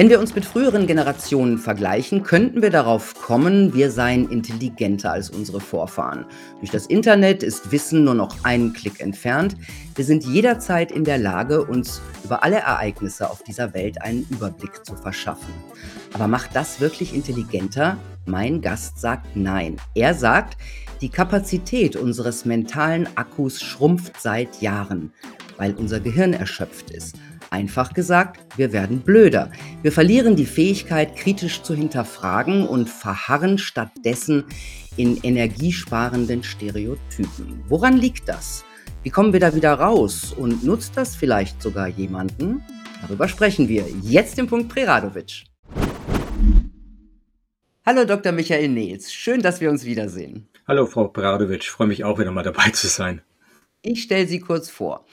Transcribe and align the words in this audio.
Wenn 0.00 0.08
wir 0.08 0.18
uns 0.18 0.34
mit 0.34 0.46
früheren 0.46 0.86
Generationen 0.86 1.58
vergleichen, 1.58 2.22
könnten 2.22 2.62
wir 2.62 2.70
darauf 2.70 3.20
kommen, 3.20 3.74
wir 3.74 3.90
seien 3.90 4.30
intelligenter 4.30 5.12
als 5.12 5.28
unsere 5.28 5.60
Vorfahren. 5.60 6.24
Durch 6.60 6.70
das 6.70 6.86
Internet 6.86 7.42
ist 7.42 7.70
Wissen 7.70 8.04
nur 8.04 8.14
noch 8.14 8.42
einen 8.42 8.72
Klick 8.72 9.00
entfernt. 9.00 9.56
Wir 9.94 10.06
sind 10.06 10.24
jederzeit 10.24 10.90
in 10.90 11.04
der 11.04 11.18
Lage, 11.18 11.62
uns 11.62 12.00
über 12.24 12.42
alle 12.42 12.60
Ereignisse 12.60 13.28
auf 13.28 13.42
dieser 13.42 13.74
Welt 13.74 14.00
einen 14.00 14.26
Überblick 14.30 14.86
zu 14.86 14.96
verschaffen. 14.96 15.52
Aber 16.14 16.28
macht 16.28 16.56
das 16.56 16.80
wirklich 16.80 17.14
intelligenter? 17.14 17.98
Mein 18.24 18.62
Gast 18.62 18.98
sagt 18.98 19.36
nein. 19.36 19.76
Er 19.94 20.14
sagt, 20.14 20.56
die 21.02 21.10
Kapazität 21.10 21.94
unseres 21.94 22.46
mentalen 22.46 23.06
Akkus 23.18 23.60
schrumpft 23.60 24.18
seit 24.18 24.62
Jahren, 24.62 25.12
weil 25.58 25.74
unser 25.74 26.00
Gehirn 26.00 26.32
erschöpft 26.32 26.90
ist. 26.90 27.16
Einfach 27.50 27.94
gesagt, 27.94 28.40
wir 28.56 28.72
werden 28.72 29.00
blöder. 29.00 29.50
Wir 29.82 29.90
verlieren 29.90 30.36
die 30.36 30.46
Fähigkeit, 30.46 31.16
kritisch 31.16 31.62
zu 31.62 31.74
hinterfragen 31.74 32.64
und 32.64 32.88
verharren 32.88 33.58
stattdessen 33.58 34.44
in 34.96 35.16
energiesparenden 35.16 36.44
Stereotypen. 36.44 37.64
Woran 37.66 37.96
liegt 37.96 38.28
das? 38.28 38.64
Wie 39.02 39.10
kommen 39.10 39.32
wir 39.32 39.40
da 39.40 39.52
wieder 39.52 39.74
raus? 39.74 40.32
Und 40.32 40.62
nutzt 40.62 40.96
das 40.96 41.16
vielleicht 41.16 41.60
sogar 41.60 41.88
jemanden? 41.88 42.62
Darüber 43.02 43.26
sprechen 43.26 43.68
wir 43.68 43.84
jetzt 44.00 44.38
im 44.38 44.46
Punkt 44.46 44.68
Preradovic. 44.68 45.42
Hallo 47.84 48.04
Dr. 48.04 48.30
Michael 48.30 48.68
Nils, 48.68 49.12
schön, 49.12 49.42
dass 49.42 49.60
wir 49.60 49.70
uns 49.70 49.84
wiedersehen. 49.84 50.46
Hallo 50.68 50.86
Frau 50.86 51.08
Preradovic, 51.08 51.64
freue 51.64 51.88
mich 51.88 52.04
auch 52.04 52.20
wieder 52.20 52.30
mal 52.30 52.44
dabei 52.44 52.70
zu 52.70 52.86
sein. 52.86 53.22
Ich 53.82 54.02
stelle 54.02 54.28
Sie 54.28 54.38
kurz 54.38 54.70
vor. 54.70 55.04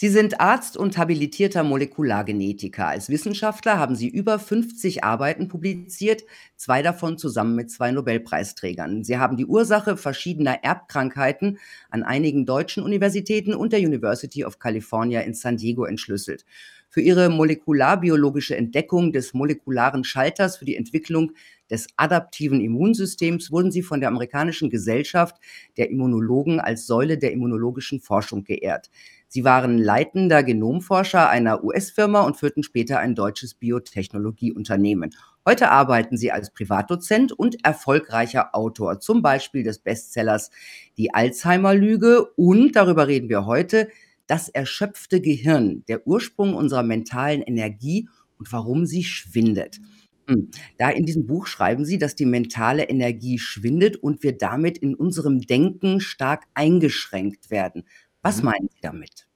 Sie 0.00 0.08
sind 0.08 0.40
Arzt 0.40 0.78
und 0.78 0.96
habilitierter 0.96 1.62
Molekulargenetiker. 1.62 2.86
Als 2.86 3.10
Wissenschaftler 3.10 3.78
haben 3.78 3.94
Sie 3.94 4.08
über 4.08 4.38
50 4.38 5.04
Arbeiten 5.04 5.48
publiziert, 5.48 6.22
zwei 6.56 6.80
davon 6.80 7.18
zusammen 7.18 7.54
mit 7.54 7.70
zwei 7.70 7.90
Nobelpreisträgern. 7.90 9.04
Sie 9.04 9.18
haben 9.18 9.36
die 9.36 9.44
Ursache 9.44 9.98
verschiedener 9.98 10.64
Erbkrankheiten 10.64 11.58
an 11.90 12.02
einigen 12.02 12.46
deutschen 12.46 12.82
Universitäten 12.82 13.52
und 13.52 13.74
der 13.74 13.80
University 13.80 14.42
of 14.42 14.58
California 14.58 15.20
in 15.20 15.34
San 15.34 15.58
Diego 15.58 15.84
entschlüsselt. 15.84 16.46
Für 16.88 17.02
ihre 17.02 17.28
molekularbiologische 17.28 18.56
Entdeckung 18.56 19.12
des 19.12 19.34
molekularen 19.34 20.02
Schalters 20.02 20.56
für 20.56 20.64
die 20.64 20.76
Entwicklung 20.76 21.32
des 21.70 21.86
adaptiven 21.96 22.60
Immunsystems 22.60 23.52
wurden 23.52 23.70
sie 23.70 23.82
von 23.82 24.00
der 24.00 24.08
amerikanischen 24.08 24.70
Gesellschaft 24.70 25.36
der 25.76 25.90
Immunologen 25.90 26.58
als 26.58 26.86
Säule 26.86 27.16
der 27.16 27.32
immunologischen 27.32 28.00
Forschung 28.00 28.42
geehrt. 28.42 28.90
Sie 29.32 29.44
waren 29.44 29.78
leitender 29.78 30.42
Genomforscher 30.42 31.30
einer 31.30 31.62
US-Firma 31.62 32.22
und 32.22 32.36
führten 32.36 32.64
später 32.64 32.98
ein 32.98 33.14
deutsches 33.14 33.54
Biotechnologieunternehmen. 33.54 35.14
Heute 35.46 35.70
arbeiten 35.70 36.16
Sie 36.16 36.32
als 36.32 36.50
Privatdozent 36.50 37.30
und 37.30 37.64
erfolgreicher 37.64 38.56
Autor, 38.56 38.98
zum 38.98 39.22
Beispiel 39.22 39.62
des 39.62 39.78
Bestsellers 39.78 40.50
Die 40.96 41.14
Alzheimer-Lüge 41.14 42.24
und, 42.34 42.74
darüber 42.74 43.06
reden 43.06 43.28
wir 43.28 43.46
heute, 43.46 43.88
das 44.26 44.48
erschöpfte 44.48 45.20
Gehirn, 45.20 45.84
der 45.86 46.08
Ursprung 46.08 46.54
unserer 46.54 46.82
mentalen 46.82 47.42
Energie 47.42 48.08
und 48.36 48.52
warum 48.52 48.84
sie 48.84 49.04
schwindet. 49.04 49.78
Hm. 50.26 50.50
Da 50.76 50.90
in 50.90 51.06
diesem 51.06 51.26
Buch 51.26 51.46
schreiben 51.46 51.84
Sie, 51.84 51.98
dass 51.98 52.16
die 52.16 52.26
mentale 52.26 52.88
Energie 52.88 53.38
schwindet 53.38 53.96
und 53.96 54.24
wir 54.24 54.36
damit 54.36 54.78
in 54.78 54.96
unserem 54.96 55.40
Denken 55.40 56.00
stark 56.00 56.46
eingeschränkt 56.54 57.50
werden. 57.50 57.84
Was 58.22 58.38
mhm. 58.38 58.44
meinen 58.46 58.68
Sie 58.68 58.80
damit? 58.82 59.26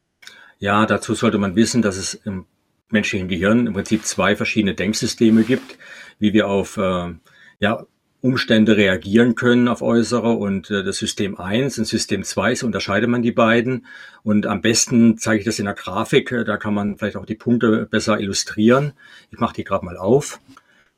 Ja, 0.58 0.86
dazu 0.86 1.14
sollte 1.14 1.38
man 1.38 1.56
wissen, 1.56 1.82
dass 1.82 1.96
es 1.96 2.14
im 2.14 2.46
menschlichen 2.90 3.28
Gehirn 3.28 3.66
im 3.66 3.74
Prinzip 3.74 4.04
zwei 4.04 4.36
verschiedene 4.36 4.74
Denksysteme 4.74 5.42
gibt, 5.42 5.78
wie 6.18 6.32
wir 6.32 6.48
auf 6.48 6.76
äh, 6.76 7.14
ja, 7.58 7.86
Umstände 8.20 8.76
reagieren 8.76 9.34
können 9.34 9.68
auf 9.68 9.82
äußere 9.82 10.30
und 10.30 10.70
äh, 10.70 10.82
das 10.82 10.96
System 10.96 11.36
1 11.38 11.78
und 11.78 11.84
System 11.84 12.24
2, 12.24 12.54
so 12.54 12.66
unterscheidet 12.66 13.10
man 13.10 13.20
die 13.20 13.32
beiden. 13.32 13.86
Und 14.22 14.46
am 14.46 14.62
besten 14.62 15.18
zeige 15.18 15.40
ich 15.40 15.44
das 15.44 15.58
in 15.58 15.66
der 15.66 15.74
Grafik, 15.74 16.30
da 16.46 16.56
kann 16.56 16.72
man 16.72 16.96
vielleicht 16.96 17.16
auch 17.16 17.26
die 17.26 17.34
Punkte 17.34 17.86
besser 17.90 18.18
illustrieren. 18.18 18.94
Ich 19.30 19.38
mache 19.38 19.54
die 19.54 19.64
gerade 19.64 19.84
mal 19.84 19.98
auf. 19.98 20.40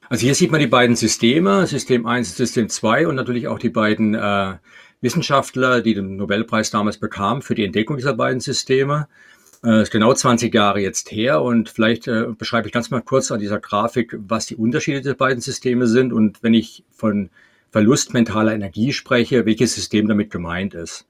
Also 0.09 0.25
hier 0.25 0.37
sieht 0.37 0.53
man 0.53 0.61
die 0.61 0.69
beiden 0.69 0.95
Systeme, 0.95 1.67
System 1.67 2.07
1 2.07 2.29
und 2.29 2.37
System 2.37 2.69
2 2.69 3.09
und 3.09 3.17
natürlich 3.17 3.49
auch 3.49 3.59
die 3.59 3.71
beiden 3.71 4.15
äh, 4.15 4.55
Wissenschaftler, 5.01 5.83
die 5.83 5.95
den 5.95 6.17
Nobelpreis 6.17 6.71
damals 6.71 6.99
bekamen 6.99 7.43
für 7.43 7.55
die 7.55 7.65
Entdeckung 7.65 7.97
dieser 7.97 8.15
beiden 8.15 8.41
Systeme. 8.41 9.09
Äh, 9.65 9.83
ist 9.83 9.91
genau 9.91 10.13
20 10.13 10.55
Jahre 10.55 10.81
jetzt 10.81 11.11
her 11.11 11.43
und 11.43 11.69
vielleicht 11.69 12.09
äh, 12.09 12.27
beschreibe 12.37 12.69
ich 12.69 12.73
ganz 12.73 12.91
mal 12.91 13.03
kurz 13.03 13.31
an 13.31 13.41
dieser 13.41 13.59
Grafik, 13.59 14.17
was 14.19 14.47
die 14.47 14.57
Unterschiede 14.57 15.03
der 15.03 15.15
beiden 15.15 15.41
Systeme 15.41 15.87
sind 15.87 16.13
und 16.13 16.43
wenn 16.43 16.55
ich 16.55 16.85
von 16.93 17.31
Verlust 17.71 18.15
mentaler 18.15 18.55
Energie 18.55 18.93
spreche, 18.93 19.45
welches 19.45 19.75
System 19.75 20.09
damit 20.09 20.31
gemeint 20.31 20.75
ist. 20.75 21.07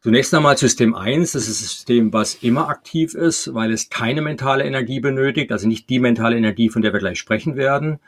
Zunächst 0.00 0.32
einmal 0.32 0.56
System 0.56 0.94
1, 0.94 1.32
das 1.32 1.48
ist 1.48 1.60
ein 1.60 1.66
System, 1.66 2.12
was 2.12 2.36
immer 2.36 2.68
aktiv 2.68 3.14
ist, 3.14 3.52
weil 3.52 3.72
es 3.72 3.90
keine 3.90 4.22
mentale 4.22 4.64
Energie 4.64 5.00
benötigt, 5.00 5.50
also 5.50 5.66
nicht 5.66 5.90
die 5.90 5.98
mentale 5.98 6.36
Energie, 6.36 6.68
von 6.68 6.82
der 6.82 6.92
wir 6.92 7.00
gleich 7.00 7.18
sprechen 7.18 7.56
werden. 7.56 7.98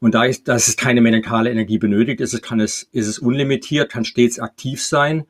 Und 0.00 0.14
da, 0.14 0.24
ist, 0.24 0.48
dass 0.48 0.68
es 0.68 0.76
keine 0.76 1.00
mentale 1.00 1.50
Energie 1.50 1.78
benötigt, 1.78 2.20
ist 2.20 2.34
es, 2.34 2.42
kann 2.42 2.60
es, 2.60 2.88
ist 2.92 3.06
es 3.06 3.18
unlimitiert, 3.18 3.90
kann 3.90 4.04
stets 4.04 4.38
aktiv 4.38 4.82
sein 4.82 5.24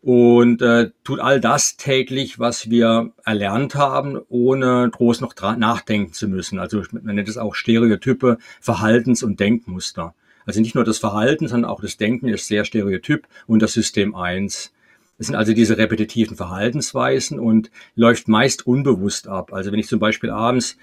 und 0.00 0.62
äh, 0.62 0.90
tut 1.04 1.20
all 1.20 1.40
das 1.40 1.76
täglich, 1.76 2.38
was 2.38 2.70
wir 2.70 3.12
erlernt 3.24 3.74
haben, 3.74 4.18
ohne 4.28 4.88
groß 4.90 5.20
noch 5.20 5.34
nachdenken 5.56 6.12
zu 6.12 6.28
müssen. 6.28 6.58
Also 6.58 6.82
man 6.92 7.16
nennt 7.16 7.28
es 7.28 7.36
auch 7.36 7.54
Stereotype, 7.54 8.38
Verhaltens- 8.60 9.22
und 9.22 9.40
Denkmuster. 9.40 10.14
Also 10.46 10.60
nicht 10.60 10.74
nur 10.74 10.84
das 10.84 10.98
Verhalten, 10.98 11.46
sondern 11.46 11.70
auch 11.70 11.80
das 11.80 11.96
Denken 11.96 12.28
ist 12.28 12.46
sehr 12.46 12.64
stereotyp 12.64 13.26
und 13.46 13.60
das 13.60 13.72
System 13.72 14.14
1. 14.14 14.72
Das 15.18 15.26
sind 15.26 15.36
also 15.36 15.52
diese 15.52 15.76
repetitiven 15.76 16.36
Verhaltensweisen 16.36 17.40
und 17.40 17.70
läuft 17.96 18.28
meist 18.28 18.66
unbewusst 18.66 19.28
ab. 19.28 19.52
Also 19.52 19.72
wenn 19.72 19.80
ich 19.80 19.88
zum 19.88 19.98
Beispiel 19.98 20.30
abends 20.30 20.78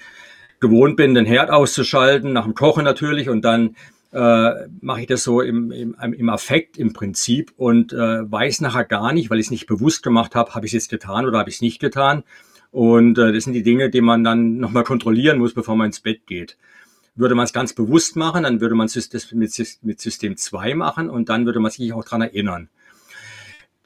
gewohnt 0.60 0.98
bin, 0.98 1.14
den 1.14 1.26
Herd 1.26 1.50
auszuschalten, 1.50 2.34
nach 2.34 2.44
dem 2.44 2.56
Kochen 2.56 2.84
natürlich, 2.84 3.30
und 3.30 3.44
dann 3.44 3.76
äh, 4.16 4.68
mache 4.80 5.02
ich 5.02 5.08
das 5.08 5.24
so 5.24 5.42
im, 5.42 5.72
im, 5.72 5.96
im 6.14 6.30
Affekt 6.30 6.78
im 6.78 6.94
Prinzip 6.94 7.52
und 7.58 7.92
äh, 7.92 8.32
weiß 8.32 8.62
nachher 8.62 8.86
gar 8.86 9.12
nicht, 9.12 9.30
weil 9.30 9.40
ich 9.40 9.48
es 9.48 9.52
nicht 9.52 9.68
bewusst 9.68 10.04
gemacht 10.04 10.36
habe, 10.36 10.56
habe 10.56 10.66
ich 10.66 10.74
es 10.74 10.84
jetzt 10.84 10.90
getan 10.90 11.26
oder 11.26 11.40
habe 11.40 11.50
ich 11.50 11.56
es 11.56 11.62
nicht 11.62 11.80
getan. 11.80 12.24
Und 12.72 13.18
äh, 13.18 13.34
das 13.34 13.44
sind 13.44 13.54
die 13.54 13.64
Dinge, 13.64 13.90
die 13.90 14.02
man 14.02 14.24
dann 14.24 14.58
nochmal 14.58 14.84
kontrollieren 14.84 15.38
muss, 15.38 15.54
bevor 15.54 15.76
man 15.76 15.88
ins 15.88 16.00
Bett 16.00 16.28
geht. 16.28 16.58
Würde 17.16 17.36
man 17.36 17.44
es 17.46 17.54
ganz 17.54 17.74
bewusst 17.74 18.16
machen, 18.16 18.44
dann 18.44 18.62
würde 18.62 18.76
man 18.76 18.88
es 18.88 19.32
mit, 19.34 20.02
System 20.02 20.38
2 20.38 20.76
machen 20.76 21.10
und 21.10 21.28
dann 21.30 21.46
würde 21.46 21.60
man 21.60 21.72
sich 21.72 21.92
auch 21.92 22.06
dran 22.06 22.22
erinnern. 22.22 22.70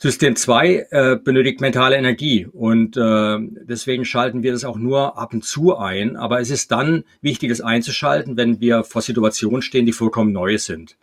System 0.02 0.38
2 0.38 0.88
äh, 0.92 1.18
benötigt 1.22 1.60
mentale 1.60 1.98
Energie 1.98 2.48
und 2.54 2.96
äh, 2.96 3.38
deswegen 3.66 4.06
schalten 4.06 4.44
wir 4.44 4.54
das 4.54 4.64
auch 4.64 4.78
nur 4.78 5.18
ab 5.18 5.34
und 5.34 5.44
zu 5.44 5.76
ein. 5.76 6.16
Aber 6.16 6.40
es 6.40 6.50
ist 6.50 6.72
dann 6.72 7.04
wichtig, 7.22 7.52
es 7.52 7.60
einzuschalten, 7.60 8.38
wenn 8.38 8.62
wir 8.62 8.86
vor 8.86 9.02
Situationen 9.02 9.62
stehen, 9.62 9.86
die 9.86 9.92
vollkommen 9.92 10.32
neu 10.32 10.58
sind. 10.58 10.96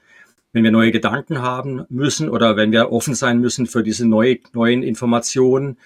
Wenn 0.54 0.64
wir 0.64 0.70
neue 0.70 0.92
Gedanken 0.92 1.42
haben 1.42 1.84
müssen 1.90 2.30
oder 2.30 2.56
wenn 2.56 2.72
wir 2.72 2.90
offen 2.90 3.14
sein 3.14 3.38
müssen 3.38 3.66
für 3.66 3.82
diese 3.82 4.08
neue, 4.08 4.38
neuen 4.54 4.82
Informationen, 4.82 5.76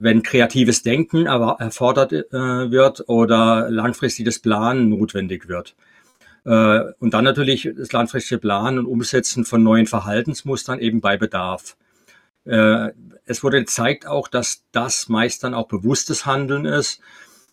wenn 0.00 0.24
kreatives 0.24 0.82
Denken 0.82 1.26
erfordert 1.26 2.12
äh, 2.12 2.24
wird 2.32 3.08
oder 3.08 3.70
langfristiges 3.70 4.40
Planen 4.40 4.88
notwendig 4.88 5.48
wird. 5.48 5.76
Äh, 6.44 6.80
und 6.98 7.14
dann 7.14 7.22
natürlich 7.22 7.70
das 7.76 7.92
langfristige 7.92 8.40
Planen 8.40 8.80
und 8.80 8.86
Umsetzen 8.86 9.44
von 9.44 9.62
neuen 9.62 9.86
Verhaltensmustern 9.86 10.80
eben 10.80 11.00
bei 11.00 11.16
Bedarf. 11.16 11.76
Äh, 12.48 12.92
es 13.26 13.44
wurde 13.44 13.60
gezeigt 13.60 14.06
auch, 14.06 14.26
dass 14.28 14.64
das 14.72 15.08
meist 15.08 15.44
dann 15.44 15.54
auch 15.54 15.68
bewusstes 15.68 16.24
Handeln 16.26 16.64
ist 16.64 17.00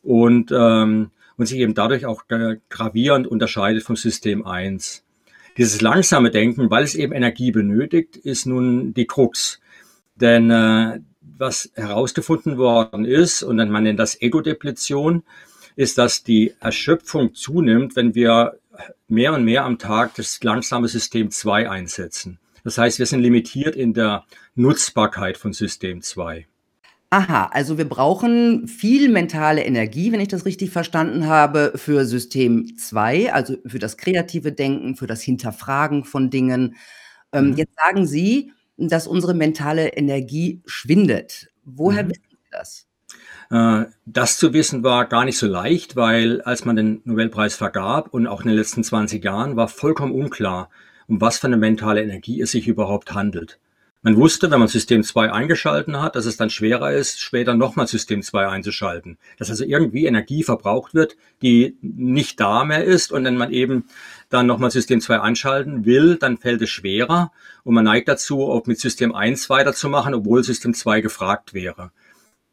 und, 0.02 0.52
ähm, 0.52 1.12
und 1.38 1.46
sich 1.46 1.60
eben 1.60 1.74
dadurch 1.74 2.06
auch 2.06 2.24
gravierend 2.70 3.28
unterscheidet 3.28 3.84
vom 3.84 3.98
System 3.98 4.46
1. 4.46 5.04
Dieses 5.58 5.82
langsame 5.82 6.32
Denken, 6.32 6.70
weil 6.70 6.84
es 6.84 6.96
eben 6.96 7.14
Energie 7.14 7.52
benötigt, 7.52 8.16
ist 8.18 8.46
nun 8.46 8.94
die 8.94 9.06
Krux. 9.06 9.60
Denn 10.16 10.50
äh, 10.50 11.00
was 11.38 11.72
herausgefunden 11.76 12.58
worden 12.58 13.04
ist, 13.04 13.44
und 13.44 13.58
man 13.58 13.84
nennt 13.84 14.00
das 14.00 14.22
Ego-Depletion, 14.22 15.24
ist, 15.76 15.98
dass 15.98 16.24
die 16.24 16.54
Erschöpfung 16.62 17.34
zunimmt, 17.34 17.98
wenn 17.98 18.16
wir 18.16 18.58
mehr 19.08 19.34
und 19.34 19.44
mehr 19.44 19.66
am 19.66 19.78
Tag 19.78 20.16
das 20.16 20.42
langsame 20.44 20.88
System 20.88 21.32
2 21.32 21.70
einsetzen. 21.70 22.40
Das 22.66 22.80
heißt, 22.80 22.98
wir 22.98 23.06
sind 23.06 23.22
limitiert 23.22 23.76
in 23.76 23.94
der 23.94 24.26
Nutzbarkeit 24.56 25.38
von 25.38 25.54
System 25.54 26.02
2. 26.02 26.48
Aha, 27.12 27.46
also 27.54 27.78
wir 27.78 27.88
brauchen 27.88 28.68
viel 28.68 29.08
mentale 29.08 29.64
Energie, 29.64 30.12
wenn 30.12 30.20
ich 30.20 30.30
das 30.30 30.46
richtig 30.46 30.72
verstanden 30.72 31.28
habe, 31.28 31.74
für 31.76 32.06
System 32.06 32.76
2, 32.76 33.32
also 33.32 33.56
für 33.68 33.78
das 33.78 33.98
kreative 33.98 34.52
Denken, 34.52 34.96
für 34.96 35.06
das 35.06 35.22
Hinterfragen 35.22 36.04
von 36.04 36.32
Dingen. 36.32 36.76
Ähm, 37.32 37.52
mhm. 37.52 37.54
Jetzt 37.54 37.76
sagen 37.76 38.08
Sie, 38.08 38.52
dass 38.78 39.06
unsere 39.06 39.36
mentale 39.36 39.90
Energie 39.90 40.64
schwindet. 40.66 41.52
Woher 41.64 42.04
mhm. 42.04 42.10
wissen 42.10 42.24
Sie 42.32 42.50
das? 42.52 42.88
Äh, 43.52 43.86
das 44.08 44.40
zu 44.40 44.54
wissen 44.54 44.84
war 44.84 45.06
gar 45.06 45.24
nicht 45.24 45.38
so 45.38 45.46
leicht, 45.46 45.96
weil 45.96 46.42
als 46.42 46.66
man 46.66 46.76
den 46.76 47.02
Nobelpreis 47.06 47.56
vergab 47.56 48.12
und 48.12 48.26
auch 48.26 48.42
in 48.42 48.48
den 48.48 48.58
letzten 48.58 48.84
20 48.84 49.24
Jahren 49.24 49.56
war 49.56 49.68
vollkommen 49.68 50.14
unklar, 50.14 50.72
um 51.08 51.22
was 51.22 51.40
für 51.40 51.48
eine 51.48 51.58
mentale 51.58 52.02
Energie 52.02 52.42
es 52.42 52.52
sich 52.52 52.68
überhaupt 52.68 53.14
handelt. 53.14 53.60
Man 54.06 54.18
wusste, 54.18 54.52
wenn 54.52 54.60
man 54.60 54.68
System 54.68 55.02
2 55.02 55.32
eingeschalten 55.32 56.00
hat, 56.00 56.16
dass 56.16 56.28
es 56.28 56.38
dann 56.38 56.52
schwerer 56.52 56.92
ist, 56.92 57.20
später 57.20 57.56
nochmal 57.56 57.88
System 57.88 58.22
2 58.22 58.48
einzuschalten. 58.48 59.18
Dass 59.40 59.50
also 59.50 59.66
irgendwie 59.66 60.06
Energie 60.06 60.44
verbraucht 60.44 60.94
wird, 60.94 61.18
die 61.42 61.76
nicht 61.82 62.40
da 62.40 62.66
mehr 62.66 62.84
ist 62.84 63.12
und 63.12 63.26
wenn 63.26 63.36
man 63.36 63.52
eben 63.52 63.86
dann 64.30 64.46
nochmal 64.46 64.70
System 64.70 65.02
2 65.02 65.22
einschalten 65.22 65.86
will, 65.86 66.18
dann 66.18 66.38
fällt 66.38 66.62
es 66.62 66.70
schwerer 66.70 67.32
und 67.64 67.74
man 67.74 67.86
neigt 67.86 68.08
dazu, 68.08 68.44
auch 68.44 68.68
mit 68.68 68.80
System 68.80 69.16
1 69.16 69.50
weiterzumachen, 69.50 70.14
obwohl 70.14 70.44
System 70.44 70.76
2 70.76 71.02
gefragt 71.02 71.56
wäre. 71.56 71.90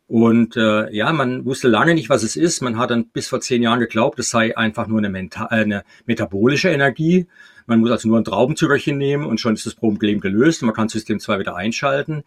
Und 0.06 0.56
äh, 0.56 0.90
ja, 0.90 1.12
man 1.12 1.44
wusste 1.44 1.69
lange 1.69 1.94
nicht, 1.94 2.08
was 2.08 2.22
es 2.22 2.34
ist. 2.34 2.62
Man 2.62 2.78
hat 2.78 2.90
dann 2.90 3.08
bis 3.08 3.28
vor 3.28 3.40
zehn 3.40 3.62
Jahren 3.62 3.81
geglaubt, 3.81 4.19
es 4.19 4.31
sei 4.31 4.56
einfach 4.56 4.87
nur 4.87 4.99
eine, 4.99 5.10
Menta 5.10 5.49
äh, 5.50 5.62
eine 5.62 5.84
metabolische 6.06 6.70
Energie. 6.70 7.26
Man 7.67 7.81
muss 7.81 7.91
also 7.91 8.09
nur 8.09 8.19
ein 8.19 8.25
Traubenzuckerchen 8.25 8.97
nehmen 8.99 9.26
und 9.26 9.41
schon 9.41 9.55
ist 9.55 9.67
das 9.67 9.75
Problem 9.75 10.20
gelöst 10.20 10.62
und 10.62 10.67
man 10.67 10.75
kann 10.75 10.88
System 10.88 11.20
2 11.20 11.38
wieder 11.38 11.56
einschalten. 11.56 12.25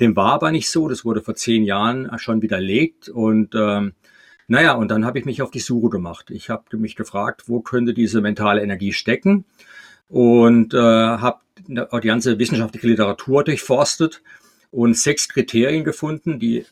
Dem 0.00 0.14
war 0.16 0.32
aber 0.32 0.52
nicht 0.52 0.70
so. 0.70 0.88
Das 0.88 1.04
wurde 1.04 1.22
vor 1.22 1.34
zehn 1.34 1.64
Jahren 1.64 2.10
schon 2.18 2.42
widerlegt 2.42 3.08
und 3.08 3.54
ähm, 3.54 3.92
naja, 4.46 4.72
und 4.72 4.90
dann 4.90 5.04
habe 5.04 5.18
ich 5.18 5.26
mich 5.26 5.42
auf 5.42 5.50
die 5.50 5.58
Suche 5.58 5.90
gemacht. 5.90 6.30
Ich 6.30 6.48
habe 6.48 6.78
mich 6.78 6.96
gefragt, 6.96 7.44
wo 7.48 7.60
könnte 7.60 7.92
diese 7.92 8.22
mentale 8.22 8.62
Energie 8.62 8.94
stecken 8.94 9.44
und 10.08 10.72
äh, 10.72 10.78
habe 10.78 11.40
die 11.66 12.06
ganze 12.06 12.38
wissenschaftliche 12.38 12.86
Literatur 12.86 13.44
durchforstet 13.44 14.22
und 14.70 14.96
sechs 14.96 15.28
Kriterien 15.28 15.84
gefunden, 15.84 16.38
die 16.38 16.64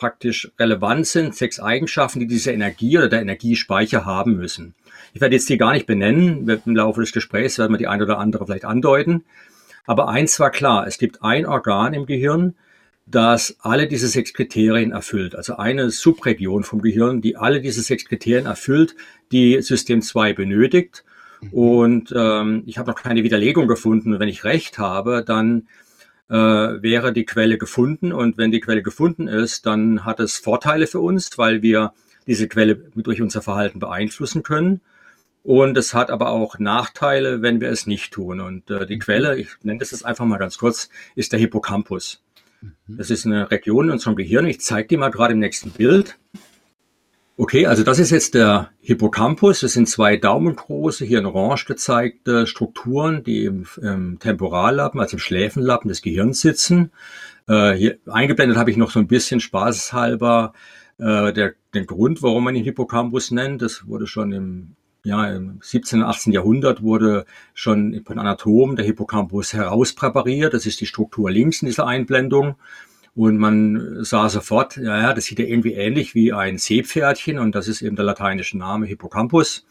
praktisch 0.00 0.50
relevant 0.58 1.06
sind, 1.06 1.36
sechs 1.36 1.60
Eigenschaften, 1.60 2.18
die 2.18 2.26
diese 2.26 2.50
Energie 2.50 2.98
oder 2.98 3.08
der 3.08 3.20
Energiespeicher 3.22 4.04
haben 4.04 4.36
müssen. 4.36 4.74
Ich 5.12 5.20
werde 5.20 5.36
jetzt 5.36 5.48
die 5.48 5.58
gar 5.58 5.72
nicht 5.72 5.86
benennen. 5.86 6.48
Im 6.48 6.76
Laufe 6.76 7.00
des 7.00 7.12
Gesprächs 7.12 7.58
werden 7.58 7.72
wir 7.72 7.78
die 7.78 7.86
eine 7.86 8.04
oder 8.04 8.18
andere 8.18 8.46
vielleicht 8.46 8.64
andeuten. 8.64 9.24
Aber 9.86 10.08
eins 10.08 10.40
war 10.40 10.50
klar, 10.50 10.86
es 10.86 10.98
gibt 10.98 11.22
ein 11.22 11.46
Organ 11.46 11.94
im 11.94 12.06
Gehirn, 12.06 12.54
das 13.06 13.56
alle 13.60 13.88
diese 13.88 14.08
sechs 14.08 14.32
Kriterien 14.32 14.92
erfüllt. 14.92 15.34
Also 15.34 15.56
eine 15.56 15.90
Subregion 15.90 16.64
vom 16.64 16.80
Gehirn, 16.80 17.20
die 17.20 17.36
alle 17.36 17.60
diese 17.60 17.82
sechs 17.82 18.04
Kriterien 18.04 18.46
erfüllt, 18.46 18.94
die 19.32 19.60
System 19.62 20.00
2 20.00 20.32
benötigt. 20.32 21.04
Mhm. 21.40 21.52
Und 21.52 22.14
ähm, 22.16 22.62
ich 22.66 22.78
habe 22.78 22.90
noch 22.90 23.00
keine 23.00 23.24
Widerlegung 23.24 23.66
gefunden. 23.66 24.18
wenn 24.18 24.28
ich 24.28 24.44
recht 24.44 24.78
habe, 24.78 25.24
dann 25.26 25.66
äh, 26.30 26.34
wäre 26.34 27.12
die 27.12 27.24
Quelle 27.24 27.58
gefunden. 27.58 28.12
Und 28.12 28.38
wenn 28.38 28.52
die 28.52 28.60
Quelle 28.60 28.82
gefunden 28.82 29.28
ist, 29.28 29.66
dann 29.66 30.04
hat 30.04 30.20
es 30.20 30.38
Vorteile 30.38 30.86
für 30.86 31.00
uns, 31.00 31.36
weil 31.36 31.60
wir 31.62 31.92
diese 32.26 32.48
Quelle 32.48 32.76
durch 32.76 33.20
unser 33.20 33.42
Verhalten 33.42 33.80
beeinflussen 33.80 34.42
können. 34.42 34.80
Und 35.42 35.76
es 35.76 35.94
hat 35.94 36.10
aber 36.10 36.30
auch 36.30 36.58
Nachteile, 36.58 37.42
wenn 37.42 37.60
wir 37.60 37.70
es 37.70 37.86
nicht 37.86 38.12
tun. 38.12 38.40
Und 38.40 38.70
äh, 38.70 38.86
die 38.86 38.96
mhm. 38.96 39.00
Quelle, 39.00 39.38
ich 39.38 39.48
nenne 39.62 39.80
das 39.80 39.90
jetzt 39.90 40.04
einfach 40.04 40.24
mal 40.24 40.38
ganz 40.38 40.58
kurz, 40.58 40.90
ist 41.16 41.32
der 41.32 41.40
Hippocampus. 41.40 42.22
Mhm. 42.60 42.72
Das 42.86 43.10
ist 43.10 43.26
eine 43.26 43.50
Region 43.50 43.86
in 43.86 43.92
unserem 43.92 44.16
Gehirn. 44.16 44.46
Ich 44.46 44.60
zeige 44.60 44.88
die 44.88 44.96
mal 44.96 45.10
gerade 45.10 45.32
im 45.32 45.40
nächsten 45.40 45.70
Bild. 45.70 46.18
Okay, 47.40 47.64
also 47.64 47.82
das 47.84 47.98
ist 47.98 48.10
jetzt 48.10 48.34
der 48.34 48.68
Hippocampus. 48.82 49.60
Das 49.60 49.72
sind 49.72 49.88
zwei 49.88 50.18
daumengroße, 50.18 51.06
hier 51.06 51.20
in 51.20 51.24
Orange 51.24 51.64
gezeigte 51.64 52.46
Strukturen, 52.46 53.24
die 53.24 53.46
im, 53.46 53.66
im 53.80 54.18
Temporallappen, 54.18 55.00
also 55.00 55.14
im 55.14 55.20
Schläfenlappen 55.20 55.88
des 55.88 56.02
Gehirns 56.02 56.42
sitzen. 56.42 56.92
Äh, 57.48 57.72
hier 57.72 57.98
eingeblendet 58.04 58.58
habe 58.58 58.70
ich 58.70 58.76
noch 58.76 58.90
so 58.90 58.98
ein 58.98 59.06
bisschen 59.06 59.40
spaßeshalber 59.40 60.52
äh, 60.98 61.32
der, 61.32 61.54
den 61.72 61.86
Grund, 61.86 62.22
warum 62.22 62.44
man 62.44 62.54
ihn 62.56 62.64
Hippocampus 62.64 63.30
nennt. 63.30 63.62
Das 63.62 63.86
wurde 63.86 64.06
schon 64.06 64.32
im 64.32 64.76
ja, 65.02 65.26
im 65.34 65.60
17. 65.62 66.00
und 66.02 66.08
18. 66.08 66.34
Jahrhundert 66.34 66.82
wurde 66.82 67.24
schon 67.54 68.02
von 68.04 68.18
Anatomen 68.18 68.76
der 68.76 68.84
Hippocampus 68.84 69.54
herauspräpariert. 69.54 70.52
Das 70.52 70.66
ist 70.66 70.82
die 70.82 70.86
Struktur 70.86 71.30
links 71.30 71.62
in 71.62 71.66
dieser 71.68 71.86
Einblendung. 71.86 72.56
Und 73.14 73.38
man 73.38 74.04
sah 74.04 74.28
sofort, 74.28 74.76
ja, 74.76 75.00
ja, 75.00 75.14
das 75.14 75.24
sieht 75.24 75.38
ja 75.38 75.44
irgendwie 75.44 75.74
ähnlich 75.74 76.14
wie 76.14 76.32
ein 76.32 76.58
Seepferdchen 76.58 77.38
und 77.38 77.54
das 77.54 77.68
ist 77.68 77.82
eben 77.82 77.96
der 77.96 78.04
lateinische 78.04 78.56
Name 78.56 78.86
Hippocampus 78.86 79.66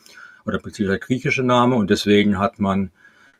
oder 0.46 0.60
beziehungsweise 0.60 1.00
der 1.00 1.08
griechische 1.08 1.44
Name 1.44 1.76
und 1.76 1.90
deswegen 1.90 2.38
hat 2.38 2.60
man 2.60 2.92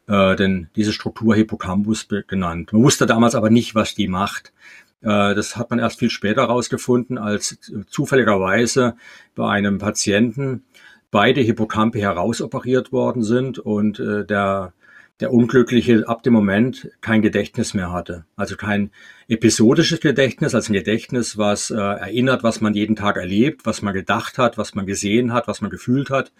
äh, 0.08 0.36
denn 0.36 0.70
diese 0.76 0.94
Struktur 0.94 1.36
Hippocampus 1.36 2.08
genannt. 2.28 2.74
Man 2.74 2.84
wusste 2.84 3.06
damals 3.06 3.36
aber 3.36 3.50
nicht, 3.50 3.76
was 3.76 3.94
die 3.94 4.08
macht. 4.08 4.54
Äh, 5.02 5.36
das 5.36 5.56
hat 5.56 5.70
man 5.70 5.80
erst 5.80 6.00
viel 6.00 6.10
später 6.10 6.42
herausgefunden, 6.42 7.18
als 7.18 7.58
zufälligerweise 7.88 8.96
bei 9.36 9.50
einem 9.50 9.78
Patienten 9.78 10.64
beide 11.12 11.42
Hippocampi 11.42 12.00
herausoperiert 12.00 12.92
worden 12.92 13.24
sind 13.24 13.60
und 13.60 14.00
äh, 14.00 14.26
der, 14.26 14.74
der 15.20 15.34
Unglückliche 15.34 16.08
ab 16.08 16.24
dem 16.24 16.34
Moment 16.34 16.90
kein 17.02 17.22
Gedächtnis 17.22 17.74
mehr 17.74 17.92
hatte. 17.92 18.26
Also 18.36 18.56
kein 18.56 18.92
episodisches 19.28 20.00
Gedächtnis, 20.00 20.56
also 20.56 20.72
ein 20.72 20.74
Gedächtnis, 20.74 21.38
was 21.38 21.72
äh, 21.72 21.76
erinnert, 21.76 22.44
was 22.44 22.62
man 22.62 22.74
jeden 22.74 22.96
Tag 22.96 23.18
erlebt, 23.18 23.66
was 23.66 23.82
man 23.82 23.94
gedacht 23.94 24.38
hat, 24.38 24.58
was 24.58 24.76
man 24.76 24.86
gesehen 24.86 25.34
hat, 25.34 25.48
was 25.48 25.62
man 25.62 25.70
gefühlt 25.70 26.10
hat. 26.10 26.32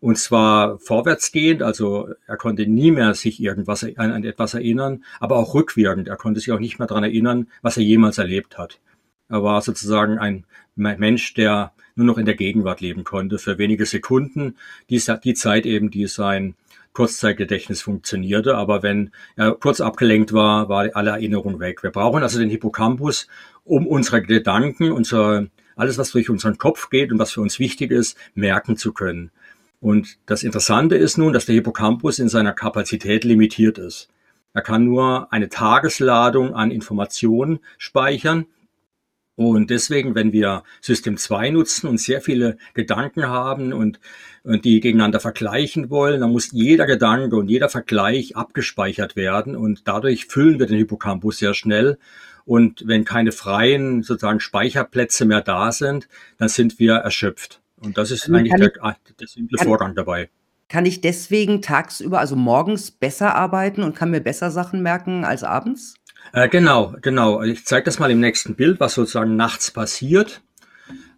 Und 0.00 0.18
zwar 0.18 0.78
vorwärtsgehend, 0.78 1.62
also 1.62 2.08
er 2.26 2.36
konnte 2.36 2.66
nie 2.66 2.90
mehr 2.90 3.14
sich 3.14 3.40
irgendwas 3.40 3.84
an, 3.84 4.12
an 4.12 4.24
etwas 4.24 4.54
erinnern, 4.54 5.04
aber 5.18 5.36
auch 5.36 5.54
rückwirkend. 5.54 6.08
Er 6.08 6.16
konnte 6.16 6.40
sich 6.40 6.52
auch 6.52 6.58
nicht 6.58 6.78
mehr 6.78 6.88
daran 6.88 7.04
erinnern, 7.04 7.48
was 7.60 7.76
er 7.76 7.82
jemals 7.82 8.16
erlebt 8.18 8.56
hat. 8.56 8.80
Er 9.28 9.42
war 9.42 9.60
sozusagen 9.60 10.18
ein 10.18 10.44
Mensch, 10.74 11.34
der 11.34 11.72
nur 11.94 12.06
noch 12.06 12.18
in 12.18 12.24
der 12.24 12.34
Gegenwart 12.34 12.80
leben 12.80 13.04
konnte 13.04 13.38
für 13.38 13.58
wenige 13.58 13.84
Sekunden. 13.84 14.56
Die, 14.88 15.00
die 15.22 15.34
Zeit 15.34 15.66
eben, 15.66 15.90
die 15.90 16.06
sein 16.06 16.54
Kurzzeitgedächtnis 16.92 17.82
funktionierte. 17.82 18.56
Aber 18.56 18.82
wenn 18.82 19.10
er 19.36 19.52
kurz 19.52 19.80
abgelenkt 19.80 20.32
war, 20.32 20.68
war 20.68 20.88
alle 20.94 21.10
Erinnerung 21.10 21.60
weg. 21.60 21.82
Wir 21.82 21.90
brauchen 21.90 22.22
also 22.22 22.38
den 22.38 22.50
Hippocampus, 22.50 23.26
um 23.64 23.86
unsere 23.86 24.22
Gedanken, 24.22 24.92
unser, 24.92 25.46
alles, 25.76 25.98
was 25.98 26.10
durch 26.10 26.30
unseren 26.30 26.58
Kopf 26.58 26.90
geht 26.90 27.12
und 27.12 27.18
was 27.18 27.32
für 27.32 27.40
uns 27.40 27.58
wichtig 27.58 27.90
ist, 27.90 28.16
merken 28.34 28.76
zu 28.76 28.92
können. 28.92 29.30
Und 29.80 30.18
das 30.26 30.42
Interessante 30.42 30.96
ist 30.96 31.16
nun, 31.16 31.32
dass 31.32 31.46
der 31.46 31.54
Hippocampus 31.54 32.18
in 32.18 32.28
seiner 32.28 32.52
Kapazität 32.52 33.24
limitiert 33.24 33.78
ist. 33.78 34.08
Er 34.52 34.62
kann 34.62 34.84
nur 34.84 35.32
eine 35.32 35.48
Tagesladung 35.48 36.54
an 36.54 36.70
Informationen 36.70 37.60
speichern 37.78 38.46
und 39.36 39.70
deswegen, 39.70 40.14
wenn 40.14 40.32
wir 40.32 40.64
System 40.80 41.16
2 41.16 41.50
nutzen 41.50 41.88
und 41.88 41.98
sehr 41.98 42.20
viele 42.20 42.58
Gedanken 42.74 43.26
haben 43.26 43.72
und, 43.72 44.00
und 44.42 44.64
die 44.64 44.80
gegeneinander 44.80 45.20
vergleichen 45.20 45.88
wollen, 45.88 46.20
dann 46.20 46.32
muss 46.32 46.52
jeder 46.52 46.86
Gedanke 46.86 47.36
und 47.36 47.48
jeder 47.48 47.68
Vergleich 47.68 48.36
abgespeichert 48.36 49.16
werden 49.16 49.56
und 49.56 49.88
dadurch 49.88 50.26
füllen 50.26 50.58
wir 50.58 50.66
den 50.66 50.76
Hippocampus 50.76 51.38
sehr 51.38 51.54
schnell. 51.54 51.98
Und 52.44 52.82
wenn 52.86 53.04
keine 53.04 53.32
freien 53.32 54.02
sozusagen 54.02 54.40
Speicherplätze 54.40 55.24
mehr 55.24 55.40
da 55.40 55.72
sind, 55.72 56.08
dann 56.38 56.48
sind 56.48 56.78
wir 56.78 56.94
erschöpft. 56.96 57.60
Und 57.76 57.96
das 57.96 58.10
ist 58.10 58.28
eigentlich 58.28 58.54
der, 58.54 58.72
der 59.20 59.26
simple 59.26 59.58
Vorgang 59.58 59.94
dabei. 59.94 60.28
Kann 60.68 60.86
ich 60.86 61.00
deswegen 61.00 61.62
tagsüber, 61.62 62.20
also 62.20 62.36
morgens 62.36 62.90
besser 62.90 63.34
arbeiten 63.34 63.82
und 63.82 63.96
kann 63.96 64.10
mir 64.10 64.20
besser 64.20 64.50
Sachen 64.50 64.82
merken 64.82 65.24
als 65.24 65.42
abends? 65.42 65.94
Äh, 66.32 66.48
genau, 66.48 66.94
genau. 67.00 67.42
Ich 67.42 67.64
zeige 67.64 67.84
das 67.84 67.98
mal 67.98 68.10
im 68.10 68.20
nächsten 68.20 68.54
Bild, 68.54 68.78
was 68.78 68.94
sozusagen 68.94 69.36
nachts 69.36 69.70
passiert. 69.70 70.42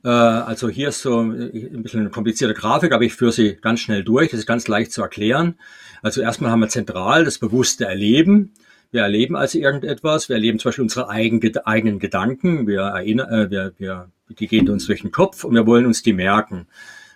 Äh, 0.05 0.09
also 0.09 0.69
hier 0.69 0.89
ist 0.89 1.03
so 1.03 1.21
ein 1.21 1.83
bisschen 1.83 2.01
eine 2.01 2.11
komplizierte 2.11 2.55
Grafik, 2.55 2.93
aber 2.93 3.05
ich 3.05 3.15
führe 3.15 3.33
sie 3.33 3.57
ganz 3.61 3.81
schnell 3.81 4.05
durch. 4.05 4.31
Das 4.31 4.41
ist 4.41 4.47
ganz 4.47 4.69
leicht 4.69 4.93
zu 4.93 5.03
erklären. 5.03 5.57
Also 6.03 6.23
erstmal 6.23 6.51
haben 6.51 6.61
wir 6.61 6.69
zentral 6.69 7.25
das 7.25 7.39
bewusste 7.39 7.85
Erleben. 7.85 8.53
Wir 8.91 9.03
erleben 9.03 9.37
also 9.37 9.59
irgendetwas. 9.59 10.29
Wir 10.29 10.37
erleben 10.37 10.59
zum 10.59 10.71
Beispiel 10.71 10.83
unsere 10.83 11.09
eigenen, 11.09 11.57
eigenen 11.59 11.99
Gedanken. 11.99 12.67
Wir 12.67 12.81
erinnern, 12.81 13.29
äh, 13.33 13.51
wir, 13.51 13.73
wir, 13.79 14.11
die 14.29 14.47
gehen 14.47 14.69
uns 14.71 14.87
durch 14.87 15.03
den 15.03 15.13
Kopf 15.13 15.45
und 15.45 15.55
wir 15.55 15.67
wollen 15.67 15.87
uns 15.87 16.03
die 16.03 16.13
merken. 16.15 16.67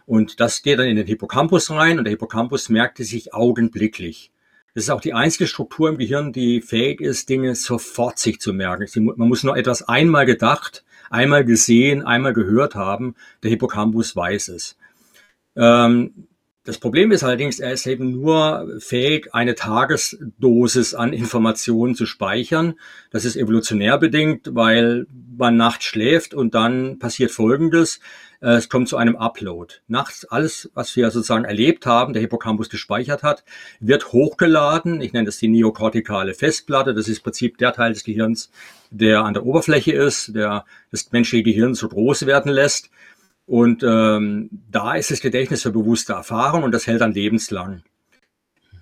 Und 0.04 0.38
das 0.40 0.62
geht 0.62 0.78
dann 0.78 0.86
in 0.86 0.96
den 0.96 1.06
Hippocampus 1.06 1.70
rein 1.70 1.98
und 1.98 2.04
der 2.04 2.12
Hippocampus 2.12 2.68
merkte 2.68 3.04
sich 3.04 3.34
augenblicklich. 3.34 4.30
Das 4.76 4.84
ist 4.84 4.90
auch 4.90 5.00
die 5.00 5.14
einzige 5.14 5.46
Struktur 5.46 5.88
im 5.88 5.96
Gehirn, 5.96 6.34
die 6.34 6.60
fähig 6.60 7.00
ist, 7.00 7.30
Dinge 7.30 7.54
sofort 7.54 8.18
sich 8.18 8.40
zu 8.40 8.52
merken. 8.52 8.86
Man 9.16 9.26
muss 9.26 9.42
nur 9.42 9.56
etwas 9.56 9.88
einmal 9.88 10.26
gedacht, 10.26 10.84
einmal 11.08 11.46
gesehen, 11.46 12.02
einmal 12.02 12.34
gehört 12.34 12.74
haben. 12.74 13.14
Der 13.42 13.48
Hippocampus 13.48 14.14
weiß 14.14 14.48
es. 14.48 14.76
Ähm, 15.56 16.28
das 16.66 16.78
Problem 16.78 17.12
ist 17.12 17.22
allerdings, 17.22 17.60
er 17.60 17.72
ist 17.72 17.86
eben 17.86 18.10
nur 18.10 18.68
fähig, 18.80 19.32
eine 19.32 19.54
Tagesdosis 19.54 20.94
an 20.94 21.12
Informationen 21.12 21.94
zu 21.94 22.06
speichern. 22.06 22.74
Das 23.12 23.24
ist 23.24 23.36
evolutionär 23.36 23.98
bedingt, 23.98 24.50
weil 24.52 25.06
man 25.38 25.56
nachts 25.56 25.84
schläft 25.84 26.34
und 26.34 26.54
dann 26.56 26.98
passiert 26.98 27.30
Folgendes. 27.30 28.00
Es 28.40 28.68
kommt 28.68 28.88
zu 28.88 28.96
einem 28.96 29.14
Upload. 29.14 29.74
Nachts 29.86 30.24
alles, 30.24 30.68
was 30.74 30.94
wir 30.96 31.10
sozusagen 31.12 31.44
erlebt 31.44 31.86
haben, 31.86 32.12
der 32.12 32.20
Hippocampus 32.20 32.68
gespeichert 32.68 33.22
hat, 33.22 33.44
wird 33.78 34.12
hochgeladen. 34.12 35.00
Ich 35.00 35.12
nenne 35.12 35.26
das 35.26 35.38
die 35.38 35.48
neokortikale 35.48 36.34
Festplatte. 36.34 36.94
Das 36.94 37.06
ist 37.06 37.18
im 37.18 37.22
Prinzip 37.22 37.58
der 37.58 37.72
Teil 37.74 37.92
des 37.92 38.02
Gehirns, 38.02 38.50
der 38.90 39.24
an 39.24 39.34
der 39.34 39.46
Oberfläche 39.46 39.92
ist, 39.92 40.34
der 40.34 40.64
das 40.90 41.12
menschliche 41.12 41.44
Gehirn 41.44 41.74
so 41.74 41.88
groß 41.88 42.26
werden 42.26 42.50
lässt. 42.50 42.90
Und 43.46 43.84
ähm, 43.84 44.50
da 44.70 44.94
ist 44.94 45.10
das 45.10 45.20
Gedächtnis 45.20 45.62
für 45.62 45.70
bewusste 45.70 46.14
Erfahrung 46.14 46.64
und 46.64 46.72
das 46.72 46.86
hält 46.86 47.00
dann 47.00 47.12
lebenslang. 47.12 47.82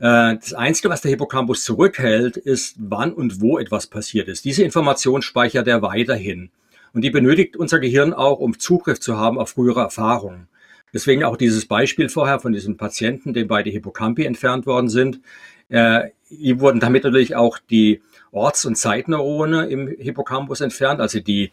Äh, 0.00 0.36
das 0.36 0.54
Einzige, 0.54 0.88
was 0.88 1.02
der 1.02 1.10
Hippocampus 1.10 1.64
zurückhält, 1.64 2.36
ist, 2.36 2.76
wann 2.78 3.12
und 3.12 3.40
wo 3.40 3.58
etwas 3.58 3.86
passiert 3.86 4.28
ist. 4.28 4.44
Diese 4.44 4.64
Information 4.64 5.22
speichert 5.22 5.68
er 5.68 5.82
weiterhin. 5.82 6.50
Und 6.94 7.02
die 7.02 7.10
benötigt 7.10 7.56
unser 7.56 7.78
Gehirn 7.78 8.14
auch, 8.14 8.38
um 8.38 8.58
Zugriff 8.58 9.00
zu 9.00 9.18
haben 9.18 9.38
auf 9.38 9.50
frühere 9.50 9.80
Erfahrungen. 9.80 10.48
Deswegen 10.94 11.24
auch 11.24 11.36
dieses 11.36 11.66
Beispiel 11.66 12.08
vorher 12.08 12.38
von 12.38 12.52
diesem 12.52 12.76
Patienten, 12.76 13.34
dem 13.34 13.48
beide 13.48 13.68
Hippocampi 13.68 14.24
entfernt 14.24 14.64
worden 14.64 14.88
sind. 14.88 15.20
Äh, 15.68 16.10
ihm 16.30 16.60
wurden 16.60 16.80
damit 16.80 17.04
natürlich 17.04 17.34
auch 17.34 17.58
die 17.58 18.00
Orts- 18.30 18.64
und 18.64 18.76
Zeitneurone 18.76 19.66
im 19.66 19.88
Hippocampus 19.88 20.60
entfernt, 20.60 21.00
also 21.00 21.20
die 21.20 21.50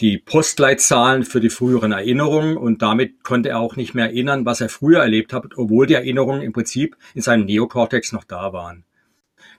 die 0.00 0.18
Postleitzahlen 0.18 1.24
für 1.24 1.40
die 1.40 1.50
früheren 1.50 1.92
Erinnerungen 1.92 2.56
und 2.56 2.82
damit 2.82 3.24
konnte 3.24 3.50
er 3.50 3.58
auch 3.58 3.76
nicht 3.76 3.94
mehr 3.94 4.06
erinnern, 4.06 4.46
was 4.46 4.60
er 4.60 4.68
früher 4.68 5.00
erlebt 5.00 5.32
hat, 5.32 5.44
obwohl 5.56 5.86
die 5.86 5.94
Erinnerungen 5.94 6.42
im 6.42 6.52
Prinzip 6.52 6.96
in 7.14 7.22
seinem 7.22 7.46
Neokortex 7.46 8.12
noch 8.12 8.24
da 8.24 8.52
waren. 8.52 8.84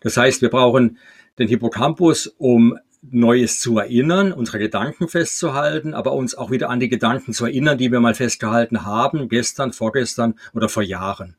Das 0.01 0.15
heißt, 0.15 0.41
wir 0.41 0.49
brauchen 0.49 0.97
den 1.37 1.47
Hippocampus, 1.47 2.27
um 2.37 2.77
Neues 3.01 3.59
zu 3.59 3.77
erinnern, 3.77 4.33
unsere 4.33 4.59
Gedanken 4.59 5.07
festzuhalten, 5.07 5.93
aber 5.93 6.13
uns 6.13 6.35
auch 6.35 6.51
wieder 6.51 6.69
an 6.69 6.79
die 6.79 6.89
Gedanken 6.89 7.33
zu 7.33 7.45
erinnern, 7.45 7.77
die 7.77 7.91
wir 7.91 8.01
mal 8.01 8.13
festgehalten 8.13 8.85
haben, 8.85 9.29
gestern, 9.29 9.71
vorgestern 9.71 10.35
oder 10.53 10.67
vor 10.67 10.83
Jahren. 10.83 11.35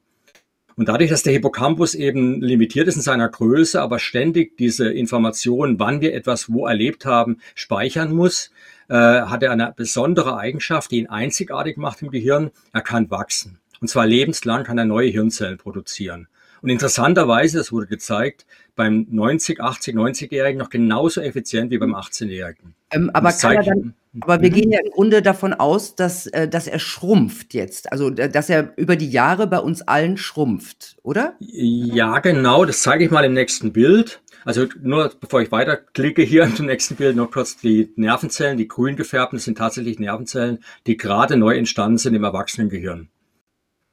Und 0.77 0.89
dadurch, 0.89 1.11
dass 1.11 1.23
der 1.23 1.35
Hippocampus 1.35 1.95
eben 1.95 2.41
limitiert 2.41 2.89
ist 2.89 2.97
in 2.97 3.03
seiner 3.03 3.29
Größe, 3.29 3.83
aber 3.83 3.99
ständig 3.99 4.57
diese 4.57 4.91
Informationen, 4.91 5.79
wann 5.79 6.01
wir 6.01 6.15
etwas 6.15 6.51
wo 6.51 6.67
erlebt 6.67 7.05
haben, 7.05 7.39
speichern 7.55 8.15
muss, 8.15 8.51
äh, 8.91 8.95
hat 8.95 9.43
er 9.43 9.53
eine 9.53 9.73
besondere 9.75 10.37
Eigenschaft, 10.37 10.91
die 10.91 10.99
ihn 10.99 11.09
einzigartig 11.09 11.77
macht 11.77 12.03
im 12.03 12.11
Gehirn. 12.11 12.51
Er 12.73 12.83
kann 12.83 13.11
wachsen. 13.11 13.61
Und 13.81 13.89
zwar 13.89 14.05
lebenslang 14.05 14.65
kann 14.65 14.79
er 14.79 14.85
neue 14.85 15.09
Hirnzellen 15.09 15.57
produzieren. 15.57 16.27
Und 16.61 16.69
interessanterweise, 16.69 17.59
das 17.59 17.73
wurde 17.73 17.87
gezeigt, 17.87 18.45
beim 18.77 19.07
90, 19.09 19.61
80, 19.61 19.95
90-Jährigen 19.95 20.59
noch 20.59 20.69
genauso 20.69 21.21
effizient 21.23 21.71
wie 21.71 21.79
beim 21.79 21.95
18-Jährigen. 21.95 22.75
Ähm, 22.91 23.11
aber, 23.15 23.33
dann, 23.41 23.95
aber 24.21 24.43
wir 24.43 24.51
mhm. 24.51 24.55
gehen 24.55 24.73
ja 24.73 24.81
im 24.85 24.91
Grunde 24.91 25.23
davon 25.23 25.55
aus, 25.55 25.95
dass, 25.95 26.27
äh, 26.27 26.49
dass 26.49 26.67
er 26.67 26.81
schrumpft 26.81 27.55
jetzt. 27.55 27.93
Also, 27.93 28.11
dass 28.11 28.51
er 28.51 28.77
über 28.77 28.97
die 28.97 29.09
Jahre 29.09 29.47
bei 29.47 29.61
uns 29.61 29.83
allen 29.83 30.17
schrumpft, 30.17 30.97
oder? 31.03 31.35
Ja, 31.39 32.19
genau. 32.19 32.65
Das 32.65 32.83
zeige 32.83 33.05
ich 33.05 33.11
mal 33.11 33.25
im 33.25 33.33
nächsten 33.33 33.73
Bild. 33.73 34.21
Also 34.45 34.67
nur 34.81 35.13
bevor 35.21 35.43
ich 35.43 35.53
weiterklicke 35.53 36.23
hier 36.23 36.45
im 36.59 36.67
nächsten 36.67 36.97
Bild 36.97 37.17
noch 37.17 37.31
kurz 37.31 37.57
die 37.57 37.93
Nervenzellen, 37.97 38.59
die 38.59 38.69
grün 38.69 38.97
gefärbten 38.97 39.39
sind 39.39 39.59
tatsächlich 39.59 39.99
Nervenzellen, 39.99 40.59
die 40.87 40.97
gerade 40.97 41.37
neu 41.37 41.57
entstanden 41.57 41.99
sind 41.99 42.15
im 42.15 42.25
Erwachsenengehirn. 42.25 43.09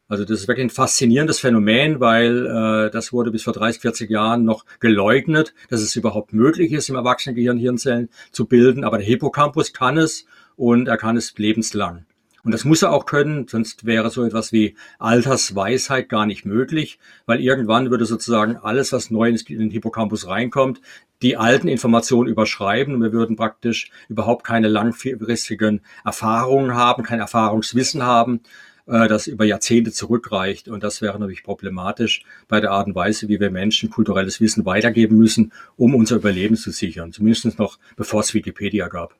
Also 0.09 0.23
das 0.23 0.39
ist 0.39 0.47
wirklich 0.47 0.65
ein 0.65 0.69
faszinierendes 0.69 1.39
Phänomen, 1.39 1.99
weil 1.99 2.45
äh, 2.45 2.91
das 2.91 3.11
wurde 3.11 3.29
bis 3.29 3.43
vor 3.43 3.51
30, 3.51 3.81
40 3.81 4.09
Jahren 4.09 4.45
noch 4.45 4.63
geleugnet, 4.79 5.53
dass 5.69 5.81
es 5.81 5.97
überhaupt 5.97 6.31
möglich 6.31 6.71
ist, 6.71 6.87
im 6.87 6.95
Erwachsenengehirn 6.95 7.57
Hirnzellen 7.57 8.09
zu 8.31 8.45
bilden. 8.45 8.85
Aber 8.85 8.97
der 8.97 9.05
Hippocampus 9.05 9.73
kann 9.73 9.97
es 9.97 10.25
und 10.55 10.87
er 10.87 10.95
kann 10.97 11.17
es 11.17 11.37
lebenslang. 11.37 12.05
Und 12.43 12.53
das 12.53 12.63
muss 12.63 12.81
er 12.81 12.93
auch 12.93 13.05
können, 13.05 13.47
sonst 13.47 13.85
wäre 13.85 14.09
so 14.09 14.23
etwas 14.23 14.51
wie 14.51 14.75
Altersweisheit 14.99 16.07
gar 16.07 16.25
nicht 16.25 16.45
möglich, 16.45 16.99
weil 17.25 17.41
irgendwann 17.41 17.89
würde 17.89 18.05
sozusagen 18.05 18.57
alles, 18.57 18.93
was 18.93 19.11
neu 19.11 19.29
in 19.29 19.59
den 19.59 19.69
Hippocampus 19.69 20.27
reinkommt, 20.27 20.79
die 21.21 21.35
alten 21.35 21.67
Informationen 21.67 22.29
überschreiben 22.29 22.93
und 22.93 23.01
wir 23.01 23.11
würden 23.11 23.35
praktisch 23.35 23.89
überhaupt 24.07 24.45
keine 24.45 24.67
langfristigen 24.67 25.81
Erfahrungen 26.05 26.75
haben, 26.75 27.03
kein 27.03 27.19
Erfahrungswissen 27.19 28.03
haben, 28.03 28.41
äh, 28.85 29.07
das 29.07 29.27
über 29.27 29.45
Jahrzehnte 29.45 29.91
zurückreicht. 29.91 30.67
Und 30.67 30.83
das 30.83 31.01
wäre 31.01 31.19
natürlich 31.19 31.43
problematisch 31.43 32.23
bei 32.47 32.61
der 32.61 32.71
Art 32.71 32.87
und 32.87 32.95
Weise, 32.95 33.27
wie 33.27 33.39
wir 33.39 33.51
Menschen 33.51 33.89
kulturelles 33.89 34.39
Wissen 34.39 34.65
weitergeben 34.65 35.17
müssen, 35.17 35.51
um 35.75 35.95
unser 35.95 36.17
Überleben 36.17 36.55
zu 36.55 36.71
sichern. 36.71 37.11
Zumindest 37.11 37.59
noch 37.59 37.79
bevor 37.95 38.21
es 38.21 38.33
Wikipedia 38.33 38.87
gab. 38.87 39.15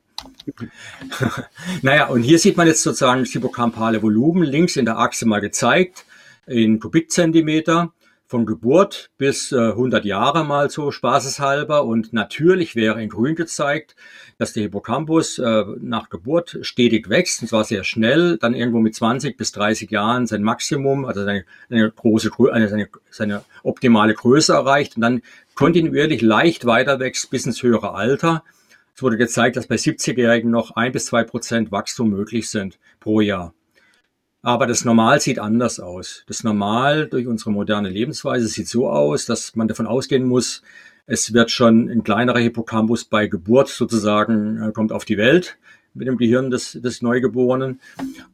naja, 1.82 2.06
und 2.06 2.22
hier 2.22 2.38
sieht 2.38 2.56
man 2.56 2.66
jetzt 2.66 2.82
sozusagen 2.82 3.20
das 3.20 3.30
hippocampale 3.30 4.02
Volumen 4.02 4.42
links 4.42 4.76
in 4.76 4.84
der 4.84 4.98
Achse 4.98 5.26
mal 5.26 5.40
gezeigt 5.40 6.04
in 6.46 6.80
Kubikzentimeter 6.80 7.92
von 8.26 8.44
Geburt 8.44 9.10
bis 9.16 9.52
äh, 9.52 9.70
100 9.70 10.04
Jahre 10.04 10.44
mal 10.44 10.68
so 10.68 10.90
spaßeshalber. 10.90 11.84
Und 11.84 12.12
natürlich 12.12 12.76
wäre 12.76 13.02
in 13.02 13.08
grün 13.08 13.34
gezeigt, 13.34 13.96
dass 14.36 14.52
der 14.52 14.64
Hippocampus 14.64 15.38
äh, 15.38 15.64
nach 15.80 16.10
Geburt 16.10 16.58
stetig 16.60 17.08
wächst, 17.08 17.40
und 17.40 17.48
zwar 17.48 17.64
sehr 17.64 17.84
schnell, 17.84 18.36
dann 18.36 18.54
irgendwo 18.54 18.80
mit 18.80 18.94
20 18.94 19.36
bis 19.36 19.52
30 19.52 19.90
Jahren 19.90 20.26
sein 20.26 20.42
Maximum, 20.42 21.06
also 21.06 21.24
seine, 21.24 21.44
seine 21.70 21.90
große, 21.90 22.30
seine, 22.36 22.88
seine 23.10 23.44
optimale 23.62 24.12
Größe 24.12 24.52
erreicht 24.52 24.96
und 24.96 25.02
dann 25.02 25.22
kontinuierlich 25.54 26.20
leicht 26.20 26.66
weiter 26.66 27.00
wächst 27.00 27.30
bis 27.30 27.46
ins 27.46 27.62
höhere 27.62 27.94
Alter. 27.94 28.44
Es 28.98 29.02
wurde 29.04 29.16
gezeigt, 29.16 29.56
dass 29.56 29.68
bei 29.68 29.76
70-Jährigen 29.76 30.50
noch 30.50 30.72
ein 30.72 30.90
bis 30.90 31.06
zwei 31.06 31.22
Prozent 31.22 31.70
Wachstum 31.70 32.10
möglich 32.10 32.50
sind 32.50 32.80
pro 32.98 33.20
Jahr. 33.20 33.54
Aber 34.42 34.66
das 34.66 34.84
Normal 34.84 35.20
sieht 35.20 35.38
anders 35.38 35.78
aus. 35.78 36.24
Das 36.26 36.42
Normal 36.42 37.06
durch 37.06 37.28
unsere 37.28 37.52
moderne 37.52 37.90
Lebensweise 37.90 38.48
sieht 38.48 38.66
so 38.66 38.90
aus, 38.90 39.24
dass 39.24 39.54
man 39.54 39.68
davon 39.68 39.86
ausgehen 39.86 40.24
muss, 40.24 40.62
es 41.06 41.32
wird 41.32 41.52
schon 41.52 41.88
ein 41.88 42.02
kleinerer 42.02 42.40
Hippocampus 42.40 43.04
bei 43.04 43.28
Geburt 43.28 43.68
sozusagen, 43.68 44.60
äh, 44.60 44.72
kommt 44.72 44.90
auf 44.90 45.04
die 45.04 45.16
Welt 45.16 45.58
mit 45.94 46.08
dem 46.08 46.16
Gehirn 46.16 46.50
des, 46.50 46.72
des 46.72 47.00
Neugeborenen. 47.00 47.78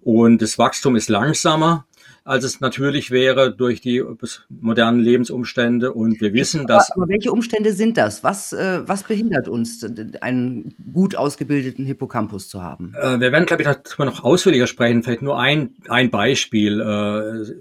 Und 0.00 0.40
das 0.40 0.56
Wachstum 0.56 0.96
ist 0.96 1.10
langsamer 1.10 1.86
als 2.24 2.44
es 2.44 2.60
natürlich 2.60 3.10
wäre 3.10 3.54
durch 3.54 3.82
die 3.82 4.02
modernen 4.48 5.00
Lebensumstände. 5.00 5.92
Und 5.92 6.20
wir 6.20 6.32
wissen, 6.32 6.66
dass. 6.66 6.90
Aber, 6.90 7.02
aber 7.02 7.12
welche 7.12 7.30
Umstände 7.30 7.72
sind 7.72 7.98
das? 7.98 8.24
Was, 8.24 8.52
äh, 8.52 8.80
was 8.86 9.02
behindert 9.02 9.46
uns, 9.46 9.84
einen 10.22 10.74
gut 10.92 11.16
ausgebildeten 11.16 11.84
Hippocampus 11.84 12.48
zu 12.48 12.62
haben? 12.62 12.94
Äh, 12.98 13.20
wir 13.20 13.30
werden, 13.30 13.44
glaube 13.44 13.62
ich, 13.62 13.68
darüber 13.68 14.06
noch 14.06 14.24
ausführlicher 14.24 14.66
sprechen. 14.66 15.02
Vielleicht 15.02 15.22
nur 15.22 15.38
ein, 15.38 15.74
ein 15.88 16.10
Beispiel. 16.10 16.80
Äh, 16.80 16.84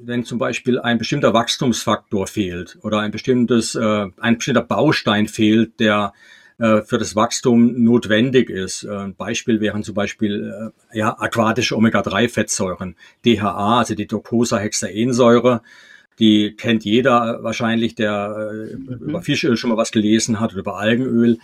wenn 0.05 0.23
zum 0.23 0.39
Beispiel 0.39 0.79
ein 0.79 0.97
bestimmter 0.97 1.33
Wachstumsfaktor 1.33 2.27
fehlt 2.27 2.77
oder 2.81 2.99
ein 2.99 3.11
bestimmtes, 3.11 3.75
äh, 3.75 4.07
ein 4.17 4.37
bestimmter 4.37 4.63
Baustein 4.63 5.27
fehlt, 5.27 5.79
der 5.81 6.13
für 6.57 6.97
das 6.97 7.15
Wachstum 7.15 7.83
notwendig 7.83 8.49
ist. 8.49 8.83
Äh, 8.83 8.95
ein 8.95 9.15
Beispiel 9.15 9.59
wären 9.59 9.83
zum 9.83 9.95
Beispiel 9.95 10.71
äh, 10.93 10.97
ja, 10.97 11.15
aquatische 11.19 11.75
Omega-3-Fettsäuren, 11.75 12.95
DHA, 13.25 13.79
also 13.79 13.95
die 13.95 14.07
Docosahexaensäure. 14.07 15.61
Die 16.19 16.55
kennt 16.55 16.85
jeder 16.85 17.43
wahrscheinlich, 17.43 17.95
der 17.95 18.51
mhm. 18.77 18.99
über 19.07 19.21
Fischöl 19.21 19.57
schon 19.57 19.71
mal 19.71 19.77
was 19.77 19.91
gelesen 19.91 20.39
hat 20.39 20.51
oder 20.51 20.59
über 20.59 20.77
Algenöl. 20.77 21.39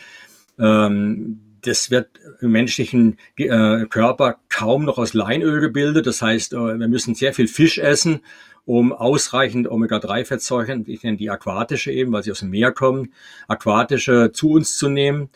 Ähm, 0.59 1.39
das 1.61 1.91
wird 1.91 2.07
im 2.39 2.51
menschlichen 2.51 3.17
Körper 3.35 4.37
kaum 4.47 4.85
noch 4.85 4.97
aus 4.97 5.13
Leinöl 5.13 5.59
gebildet. 5.59 6.07
Das 6.07 6.21
heißt, 6.21 6.53
wir 6.53 6.87
müssen 6.87 7.15
sehr 7.15 7.33
viel 7.33 7.49
Fisch 7.49 7.79
essen, 7.79 8.21
um 8.69 8.93
ausreichend 8.93 9.67
Omega-3-Fettsäuren, 9.67 10.83
ich 10.85 11.01
nenne 11.01 11.17
die 11.17 11.31
aquatische 11.31 11.91
eben, 11.91 12.11
weil 12.11 12.21
sie 12.21 12.29
aus 12.29 12.41
dem 12.41 12.51
Meer 12.51 12.71
kommen, 12.71 13.13
aquatische 13.47 14.31
zu 14.31 14.51
uns 14.51 14.77
zu 14.77 14.89
nehmen. 14.89 15.29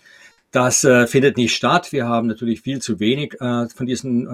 Das 0.51 0.83
äh, 0.83 1.07
findet 1.07 1.37
nicht 1.37 1.55
statt. 1.55 1.91
Wir 1.91 2.07
haben 2.07 2.27
natürlich 2.27 2.61
viel 2.61 2.79
zu 2.79 2.99
wenig 2.99 3.33
äh, 3.41 3.67
von 3.69 3.87
diesen, 3.87 4.27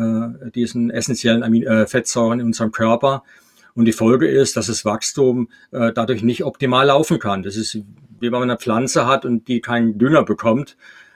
äh, 0.47 0.51
diesen 0.51 0.89
essentiellen 0.89 1.43
Amin 1.43 1.65
äh, 1.65 1.87
Fettsäuren 1.87 2.41
in 2.41 2.47
unserem 2.47 2.73
Körper. 2.73 3.23
Und 3.73 3.85
die 3.85 3.93
Folge 3.93 4.27
ist, 4.27 4.57
dass 4.57 4.67
das 4.67 4.83
Wachstum 4.83 5.47
äh, 5.71 5.93
dadurch 5.93 6.21
nicht 6.21 6.43
optimal 6.43 6.87
laufen 6.87 7.19
kann. 7.19 7.41
Das 7.41 7.55
ist, 7.55 7.75
wie 7.75 7.83
wenn 8.19 8.31
man 8.31 8.49
eine 8.49 8.57
Pflanze 8.57 9.07
hat 9.07 9.23
und 9.23 9.47
die 9.47 9.61
keinen 9.61 9.97
Dünger 9.97 10.25
bekommt 10.25 10.75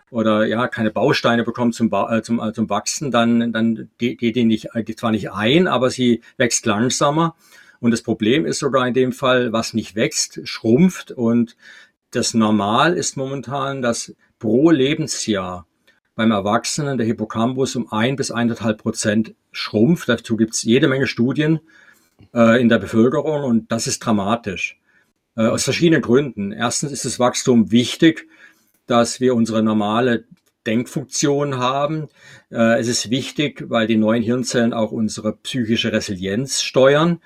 oder 0.09 0.45
ja 0.45 0.69
keine 0.69 0.91
Bausteine 0.91 1.43
bekommt 1.43 1.75
zum, 1.75 1.89
ba 1.89 2.15
äh, 2.15 2.21
zum, 2.21 2.39
äh, 2.39 2.53
zum 2.53 2.69
Wachsen, 2.69 3.11
dann, 3.11 3.51
dann 3.51 3.89
geht 3.97 4.21
die 4.21 4.45
nicht, 4.45 4.69
die 4.73 4.95
zwar 4.95 5.11
nicht 5.11 5.33
ein, 5.33 5.67
aber 5.67 5.89
sie 5.89 6.21
wächst 6.37 6.65
langsamer. 6.65 7.35
Und 7.83 7.91
das 7.91 8.01
Problem 8.01 8.45
ist 8.45 8.59
sogar 8.59 8.87
in 8.87 8.93
dem 8.93 9.11
Fall, 9.11 9.51
was 9.51 9.73
nicht 9.73 9.95
wächst, 9.95 10.39
schrumpft. 10.47 11.11
Und 11.11 11.57
das 12.11 12.33
Normal 12.33 12.93
ist 12.93 13.17
momentan, 13.17 13.81
dass 13.81 14.15
pro 14.39 14.71
Lebensjahr 14.71 15.67
beim 16.15 16.31
Erwachsenen 16.31 16.97
der 16.97 17.05
Hippocampus 17.05 17.75
um 17.75 17.91
ein 17.91 18.15
bis 18.15 18.31
eineinhalb 18.31 18.77
Prozent 18.77 19.35
schrumpft. 19.51 20.07
Dazu 20.07 20.37
gibt 20.37 20.53
es 20.53 20.63
jede 20.63 20.87
Menge 20.87 21.07
Studien. 21.07 21.59
äh, 22.33 22.61
in 22.61 22.69
der 22.69 22.79
Bevölkerung 22.79 23.43
und 23.43 23.71
das 23.71 23.87
ist 23.87 23.99
dramatisch. 23.99 24.79
Äh, 25.35 25.47
aus 25.47 25.63
verschiedenen 25.63 26.01
Gründen. 26.01 26.51
Erstens 26.51 26.91
ist 26.91 27.05
das 27.05 27.19
Wachstum 27.19 27.71
wichtig, 27.71 28.27
dass 28.87 29.19
wir 29.19 29.35
unsere 29.35 29.63
normale 29.63 30.25
Denkfunktion 30.65 31.57
haben. 31.57 32.07
Äh, 32.51 32.79
es 32.79 32.87
ist 32.87 33.09
wichtig, 33.09 33.65
weil 33.67 33.87
die 33.87 33.97
neuen 33.97 34.23
Hirnzellen 34.23 34.73
auch 34.73 34.91
unsere 34.91 35.33
psychische 35.37 35.91
Resilienz 35.91 36.61
steuern. 36.61 37.19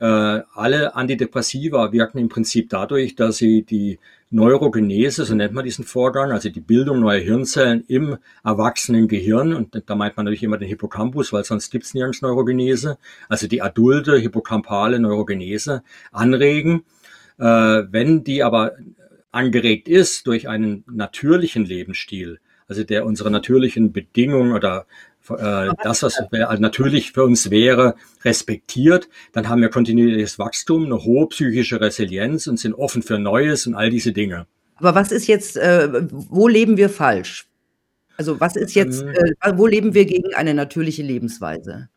Äh, 0.00 0.06
alle 0.06 0.96
Antidepressiva 0.96 1.92
wirken 1.92 2.18
im 2.18 2.28
Prinzip 2.28 2.68
dadurch, 2.68 3.14
dass 3.14 3.36
sie 3.36 3.62
die 3.62 4.00
Neurogenese, 4.30 5.24
so 5.24 5.34
nennt 5.34 5.54
man 5.54 5.64
diesen 5.64 5.84
Vorgang, 5.84 6.32
also 6.32 6.48
die 6.48 6.60
Bildung 6.60 7.00
neuer 7.00 7.20
Hirnzellen 7.20 7.84
im 7.86 8.16
erwachsenen 8.42 9.06
Gehirn, 9.06 9.54
und 9.54 9.80
da 9.86 9.94
meint 9.94 10.16
man 10.16 10.24
natürlich 10.24 10.42
immer 10.42 10.58
den 10.58 10.68
Hippocampus, 10.68 11.32
weil 11.32 11.44
sonst 11.44 11.70
gibt 11.70 11.84
es 11.84 11.94
nirgends 11.94 12.22
Neurogenese, 12.22 12.98
also 13.28 13.46
die 13.46 13.62
adulte 13.62 14.16
hippocampale 14.18 14.98
Neurogenese 14.98 15.84
anregen. 16.10 16.84
Äh, 17.38 17.44
wenn 17.44 18.24
die 18.24 18.42
aber 18.42 18.72
angeregt 19.30 19.88
ist 19.88 20.26
durch 20.26 20.48
einen 20.48 20.84
natürlichen 20.90 21.64
Lebensstil, 21.64 22.40
also 22.66 22.82
der 22.82 23.06
unsere 23.06 23.30
natürlichen 23.30 23.92
Bedingungen 23.92 24.52
oder 24.52 24.86
äh, 25.30 25.70
das, 25.82 26.02
was 26.02 26.20
natürlich 26.58 27.12
für 27.12 27.24
uns 27.24 27.50
wäre, 27.50 27.94
respektiert, 28.24 29.08
dann 29.32 29.48
haben 29.48 29.60
wir 29.62 29.68
kontinuierliches 29.68 30.38
Wachstum, 30.38 30.86
eine 30.86 31.04
hohe 31.04 31.28
psychische 31.28 31.80
Resilienz 31.80 32.46
und 32.46 32.58
sind 32.58 32.74
offen 32.74 33.02
für 33.02 33.18
Neues 33.18 33.66
und 33.66 33.74
all 33.74 33.90
diese 33.90 34.12
Dinge. 34.12 34.46
Aber 34.76 34.94
was 34.94 35.12
ist 35.12 35.26
jetzt, 35.26 35.56
äh, 35.56 35.88
wo 36.10 36.48
leben 36.48 36.76
wir 36.76 36.88
falsch? 36.88 37.46
Also 38.16 38.40
was 38.40 38.56
ist 38.56 38.74
jetzt, 38.74 39.02
ähm. 39.02 39.34
äh, 39.40 39.52
wo 39.56 39.66
leben 39.66 39.94
wir 39.94 40.04
gegen 40.04 40.34
eine 40.34 40.54
natürliche 40.54 41.02
Lebensweise? 41.02 41.88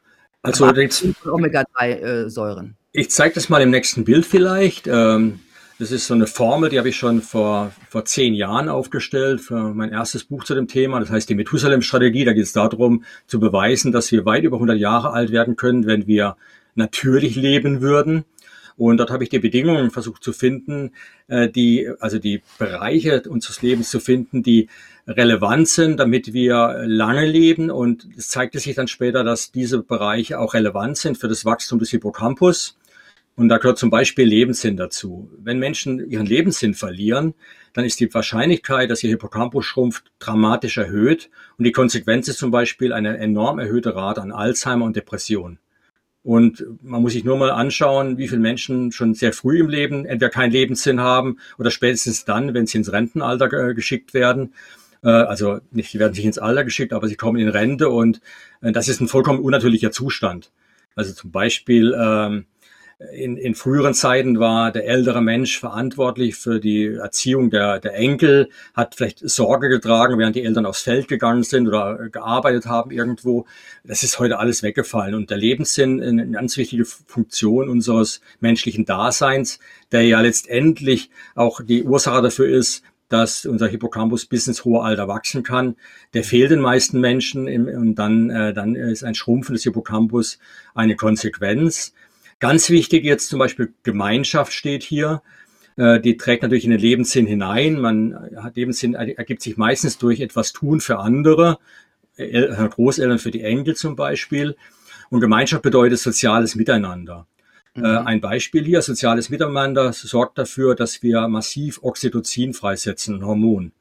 Also 0.42 0.72
jetzt, 0.74 1.06
Omega-3-Säuren. 1.26 2.76
Äh, 2.94 3.02
ich 3.02 3.10
zeige 3.10 3.36
das 3.36 3.50
mal 3.50 3.62
im 3.62 3.70
nächsten 3.70 4.06
Bild 4.06 4.26
vielleicht. 4.26 4.88
Ähm, 4.88 5.40
das 5.80 5.92
ist 5.92 6.08
so 6.08 6.14
eine 6.16 6.26
Formel, 6.26 6.70
die 6.70 6.80
habe 6.80 6.90
ich 6.90 6.96
schon 6.96 7.22
vor, 7.22 7.72
vor 7.90 8.04
zehn 8.06 8.34
Jahren 8.34 8.68
aufgestellt 8.68 9.42
für 9.42 9.74
mein 9.74 9.92
erstes 9.92 10.24
Buch 10.24 10.44
zu 10.44 10.56
dem 10.56 10.68
Thema. 10.68 11.00
Das 11.00 11.12
heißt 11.12 11.30
die 11.30 11.36
Methusalem-Strategie. 11.36 12.26
Da 12.26 12.34
geht 12.34 12.46
es 12.46 12.54
darum, 12.54 13.04
zu 13.28 13.40
beweisen, 13.40 13.92
dass 13.92 14.12
wir 14.12 14.26
weit 14.26 14.44
über 14.44 14.58
100 14.58 14.78
Jahre 14.78 15.12
alt 15.12 15.32
werden 15.32 15.56
können, 15.56 15.86
wenn 15.86 16.08
wir 16.08 16.36
natürlich 16.74 17.36
leben 17.36 17.82
würden. 17.82 18.26
Und 18.76 18.98
dort 18.98 19.10
habe 19.10 19.24
ich 19.24 19.30
die 19.30 19.40
Bedingungen 19.40 19.90
versucht 19.90 20.24
zu 20.24 20.34
finden, 20.34 20.92
äh, 21.28 21.50
die, 21.50 21.90
also 22.00 22.20
die 22.20 22.42
Bereiche 22.60 23.24
unseres 23.28 23.62
Lebens 23.62 23.90
zu 23.90 24.00
finden, 24.00 24.44
die 24.44 24.70
relevant 25.08 25.68
sind, 25.68 26.00
damit 26.00 26.34
wir 26.34 26.84
lange 26.86 27.26
leben. 27.26 27.72
Und 27.72 28.08
es 28.18 28.30
zeigte 28.30 28.60
sich 28.60 28.76
dann 28.76 28.88
später, 28.88 29.24
dass 29.24 29.52
diese 29.52 29.82
Bereiche 29.82 30.40
auch 30.40 30.54
relevant 30.54 30.98
sind 30.98 31.18
für 31.18 31.28
das 31.28 31.46
Wachstum 31.46 31.80
des 31.80 31.90
Hippocampus. 31.90 32.78
Und 33.38 33.50
da 33.50 33.60
gehört 33.60 33.78
zum 33.78 33.92
Beispiel 33.92 34.26
Lebenssinn 34.26 34.78
dazu. 34.78 35.30
Wenn 35.38 35.60
Menschen 35.60 36.10
ihren 36.10 36.26
Lebenssinn 36.26 36.74
verlieren, 36.74 37.36
dann 37.74 37.86
ist 37.86 38.00
die 38.00 38.12
Wahrscheinlichkeit, 38.12 38.90
dass 38.90 39.04
ihr 39.04 39.12
Hippocampus 39.12 39.64
schrumpft, 39.64 40.12
dramatisch 40.18 40.78
erhöht. 40.78 41.30
Und 41.58 41.66
die 41.66 41.72
Konsequenz 41.72 42.28
ist 42.28 42.40
zum 42.40 42.50
Beispiel 42.50 42.92
eine 42.92 43.16
enorm 43.20 43.60
erhöhte 43.60 43.96
Rate 43.96 44.24
an 44.24 44.32
Alzheimer 44.32 44.86
und 44.86 44.96
Depression. 44.96 45.60
Und 46.24 46.66
man 46.82 47.04
muss 47.04 47.14
sich 47.14 47.24
nur 47.24 47.38
mal 47.38 47.52
anschauen, 47.52 48.18
wie 48.18 48.28
viele 48.28 48.42
Menschen 48.42 48.92
schon 48.92 49.14
sehr 49.14 49.34
früh 49.34 49.60
im 49.60 49.70
Leben 49.70 50.06
entweder 50.06 50.32
keinen 50.32 50.52
Lebenssinn 50.52 51.00
haben 51.00 51.38
oder 51.60 51.70
spätestens 51.70 52.26
dann, 52.26 52.56
wenn 52.56 52.66
sie 52.66 52.80
ins 52.80 52.92
Rentenalter 52.92 53.48
geschickt 53.76 54.16
werden. 54.16 54.56
Äh, 55.04 55.10
also 55.10 55.60
nicht, 55.70 55.92
sie 55.92 56.00
werden 56.00 56.16
sich 56.16 56.26
ins 56.26 56.40
Alter 56.40 56.64
geschickt, 56.64 56.92
aber 56.92 57.08
sie 57.08 57.16
kommen 57.16 57.38
in 57.38 57.50
Rente 57.50 57.90
und 57.90 58.20
äh, 58.62 58.72
das 58.72 58.88
ist 58.88 59.00
ein 59.00 59.08
vollkommen 59.08 59.40
unnatürlicher 59.40 59.92
Zustand. 59.92 60.52
Also 60.96 61.14
zum 61.14 61.32
Beispiel, 61.32 61.96
ähm, 61.96 62.46
in, 63.14 63.38
in 63.38 63.54
früheren 63.54 63.94
Zeiten 63.94 64.40
war 64.40 64.72
der 64.72 64.88
ältere 64.88 65.22
Mensch 65.22 65.60
verantwortlich 65.60 66.36
für 66.36 66.60
die 66.60 66.96
Erziehung 66.96 67.52
der, 67.52 67.80
der 67.80 67.94
Enkel, 67.94 68.50
hat 68.74 68.96
vielleicht 68.96 69.20
Sorge 69.20 69.70
getragen, 69.70 70.18
während 70.18 70.36
die 70.36 70.44
Eltern 70.44 70.66
aufs 70.66 70.82
Feld 70.82 71.08
gegangen 71.08 71.44
sind 71.44 71.68
oder 71.68 72.10
gearbeitet 72.10 72.66
haben 72.66 72.90
irgendwo. 72.90 73.46
Das 73.84 74.02
ist 74.02 74.18
heute 74.18 74.40
alles 74.40 74.64
weggefallen. 74.64 75.14
Und 75.14 75.30
der 75.30 75.38
Lebenssinn, 75.38 76.02
eine 76.02 76.28
ganz 76.32 76.58
wichtige 76.58 76.86
Funktion 76.86 77.70
unseres 77.70 78.20
menschlichen 78.40 78.86
Daseins, 78.86 79.60
der 79.92 80.02
ja 80.04 80.20
letztendlich 80.22 81.12
auch 81.36 81.62
die 81.62 81.84
Ursache 81.84 82.24
dafür 82.24 82.48
ist, 82.48 82.84
dass 83.10 83.46
unser 83.46 83.68
Hippocampus 83.68 84.26
bis 84.26 84.48
ins 84.48 84.66
hohe 84.66 84.82
Alter 84.82 85.08
wachsen 85.08 85.44
kann. 85.44 85.76
Der 86.14 86.24
fehlt 86.24 86.52
den 86.52 86.60
meisten 86.60 87.00
Menschen 87.00 87.48
und 87.48 87.96
dann, 87.96 88.30
äh, 88.30 88.54
dann 88.54 88.76
ist 88.76 89.04
ein 89.04 89.16
Schrumpfen 89.16 89.54
des 89.54 89.64
Hippocampus 89.64 90.40
eine 90.74 90.96
Konsequenz. 90.96 91.94
Ganz 92.40 92.70
wichtig 92.70 93.04
jetzt 93.04 93.30
zum 93.30 93.40
Beispiel 93.40 93.74
Gemeinschaft 93.84 94.54
steht 94.54 94.84
hier. 94.84 95.22
Äh, 95.76 96.00
die 96.00 96.18
trägt 96.18 96.44
natürlich 96.44 96.66
in 96.66 96.72
den 96.72 96.80
Lebenssinn 96.80 97.26
hinein. 97.26 97.80
Man 97.80 98.32
hat 98.38 98.56
Lebenssinn 98.56 98.94
ergibt 98.94 99.42
sich 99.42 99.58
meistens 99.58 99.98
durch 99.98 100.20
etwas 100.20 100.54
tun 100.54 100.82
für 100.82 101.00
andere, 101.00 101.58
Großeltern 102.18 103.20
für 103.20 103.32
die 103.32 103.42
Enkel 103.42 103.76
zum 103.76 103.96
Beispiel. 103.96 104.56
Und 105.10 105.22
Gemeinschaft 105.22 105.64
bedeutet 105.64 106.00
soziales 106.00 106.56
Miteinander. 106.56 107.28
Mhm. 107.76 107.86
Äh, 107.86 107.98
ein 108.00 108.22
Beispiel 108.22 108.66
hier, 108.66 108.82
soziales 108.82 109.30
Miteinander 109.30 109.94
sorgt 109.94 110.38
dafür, 110.38 110.76
dass 110.76 111.04
wir 111.04 111.28
massiv 111.28 111.80
Oxytocin 111.82 112.54
freisetzen, 112.54 113.16
ein 113.16 113.26
Hormon. 113.26 113.72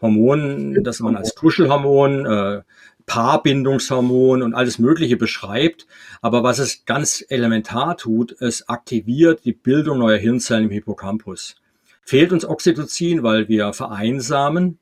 Hormon, 0.00 0.82
das 0.84 1.00
man 1.00 1.16
als 1.16 1.34
Kuschelhormon, 1.34 2.26
äh, 2.26 2.62
Paarbindungshormon 3.06 4.42
und 4.42 4.54
alles 4.54 4.78
Mögliche 4.78 5.16
beschreibt. 5.16 5.86
Aber 6.20 6.42
was 6.42 6.58
es 6.58 6.84
ganz 6.84 7.24
elementar 7.28 7.96
tut, 7.96 8.36
es 8.40 8.68
aktiviert 8.68 9.44
die 9.44 9.52
Bildung 9.52 9.98
neuer 9.98 10.18
Hirnzellen 10.18 10.64
im 10.64 10.70
Hippocampus. 10.70 11.56
Fehlt 12.02 12.32
uns 12.32 12.44
Oxytocin, 12.44 13.22
weil 13.22 13.48
wir 13.48 13.72
vereinsamen 13.72 14.78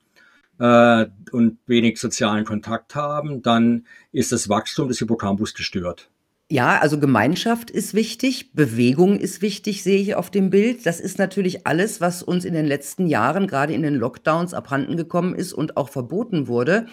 äh, 0.59 1.07
und 1.33 1.59
wenig 1.67 1.99
sozialen 1.99 2.45
Kontakt 2.45 2.95
haben, 2.95 3.43
dann 3.43 3.87
ist 4.13 4.33
das 4.33 4.49
Wachstum 4.49 4.89
des 4.89 4.99
Hippocampus 4.99 5.55
gestört. 5.55 6.11
Ja, 6.51 6.79
also 6.79 7.01
Gemeinschaft 7.01 7.71
ist 7.71 7.95
wichtig, 7.95 8.53
Bewegung 8.53 9.19
ist 9.19 9.41
wichtig, 9.41 9.83
sehe 9.83 10.01
ich 10.01 10.15
auf 10.15 10.31
dem 10.31 10.51
Bild. 10.51 10.85
Das 10.85 11.01
ist 11.01 11.19
natürlich 11.19 11.67
alles, 11.67 12.03
was 12.03 12.23
uns 12.23 12.45
in 12.45 12.53
den 12.53 12.67
letzten 12.67 13.07
Jahren, 13.07 13.47
gerade 13.47 13.73
in 13.73 13.83
den 13.83 13.95
Lockdowns, 13.95 14.53
abhanden 14.53 14.99
gekommen 14.99 15.35
ist 15.35 15.55
und 15.55 15.79
auch 15.79 15.89
verboten 15.89 16.47
wurde. 16.47 16.87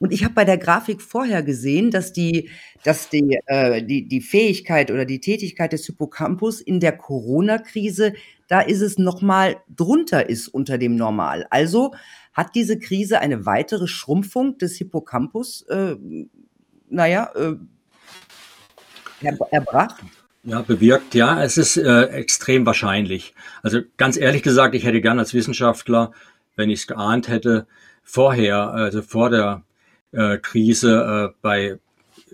Und 0.00 0.14
ich 0.14 0.24
habe 0.24 0.32
bei 0.32 0.46
der 0.46 0.56
Grafik 0.56 1.02
vorher 1.02 1.42
gesehen, 1.42 1.90
dass 1.90 2.12
die 2.12 2.48
dass 2.82 3.10
die 3.10 3.38
äh, 3.44 3.82
die 3.84 4.08
die 4.08 4.22
Fähigkeit 4.22 4.90
oder 4.90 5.04
die 5.04 5.20
Tätigkeit 5.20 5.74
des 5.74 5.84
Hippocampus 5.84 6.62
in 6.62 6.80
der 6.80 6.96
Corona-Krise, 6.96 8.14
da 8.48 8.62
ist 8.62 8.80
es 8.80 8.96
noch 8.96 9.20
mal 9.20 9.58
drunter 9.68 10.28
ist 10.28 10.48
unter 10.48 10.78
dem 10.78 10.96
Normal. 10.96 11.46
Also 11.50 11.92
hat 12.32 12.54
diese 12.54 12.78
Krise 12.78 13.20
eine 13.20 13.44
weitere 13.44 13.86
Schrumpfung 13.86 14.56
des 14.56 14.76
Hippocampus, 14.76 15.66
äh, 15.68 15.96
na 16.88 17.06
ja, 17.06 17.30
äh, 17.34 17.56
erbracht? 19.50 19.96
Ja, 20.44 20.62
bewirkt, 20.62 21.14
ja, 21.14 21.44
es 21.44 21.58
ist 21.58 21.76
äh, 21.76 22.04
extrem 22.04 22.64
wahrscheinlich. 22.64 23.34
Also 23.62 23.80
ganz 23.98 24.16
ehrlich 24.16 24.42
gesagt, 24.42 24.74
ich 24.74 24.84
hätte 24.84 25.02
gern 25.02 25.18
als 25.18 25.34
Wissenschaftler, 25.34 26.12
wenn 26.56 26.70
ich 26.70 26.80
es 26.80 26.86
geahnt 26.86 27.28
hätte, 27.28 27.66
vorher, 28.02 28.70
also 28.70 29.02
vor 29.02 29.28
der 29.28 29.62
äh, 30.12 30.38
Krise 30.38 31.30
äh, 31.30 31.36
bei, 31.42 31.78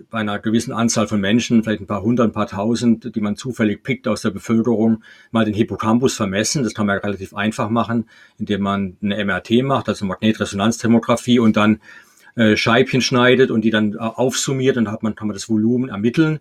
bei 0.09 0.19
einer 0.19 0.39
gewissen 0.39 0.71
Anzahl 0.71 1.07
von 1.07 1.19
Menschen, 1.19 1.63
vielleicht 1.63 1.81
ein 1.81 1.87
paar 1.87 2.01
hundert, 2.01 2.27
ein 2.27 2.33
paar 2.33 2.47
tausend, 2.47 3.15
die 3.15 3.21
man 3.21 3.35
zufällig 3.35 3.83
pickt 3.83 4.07
aus 4.07 4.21
der 4.21 4.31
Bevölkerung, 4.31 5.03
mal 5.31 5.45
den 5.45 5.53
Hippocampus 5.53 6.15
vermessen. 6.15 6.63
Das 6.63 6.73
kann 6.73 6.85
man 6.85 6.97
ja 6.97 7.01
relativ 7.01 7.33
einfach 7.33 7.69
machen, 7.69 8.09
indem 8.37 8.61
man 8.61 8.97
eine 9.01 9.23
MRT 9.23 9.63
macht, 9.63 9.89
also 9.89 10.05
Magnetresonanztomographie 10.05 11.39
und 11.39 11.57
dann 11.57 11.79
äh, 12.35 12.55
Scheibchen 12.55 13.01
schneidet 13.01 13.51
und 13.51 13.61
die 13.61 13.71
dann 13.71 13.93
äh, 13.93 13.97
aufsummiert 13.97 14.77
und 14.77 14.91
hat 14.91 15.03
man, 15.03 15.15
kann 15.15 15.27
man 15.27 15.33
das 15.33 15.49
Volumen 15.49 15.89
ermitteln. 15.89 16.39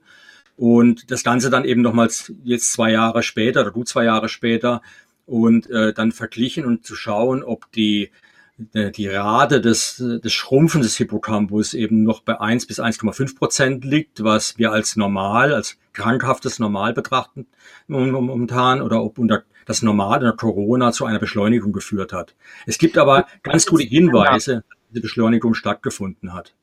Und 0.56 1.10
das 1.10 1.22
Ganze 1.22 1.50
dann 1.50 1.64
eben 1.64 1.82
nochmals 1.82 2.32
jetzt 2.44 2.72
zwei 2.72 2.90
Jahre 2.90 3.22
später 3.22 3.60
oder 3.60 3.70
gut 3.70 3.88
zwei 3.88 4.04
Jahre 4.04 4.28
später 4.28 4.80
und 5.26 5.68
äh, 5.70 5.92
dann 5.92 6.12
verglichen 6.12 6.64
und 6.64 6.86
zu 6.86 6.94
schauen, 6.94 7.42
ob 7.42 7.70
die 7.72 8.10
die 8.58 9.08
Rate 9.08 9.60
des, 9.60 9.96
des 9.98 10.32
Schrumpfen 10.32 10.80
des 10.80 10.96
Hippocampus 10.96 11.74
eben 11.74 12.04
noch 12.04 12.20
bei 12.20 12.40
1 12.40 12.66
bis 12.66 12.80
1,5 12.80 13.36
Prozent 13.36 13.84
liegt, 13.84 14.24
was 14.24 14.56
wir 14.56 14.72
als 14.72 14.96
normal, 14.96 15.52
als 15.52 15.76
krankhaftes 15.92 16.58
Normal 16.58 16.94
betrachten 16.94 17.46
momentan, 17.86 18.80
oder 18.80 19.02
ob 19.02 19.18
unter 19.18 19.44
das 19.66 19.82
Normal 19.82 20.18
in 20.18 20.24
der 20.24 20.32
Corona 20.32 20.92
zu 20.92 21.04
einer 21.04 21.18
Beschleunigung 21.18 21.72
geführt 21.72 22.12
hat. 22.12 22.34
Es 22.66 22.78
gibt 22.78 22.96
aber 22.98 23.26
ganz 23.42 23.66
gute 23.66 23.84
Hinweise, 23.84 24.64
dass 24.68 24.78
diese 24.90 25.00
Beschleunigung 25.02 25.54
stattgefunden 25.54 26.32
hat. 26.32 26.54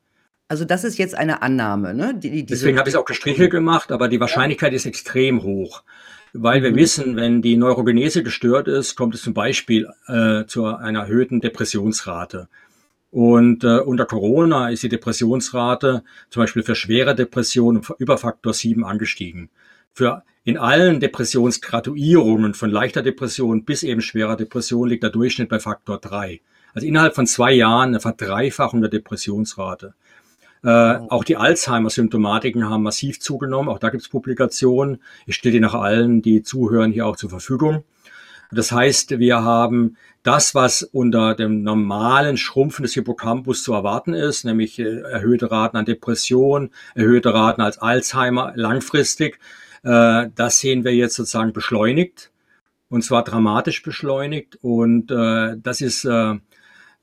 Also 0.48 0.66
das 0.66 0.84
ist 0.84 0.98
jetzt 0.98 1.16
eine 1.16 1.42
Annahme, 1.42 1.94
ne? 1.94 2.14
Die, 2.16 2.30
die, 2.30 2.46
Deswegen 2.46 2.78
habe 2.78 2.90
ich 2.90 2.96
es 2.96 3.00
auch 3.00 3.06
gestrichelt 3.06 3.52
gemacht, 3.52 3.92
aber 3.92 4.08
die 4.08 4.20
Wahrscheinlichkeit 4.20 4.74
ist 4.74 4.86
extrem 4.86 5.44
hoch 5.44 5.84
weil 6.34 6.64
wir 6.64 6.76
wissen, 6.76 7.16
wenn 7.16 7.42
die 7.42 7.58
Neurogenese 7.58 8.24
gestört 8.24 8.68
ist, 8.68 8.96
kommt 8.96 9.16
es 9.16 9.22
zum 9.22 9.34
Beispiel 9.34 9.88
äh, 10.08 10.46
zu 10.46 10.66
einer 10.66 11.02
erhöhten 11.02 11.42
Depressionsrate. 11.42 12.50
Und 13.12 13.64
äh, 13.64 13.78
unter 13.78 14.06
Corona 14.06 14.70
ist 14.70 14.82
die 14.82 14.90
Depressionsrate 14.90 16.04
zum 16.32 16.42
Beispiel 16.42 16.64
für 16.64 16.74
schwere 16.74 17.14
Depressionen 17.14 17.84
über 18.00 18.18
Faktor 18.18 18.54
7 18.54 18.84
angestiegen. 18.84 19.50
für 19.94 20.24
in 20.46 20.58
allen 20.58 21.00
Depressionsgraduierungen 21.00 22.54
von 22.54 22.70
leichter 22.70 23.02
Depression 23.02 23.64
bis 23.64 23.84
eben 23.84 24.02
schwerer 24.02 24.36
Depression 24.36 24.90
liegt 24.90 25.04
der 25.04 25.10
Durchschnitt 25.10 25.48
bei 25.48 25.60
Faktor 25.60 26.00
3. 26.00 26.42
Also 26.74 26.88
innerhalb 26.88 27.16
von 27.16 27.28
zwei 27.28 27.54
Jahren 27.54 27.90
eine 27.90 28.02
Verdreifachung 28.02 28.82
der 28.82 28.90
Depressionsrate. 28.90 29.94
Äh, 30.64 30.70
auch 31.10 31.24
die 31.24 31.38
Alzheimer-Symptomatiken 31.38 32.70
haben 32.70 32.84
massiv 32.84 33.20
zugenommen. 33.20 33.70
Auch 33.70 33.80
da 33.80 33.90
gibt 33.90 34.04
es 34.04 34.10
Publikationen. 34.10 35.02
Ich 35.26 35.36
stelle 35.36 35.54
die 35.54 35.60
nach 35.60 35.74
allen, 35.74 36.22
die 36.22 36.42
zuhören, 36.42 36.92
hier 36.92 37.06
auch 37.06 37.18
zur 37.18 37.30
Verfügung. 37.30 37.84
Das 38.52 38.72
heißt, 38.72 39.20
wir 39.20 39.44
haben 39.44 39.98
das, 40.22 40.56
was 40.56 40.84
unter 40.84 41.36
dem 41.36 41.64
normalen 41.64 42.38
Schrumpfen 42.38 42.84
des 42.84 42.94
Hippocampus 42.94 43.64
zu 43.64 43.74
erwarten 43.74 44.14
ist, 44.14 44.46
nämlich 44.46 44.80
äh, 44.80 45.02
erhöhte 45.02 45.52
Raten 45.52 45.76
an 45.78 45.86
Depression, 45.86 46.70
erhöhte 46.96 47.34
Raten 47.34 47.62
als 47.62 47.80
Alzheimer 47.80 48.54
langfristig, 48.56 49.40
äh, 49.84 50.30
das 50.36 50.60
sehen 50.60 50.84
wir 50.84 50.96
jetzt 50.96 51.16
sozusagen 51.16 51.52
beschleunigt 51.52 52.32
und 52.90 53.04
zwar 53.04 53.24
dramatisch 53.24 53.84
beschleunigt. 53.84 54.58
Und 54.62 55.12
äh, 55.12 55.58
das 55.58 55.82
ist 55.82 56.06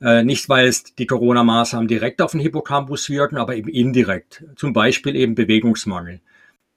nicht, 0.01 0.49
weil 0.49 0.67
es 0.67 0.95
die 0.95 1.07
Corona-Maßnahmen 1.07 1.87
direkt 1.87 2.23
auf 2.23 2.33
den 2.33 2.41
Hippocampus 2.41 3.11
wirken, 3.11 3.37
aber 3.37 3.55
eben 3.55 3.69
indirekt. 3.69 4.45
Zum 4.57 4.73
Beispiel 4.73 5.15
eben 5.15 5.35
Bewegungsmangel. 5.35 6.21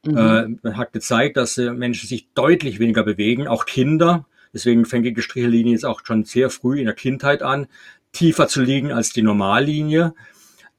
Mhm. 0.05 0.59
man 0.61 0.75
hat 0.75 0.91
gezeigt, 0.91 1.37
dass 1.37 1.55
Menschen 1.55 2.09
sich 2.09 2.27
deutlich 2.33 2.79
weniger 2.79 3.03
bewegen, 3.03 3.47
auch 3.47 3.65
Kinder. 3.65 4.25
Deswegen 4.53 4.83
fängt 4.85 5.05
die 5.05 5.13
Gestrichellinie 5.13 5.71
jetzt 5.71 5.85
auch 5.85 6.01
schon 6.03 6.25
sehr 6.25 6.49
früh 6.49 6.79
in 6.79 6.85
der 6.85 6.93
Kindheit 6.93 7.41
an, 7.41 7.67
tiefer 8.11 8.47
zu 8.47 8.61
liegen 8.61 8.91
als 8.91 9.13
die 9.13 9.21
Normallinie. 9.21 10.13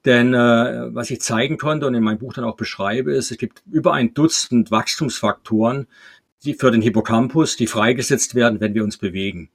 Denn 0.05 0.35
äh, 0.35 0.95
was 0.95 1.11
ich 1.11 1.21
zeigen 1.21 1.57
konnte 1.57 1.87
und 1.87 1.95
in 1.95 2.05
meinem 2.05 2.19
Buch 2.19 2.35
dann 2.35 2.45
auch 2.45 2.57
beschreibe, 2.57 3.13
ist, 3.13 3.31
es 3.31 3.39
gibt 3.39 3.63
über 3.71 3.95
ein 3.95 4.13
Dutzend 4.13 4.71
Wachstumsfaktoren, 4.71 5.87
die 6.45 6.55
für 6.55 6.71
den 6.71 6.83
Hippocampus, 6.83 7.57
die 7.57 7.67
freigesetzt 7.67 8.35
werden, 8.35 8.61
wenn 8.61 8.75
wir 8.75 8.85
uns 8.85 8.99
bewegen. 8.99 9.49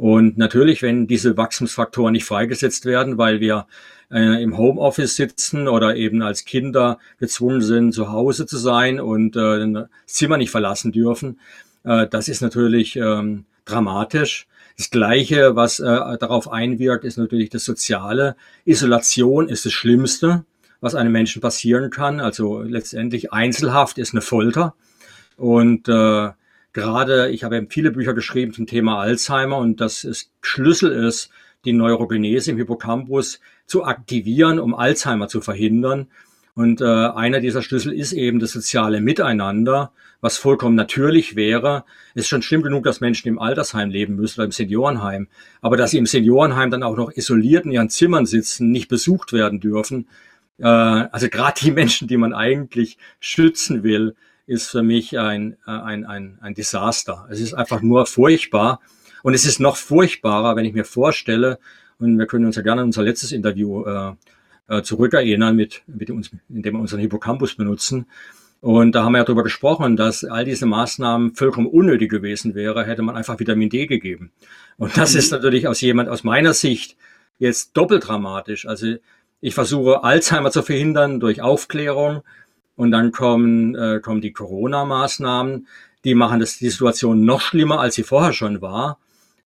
Und 0.00 0.38
natürlich, 0.38 0.80
wenn 0.80 1.06
diese 1.06 1.36
Wachstumsfaktoren 1.36 2.12
nicht 2.12 2.24
freigesetzt 2.24 2.86
werden, 2.86 3.18
weil 3.18 3.40
wir 3.40 3.66
äh, 4.10 4.42
im 4.42 4.56
Homeoffice 4.56 5.14
sitzen 5.14 5.68
oder 5.68 5.94
eben 5.94 6.22
als 6.22 6.46
Kinder 6.46 6.98
gezwungen 7.18 7.60
sind, 7.60 7.92
zu 7.92 8.10
Hause 8.10 8.46
zu 8.46 8.56
sein 8.56 8.98
und 8.98 9.36
äh, 9.36 9.70
das 9.70 9.88
Zimmer 10.06 10.38
nicht 10.38 10.50
verlassen 10.50 10.90
dürfen, 10.90 11.38
äh, 11.84 12.06
das 12.06 12.28
ist 12.28 12.40
natürlich 12.40 12.96
ähm, 12.96 13.44
dramatisch. 13.66 14.46
Das 14.78 14.88
Gleiche, 14.88 15.54
was 15.54 15.80
äh, 15.80 15.84
darauf 15.84 16.50
einwirkt, 16.50 17.04
ist 17.04 17.18
natürlich 17.18 17.50
das 17.50 17.66
Soziale. 17.66 18.36
Isolation 18.64 19.50
ist 19.50 19.66
das 19.66 19.74
Schlimmste, 19.74 20.46
was 20.80 20.94
einem 20.94 21.12
Menschen 21.12 21.42
passieren 21.42 21.90
kann. 21.90 22.20
Also 22.20 22.62
letztendlich 22.62 23.34
Einzelhaft 23.34 23.98
ist 23.98 24.14
eine 24.14 24.22
Folter. 24.22 24.72
Und 25.36 25.90
äh, 25.90 26.30
gerade, 26.72 27.30
ich 27.30 27.44
habe 27.44 27.66
viele 27.68 27.90
Bücher 27.90 28.14
geschrieben 28.14 28.52
zum 28.52 28.66
Thema 28.66 29.00
Alzheimer 29.00 29.58
und 29.58 29.80
das 29.80 30.04
ist, 30.04 30.30
Schlüssel 30.40 30.92
ist, 30.92 31.30
die 31.64 31.72
Neurogenese 31.72 32.52
im 32.52 32.56
Hippocampus 32.56 33.40
zu 33.66 33.84
aktivieren, 33.84 34.58
um 34.58 34.74
Alzheimer 34.74 35.28
zu 35.28 35.40
verhindern. 35.40 36.08
Und 36.54 36.80
äh, 36.80 36.84
einer 36.84 37.40
dieser 37.40 37.62
Schlüssel 37.62 37.92
ist 37.92 38.12
eben 38.12 38.38
das 38.38 38.52
soziale 38.52 39.00
Miteinander, 39.00 39.92
was 40.20 40.36
vollkommen 40.36 40.74
natürlich 40.74 41.36
wäre. 41.36 41.84
Es 42.14 42.22
ist 42.22 42.28
schon 42.28 42.42
schlimm 42.42 42.62
genug, 42.62 42.84
dass 42.84 43.00
Menschen 43.00 43.28
im 43.28 43.38
Altersheim 43.38 43.90
leben 43.90 44.16
müssen 44.16 44.40
oder 44.40 44.46
im 44.46 44.52
Seniorenheim. 44.52 45.28
Aber 45.60 45.76
dass 45.76 45.92
sie 45.92 45.98
im 45.98 46.06
Seniorenheim 46.06 46.70
dann 46.70 46.82
auch 46.82 46.96
noch 46.96 47.12
isoliert 47.12 47.64
in 47.64 47.72
ihren 47.72 47.88
Zimmern 47.88 48.26
sitzen, 48.26 48.70
nicht 48.70 48.88
besucht 48.88 49.32
werden 49.32 49.60
dürfen. 49.60 50.08
Äh, 50.58 50.66
also 50.66 51.28
gerade 51.28 51.60
die 51.60 51.70
Menschen, 51.70 52.08
die 52.08 52.16
man 52.16 52.34
eigentlich 52.34 52.98
schützen 53.20 53.82
will, 53.82 54.16
ist 54.50 54.68
für 54.68 54.82
mich 54.82 55.18
ein, 55.18 55.56
äh, 55.66 55.70
ein, 55.70 56.04
ein, 56.04 56.38
ein 56.40 56.54
Desaster. 56.54 57.26
Es 57.30 57.40
ist 57.40 57.54
einfach 57.54 57.82
nur 57.82 58.04
furchtbar. 58.06 58.80
Und 59.22 59.34
es 59.34 59.46
ist 59.46 59.60
noch 59.60 59.76
furchtbarer, 59.76 60.56
wenn 60.56 60.64
ich 60.64 60.74
mir 60.74 60.84
vorstelle, 60.84 61.58
und 61.98 62.18
wir 62.18 62.26
können 62.26 62.46
uns 62.46 62.56
ja 62.56 62.62
gerne 62.62 62.80
an 62.80 62.88
unser 62.88 63.02
letztes 63.02 63.30
Interview 63.30 63.84
äh, 63.84 64.12
äh, 64.68 64.82
zurückerinnern, 64.82 65.54
mit, 65.54 65.82
mit 65.86 66.10
uns, 66.10 66.30
indem 66.48 66.74
wir 66.74 66.80
unseren 66.80 67.00
Hippocampus 67.00 67.54
benutzen. 67.54 68.06
Und 68.60 68.94
da 68.94 69.04
haben 69.04 69.12
wir 69.12 69.18
ja 69.18 69.24
darüber 69.24 69.44
gesprochen, 69.44 69.96
dass 69.96 70.24
all 70.24 70.44
diese 70.44 70.66
Maßnahmen 70.66 71.34
vollkommen 71.34 71.68
unnötig 71.68 72.10
gewesen 72.10 72.54
wäre, 72.54 72.84
hätte 72.84 73.02
man 73.02 73.16
einfach 73.16 73.38
Vitamin 73.38 73.70
D 73.70 73.86
gegeben. 73.86 74.32
Und 74.76 74.96
das 74.96 75.14
ist 75.14 75.30
natürlich 75.30 75.68
aus 75.68 75.80
jemand, 75.80 76.08
aus 76.08 76.24
meiner 76.24 76.54
Sicht 76.54 76.96
jetzt 77.38 77.76
doppelt 77.76 78.08
dramatisch. 78.08 78.66
Also 78.66 78.96
ich 79.40 79.54
versuche 79.54 80.02
Alzheimer 80.02 80.50
zu 80.50 80.62
verhindern 80.62 81.20
durch 81.20 81.40
Aufklärung 81.40 82.22
und 82.80 82.92
dann 82.92 83.12
kommen, 83.12 83.74
äh, 83.74 84.00
kommen 84.00 84.22
die 84.22 84.32
Corona-Maßnahmen, 84.32 85.66
die 86.02 86.14
machen 86.14 86.40
das, 86.40 86.56
die 86.56 86.70
Situation 86.70 87.26
noch 87.26 87.42
schlimmer, 87.42 87.78
als 87.78 87.94
sie 87.94 88.04
vorher 88.04 88.32
schon 88.32 88.62
war. 88.62 88.98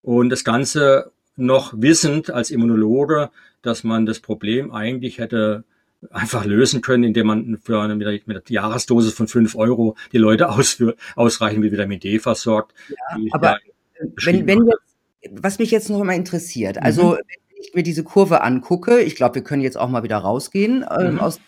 Und 0.02 0.30
das 0.30 0.44
Ganze 0.44 1.10
noch 1.34 1.74
wissend 1.76 2.30
als 2.30 2.52
Immunologe, 2.52 3.30
dass 3.60 3.82
man 3.82 4.06
das 4.06 4.20
Problem 4.20 4.70
eigentlich 4.70 5.18
hätte 5.18 5.64
einfach 6.12 6.44
lösen 6.44 6.80
können, 6.80 7.02
indem 7.02 7.26
man 7.26 7.58
für 7.60 7.80
eine, 7.80 7.96
mit, 7.96 8.06
der 8.06 8.42
Jahresdosis 8.46 9.14
von 9.14 9.26
fünf 9.26 9.56
Euro 9.56 9.96
die 10.12 10.18
Leute 10.18 10.48
ausführ, 10.50 10.94
ausreichend 11.16 11.58
mit 11.58 11.72
Vitamin 11.72 11.98
D 11.98 12.20
versorgt. 12.20 12.72
Ja, 12.88 13.16
aber 13.32 13.58
wenn, 14.24 14.46
wenn 14.46 14.64
jetzt, 14.64 15.42
was 15.42 15.58
mich 15.58 15.72
jetzt 15.72 15.90
noch 15.90 16.04
mal 16.04 16.12
interessiert, 16.12 16.80
also 16.80 17.14
mhm. 17.14 17.16
wenn 17.16 17.62
ich 17.64 17.74
mir 17.74 17.82
diese 17.82 18.04
Kurve 18.04 18.42
angucke, 18.42 19.00
ich 19.00 19.16
glaube, 19.16 19.34
wir 19.34 19.42
können 19.42 19.62
jetzt 19.62 19.76
auch 19.76 19.88
mal 19.88 20.04
wieder 20.04 20.18
rausgehen 20.18 20.84
äh, 20.84 21.10
mhm. 21.10 21.18
aus 21.18 21.40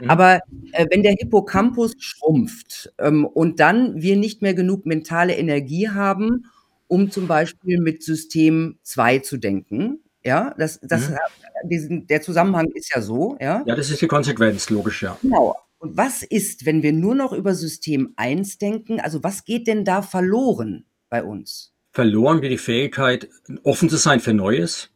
mhm. 0.00 0.10
aber 0.10 0.40
äh, 0.72 0.86
wenn 0.90 1.02
der 1.02 1.14
Hippocampus 1.18 1.94
schrumpft 1.98 2.92
ähm, 2.98 3.24
und 3.24 3.60
dann 3.60 4.00
wir 4.00 4.16
nicht 4.16 4.42
mehr 4.42 4.54
genug 4.54 4.86
mentale 4.86 5.36
Energie 5.36 5.88
haben, 5.88 6.46
um 6.88 7.10
zum 7.10 7.26
Beispiel 7.26 7.80
mit 7.80 8.02
System 8.02 8.78
2 8.82 9.20
zu 9.20 9.38
denken, 9.38 10.00
ja, 10.24 10.54
das, 10.56 10.78
das, 10.82 11.10
mhm. 11.10 11.16
diesen, 11.64 12.06
der 12.06 12.22
Zusammenhang 12.22 12.66
ist 12.74 12.94
ja 12.94 13.00
so, 13.00 13.36
ja. 13.40 13.62
Ja, 13.66 13.74
das 13.74 13.90
ist 13.90 14.02
die 14.02 14.06
Konsequenz, 14.06 14.70
logisch, 14.70 15.02
ja. 15.02 15.16
Genau. 15.22 15.56
Und 15.78 15.96
was 15.96 16.22
ist, 16.22 16.64
wenn 16.64 16.84
wir 16.84 16.92
nur 16.92 17.16
noch 17.16 17.32
über 17.32 17.54
System 17.54 18.12
1 18.16 18.58
denken? 18.58 19.00
Also 19.00 19.24
was 19.24 19.44
geht 19.44 19.66
denn 19.66 19.84
da 19.84 20.00
verloren 20.02 20.84
bei 21.08 21.24
uns? 21.24 21.72
Verloren 21.92 22.40
geht 22.40 22.52
die 22.52 22.58
Fähigkeit, 22.58 23.28
offen 23.64 23.88
zu 23.88 23.96
sein 23.96 24.20
für 24.20 24.32
Neues. 24.32 24.90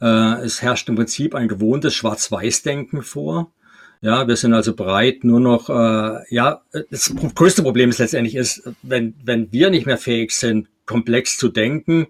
Äh, 0.00 0.42
es 0.44 0.62
herrscht 0.62 0.88
im 0.88 0.96
Prinzip 0.96 1.34
ein 1.34 1.48
gewohntes 1.48 1.94
Schwarz-Weiß-Denken 1.94 3.02
vor. 3.02 3.52
Ja, 4.02 4.28
wir 4.28 4.36
sind 4.36 4.52
also 4.52 4.74
bereit, 4.74 5.24
nur 5.24 5.40
noch, 5.40 5.70
äh, 5.70 6.34
ja, 6.34 6.62
das 6.90 7.14
größte 7.34 7.62
Problem 7.62 7.90
ist 7.90 7.98
letztendlich 7.98 8.34
ist, 8.34 8.68
wenn, 8.82 9.14
wenn 9.24 9.50
wir 9.52 9.70
nicht 9.70 9.86
mehr 9.86 9.98
fähig 9.98 10.32
sind, 10.32 10.68
komplex 10.84 11.38
zu 11.38 11.48
denken, 11.48 12.06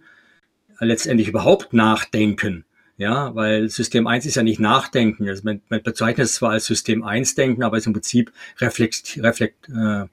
letztendlich 0.80 1.28
überhaupt 1.28 1.72
nachdenken. 1.72 2.64
Ja, 2.98 3.34
weil 3.34 3.68
System 3.68 4.06
1 4.06 4.24
ist 4.24 4.36
ja 4.36 4.42
nicht 4.42 4.58
Nachdenken. 4.58 5.28
Also 5.28 5.42
man, 5.44 5.60
man 5.68 5.82
bezeichnet 5.82 6.26
es 6.26 6.34
zwar 6.36 6.52
als 6.52 6.64
System 6.64 7.02
1 7.02 7.34
Denken, 7.34 7.62
aber 7.62 7.76
es 7.76 7.82
ist 7.82 7.88
im 7.88 7.92
Prinzip 7.92 8.32
reflekt, 8.58 9.18
reflekt, 9.22 9.68
äh, 9.68 10.06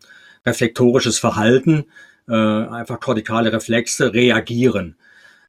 reflektorisches 0.46 1.18
Verhalten, 1.18 1.86
äh, 2.28 2.34
einfach 2.34 3.00
kortikale 3.00 3.54
Reflexe 3.54 4.14
reagieren. 4.14 4.98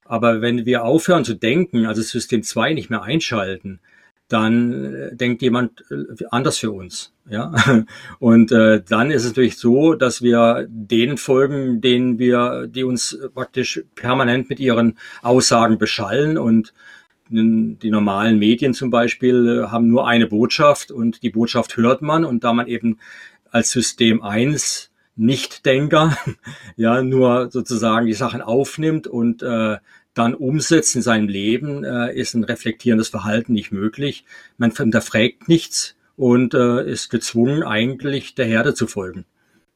Aber 0.04 0.42
wenn 0.42 0.64
wir 0.64 0.84
aufhören 0.84 1.24
zu 1.24 1.34
denken, 1.34 1.86
also 1.86 2.02
System 2.02 2.44
2 2.44 2.74
nicht 2.74 2.90
mehr 2.90 3.02
einschalten, 3.02 3.80
dann 4.28 4.94
äh, 4.94 5.16
denkt 5.16 5.42
jemand 5.42 5.84
äh, 5.90 6.24
anders 6.30 6.58
für 6.58 6.70
uns. 6.70 7.12
Ja, 7.28 7.54
und 8.18 8.52
äh, 8.52 8.82
dann 8.86 9.10
ist 9.10 9.22
es 9.22 9.30
natürlich 9.30 9.56
so, 9.56 9.94
dass 9.94 10.22
wir 10.22 10.66
denen 10.68 11.16
folgen, 11.16 11.80
denen 11.80 12.18
wir, 12.18 12.66
die 12.66 12.84
uns 12.84 13.18
praktisch 13.34 13.82
permanent 13.94 14.50
mit 14.50 14.60
ihren 14.60 14.98
Aussagen 15.22 15.78
beschallen 15.78 16.36
und 16.36 16.74
die 17.30 17.90
normalen 17.90 18.38
Medien 18.38 18.74
zum 18.74 18.90
Beispiel 18.90 19.64
äh, 19.64 19.70
haben 19.70 19.88
nur 19.88 20.06
eine 20.06 20.26
Botschaft 20.26 20.90
und 20.90 21.22
die 21.22 21.30
Botschaft 21.30 21.76
hört 21.76 22.02
man 22.02 22.24
und 22.24 22.44
da 22.44 22.52
man 22.52 22.66
eben 22.66 22.98
als 23.50 23.70
System 23.70 24.22
1 24.22 24.90
Nichtdenker 25.16 26.16
ja 26.76 27.02
nur 27.02 27.50
sozusagen 27.50 28.06
die 28.06 28.14
Sachen 28.14 28.42
aufnimmt 28.42 29.06
und 29.06 29.42
äh, 29.42 29.78
dann 30.14 30.34
umsetzt 30.34 30.94
in 30.96 31.02
seinem 31.02 31.28
Leben, 31.28 31.84
äh, 31.84 32.14
ist 32.14 32.34
ein 32.34 32.44
reflektierendes 32.44 33.08
Verhalten 33.08 33.52
nicht 33.52 33.72
möglich. 33.72 34.24
Man 34.56 34.70
hinterfragt 34.70 35.48
nichts 35.48 35.96
und 36.16 36.54
äh, 36.54 36.88
ist 36.88 37.10
gezwungen, 37.10 37.62
eigentlich 37.62 38.34
der 38.34 38.46
Herde 38.46 38.74
zu 38.74 38.86
folgen. 38.86 39.24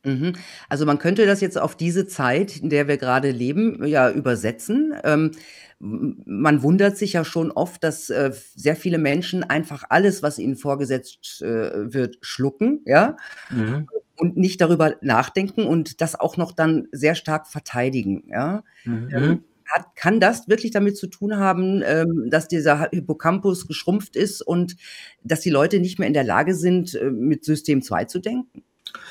Mhm. 0.04 0.34
Also 0.68 0.86
man 0.86 0.98
könnte 0.98 1.26
das 1.26 1.40
jetzt 1.40 1.58
auf 1.58 1.76
diese 1.76 2.06
Zeit, 2.06 2.56
in 2.56 2.70
der 2.70 2.88
wir 2.88 2.96
gerade 2.96 3.30
leben, 3.30 3.84
ja 3.84 4.10
übersetzen. 4.10 4.94
Ähm, 5.04 5.32
man 5.80 6.62
wundert 6.62 6.96
sich 6.96 7.12
ja 7.12 7.24
schon 7.24 7.52
oft, 7.52 7.84
dass 7.84 8.10
äh, 8.10 8.32
sehr 8.54 8.74
viele 8.74 8.98
Menschen 8.98 9.44
einfach 9.44 9.84
alles, 9.90 10.22
was 10.22 10.38
ihnen 10.38 10.56
vorgesetzt 10.56 11.40
äh, 11.42 11.92
wird, 11.92 12.18
schlucken, 12.20 12.80
ja, 12.84 13.16
mhm. 13.50 13.88
und 14.16 14.36
nicht 14.36 14.60
darüber 14.60 14.96
nachdenken 15.02 15.64
und 15.64 16.00
das 16.00 16.18
auch 16.18 16.36
noch 16.36 16.50
dann 16.50 16.88
sehr 16.90 17.14
stark 17.14 17.46
verteidigen, 17.46 18.24
ja. 18.28 18.64
Mhm. 18.84 19.44
Hat, 19.68 19.96
kann 19.96 20.20
das 20.20 20.48
wirklich 20.48 20.72
damit 20.72 20.96
zu 20.96 21.06
tun 21.08 21.36
haben, 21.36 21.82
ähm, 21.84 22.28
dass 22.30 22.48
dieser 22.48 22.88
Hippocampus 22.90 23.66
geschrumpft 23.66 24.16
ist 24.16 24.42
und 24.42 24.76
dass 25.22 25.40
die 25.40 25.50
Leute 25.50 25.80
nicht 25.80 25.98
mehr 25.98 26.08
in 26.08 26.14
der 26.14 26.24
Lage 26.24 26.54
sind, 26.54 26.94
äh, 26.94 27.10
mit 27.10 27.44
System 27.44 27.82
2 27.82 28.04
zu 28.04 28.18
denken? 28.18 28.62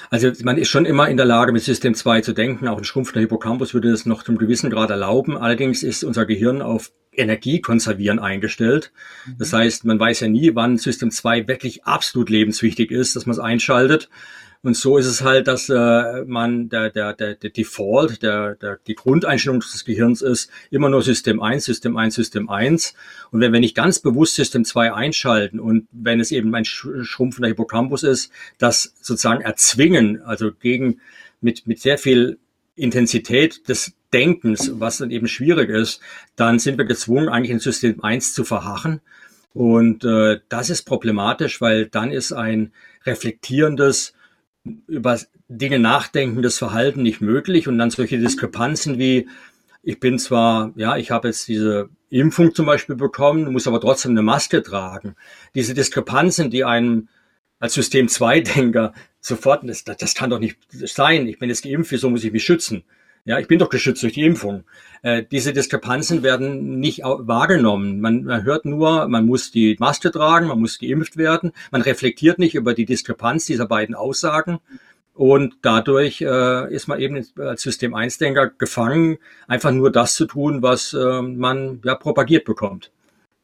Also 0.10 0.32
man 0.44 0.58
ist 0.58 0.70
schon 0.70 0.86
immer 0.86 1.08
in 1.10 1.18
der 1.18 1.26
Lage, 1.26 1.52
mit 1.52 1.64
System 1.64 1.94
2 1.94 2.22
zu 2.22 2.34
denken. 2.34 2.68
Auch 2.68 2.78
ein 2.78 2.84
schrumpfender 2.84 3.22
Hippocampus 3.22 3.74
würde 3.74 3.92
das 3.92 4.06
noch 4.06 4.24
zum 4.24 4.38
gewissen 4.38 4.70
Grad 4.70 4.90
erlauben. 4.90 5.38
Allerdings 5.38 5.84
ist 5.84 6.04
unser 6.04 6.26
Gehirn 6.26 6.62
auf 6.62 6.92
Energiekonservieren 7.12 8.20
eingestellt. 8.20 8.92
Das 9.38 9.52
mhm. 9.52 9.58
heißt, 9.58 9.86
man 9.86 10.00
weiß 10.00 10.22
ja 10.22 10.28
nie, 10.28 10.56
wann 10.56 10.78
System 10.78 11.12
2 11.12 11.48
wirklich 11.48 11.84
absolut 11.86 12.30
lebenswichtig 12.30 12.92
ist, 12.92 13.16
dass 13.16 13.26
man 13.26 13.34
es 13.34 13.40
einschaltet. 13.40 14.10
Und 14.64 14.76
so 14.76 14.98
ist 14.98 15.06
es 15.06 15.22
halt, 15.22 15.48
dass 15.48 15.70
äh, 15.70 16.24
man 16.26 16.70
der, 16.70 16.90
der, 16.90 17.14
der, 17.14 17.36
der 17.36 17.50
Default, 17.50 18.22
der, 18.24 18.56
der, 18.56 18.80
die 18.88 18.96
Grundeinstellung 18.96 19.60
des 19.60 19.86
Gehirns 19.86 20.22
ist 20.22 20.50
immer 20.72 20.90
nur 20.90 21.02
System 21.02 21.42
1, 21.42 21.66
System 21.66 21.98
1, 21.98 22.16
System 22.16 22.50
1. 22.50 22.94
Und 23.32 23.40
wenn 23.40 23.54
wir 23.54 23.60
nicht 23.60 23.76
ganz 23.76 24.00
bewusst 24.00 24.36
System 24.36 24.66
2 24.66 24.94
einschalten 24.94 25.60
und 25.60 25.88
wenn 25.92 26.20
es 26.20 26.32
eben 26.32 26.54
ein 26.56 26.66
schrumpfender 26.66 27.50
Hippocampus 27.50 28.04
ist, 28.04 28.32
das 28.58 28.96
sozusagen 29.02 29.42
erzwingen, 29.42 30.22
also 30.22 30.52
gegen 30.52 31.00
mit, 31.42 31.68
mit 31.68 31.80
sehr 31.80 31.98
viel 31.98 32.40
Intensität 32.76 33.68
des 33.68 33.94
Denkens, 34.14 34.72
was 34.76 35.00
dann 35.00 35.12
eben 35.12 35.28
schwierig 35.28 35.70
ist, 35.70 36.00
dann 36.36 36.60
sind 36.60 36.78
wir 36.78 36.86
gezwungen, 36.86 37.30
eigentlich 37.30 37.52
in 37.52 37.60
System 37.60 38.04
1 38.04 38.34
zu 38.34 38.44
verharren. 38.44 39.02
Und 39.54 40.06
äh, 40.06 40.40
das 40.50 40.70
ist 40.70 40.84
problematisch, 40.84 41.62
weil 41.62 41.88
dann 41.88 42.12
ist 42.12 42.32
ein 42.32 42.72
reflektierendes, 43.06 44.14
über 44.88 45.20
Dinge 45.48 45.80
nachdenkendes 45.80 46.58
Verhalten 46.58 47.04
nicht 47.04 47.22
möglich 47.22 47.68
und 47.68 47.78
dann 47.78 47.90
solche 47.90 48.20
Diskrepanzen 48.20 48.98
wie, 48.98 49.28
ich 49.84 50.00
bin 50.00 50.20
zwar, 50.20 50.74
ja, 50.76 50.98
ich 50.98 51.12
habe 51.12 51.30
jetzt 51.30 51.48
diese 51.48 51.90
Impfung 52.10 52.54
zum 52.54 52.66
Beispiel 52.66 52.96
bekommen, 52.96 53.52
muss 53.52 53.68
aber 53.68 53.82
trotzdem 53.82 54.12
eine 54.12 54.22
Maske 54.22 54.64
tragen. 54.64 55.16
Diese 55.56 55.74
Diskrepanzen, 55.74 56.50
die 56.50 56.64
einem 56.64 57.08
als 57.60 57.74
System-2-Denker 57.74 58.94
sofort, 59.20 59.68
das, 59.68 59.84
das 59.84 60.14
kann 60.14 60.30
doch 60.30 60.40
nicht 60.40 60.58
sein, 60.72 61.28
ich 61.28 61.40
bin 61.40 61.50
jetzt 61.50 61.64
geimpft, 61.64 61.92
wieso 61.92 62.10
muss 62.10 62.24
ich 62.24 62.32
mich 62.32 62.44
schützen? 62.44 62.84
Ja, 63.28 63.40
ich 63.40 63.50
bin 63.50 63.60
doch 63.60 63.70
geschützt 63.70 64.02
durch 64.04 64.14
die 64.14 64.24
Impfung. 64.24 64.64
Äh, 65.02 65.22
diese 65.30 65.52
Diskrepanzen 65.52 66.24
werden 66.24 66.80
nicht 66.80 67.02
wahrgenommen. 67.04 68.00
Man, 68.00 68.24
man, 68.24 68.46
hört 68.46 68.64
nur, 68.64 69.10
man 69.10 69.26
muss 69.26 69.52
die 69.52 69.76
Maske 69.80 70.12
tragen, 70.12 70.48
man 70.48 70.62
muss 70.62 70.80
geimpft 70.80 71.18
werden. 71.18 71.52
Man 71.70 71.82
reflektiert 71.82 72.40
nicht 72.40 72.56
über 72.56 72.74
die 72.74 72.86
Diskrepanz 72.86 73.46
dieser 73.46 73.66
beiden 73.68 73.96
Aussagen. 73.96 74.60
Und 75.14 75.56
dadurch 75.62 76.22
äh, 76.22 76.74
ist 76.74 76.88
man 76.88 77.02
eben 77.02 77.28
als 77.38 77.64
System-1-Denker 77.64 78.52
gefangen, 78.58 79.18
einfach 79.50 79.72
nur 79.72 79.92
das 79.92 80.16
zu 80.16 80.26
tun, 80.26 80.62
was 80.62 80.94
äh, 80.94 81.22
man 81.22 81.82
ja 81.84 81.96
propagiert 81.96 82.46
bekommt. 82.46 82.92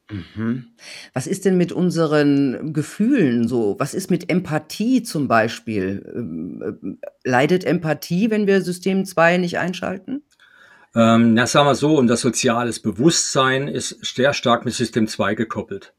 Mhm. 0.09 0.65
Was 1.13 1.27
ist 1.27 1.45
denn 1.45 1.57
mit 1.57 1.71
unseren 1.71 2.73
Gefühlen 2.73 3.47
so? 3.47 3.75
Was 3.79 3.93
ist 3.93 4.11
mit 4.11 4.29
Empathie 4.29 5.03
zum 5.03 5.27
Beispiel? 5.27 6.11
Ähm, 6.13 6.99
äh, 7.01 7.07
leidet 7.23 7.63
Empathie, 7.63 8.29
wenn 8.29 8.47
wir 8.47 8.61
System 8.61 9.05
2 9.05 9.37
nicht 9.37 9.57
einschalten? 9.57 10.23
Ähm, 10.95 11.33
na, 11.33 11.47
sagen 11.47 11.67
wir 11.67 11.75
so, 11.75 11.97
unser 11.97 12.17
soziales 12.17 12.79
Bewusstsein 12.79 13.67
ist 13.67 13.97
sehr 14.05 14.33
stark 14.33 14.65
mit 14.65 14.73
System 14.73 15.07
2 15.07 15.35
gekoppelt. 15.35 15.93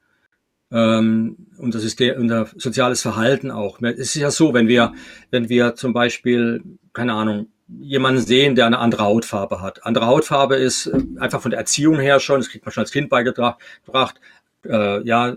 Ähm, 0.70 1.48
unser, 1.58 1.80
System, 1.80 2.20
unser 2.20 2.48
soziales 2.56 3.02
Verhalten 3.02 3.50
auch. 3.50 3.80
Es 3.80 3.98
ist 3.98 4.14
ja 4.16 4.30
so, 4.30 4.54
wenn 4.54 4.68
wir, 4.68 4.92
wenn 5.30 5.48
wir 5.48 5.74
zum 5.74 5.92
Beispiel, 5.92 6.62
keine 6.92 7.14
Ahnung, 7.14 7.48
jemanden 7.68 8.20
sehen, 8.20 8.54
der 8.54 8.66
eine 8.66 8.78
andere 8.78 9.04
Hautfarbe 9.04 9.60
hat. 9.60 9.84
Andere 9.86 10.06
Hautfarbe 10.06 10.56
ist 10.56 10.86
äh, 10.86 11.00
einfach 11.18 11.40
von 11.40 11.50
der 11.50 11.60
Erziehung 11.60 11.98
her 11.98 12.20
schon, 12.20 12.40
das 12.40 12.50
kriegt 12.50 12.64
man 12.64 12.72
schon 12.72 12.82
als 12.82 12.92
Kind 12.92 13.08
beigebracht, 13.08 14.20
äh, 14.64 15.02
ja, 15.02 15.36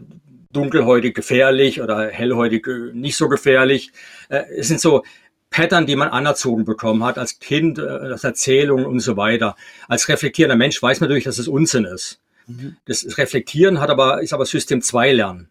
dunkelhäutig 0.52 1.14
gefährlich 1.14 1.82
oder 1.82 2.10
hellhäutig 2.10 2.68
äh, 2.68 2.92
nicht 2.94 3.18
so 3.18 3.30
gefährlich. 3.30 3.92
Äh, 4.30 4.44
es 4.58 4.68
sind 4.68 4.82
so 4.82 5.04
Pattern, 5.50 5.86
die 5.86 5.96
man 5.96 6.10
anerzogen 6.10 6.66
bekommen 6.66 7.04
hat 7.04 7.18
als 7.18 7.40
Kind, 7.40 7.80
äh, 7.80 7.84
als 7.84 8.24
Erzählung 8.24 8.86
und 8.86 9.00
so 9.00 9.18
weiter. 9.18 9.56
Als 9.88 10.10
reflektierender 10.10 10.58
Mensch 10.58 10.82
weiß 10.82 11.00
man 11.00 11.10
natürlich, 11.10 11.24
dass 11.24 11.40
es 11.40 11.48
Unsinn 11.48 11.86
ist. 11.86 12.20
Mhm. 12.48 12.78
Das 12.86 13.18
Reflektieren 13.18 13.80
hat 13.80 13.90
aber, 13.90 14.22
ist 14.22 14.34
aber 14.34 14.46
System 14.46 14.82
2 14.82 15.14
Lernen 15.14 15.50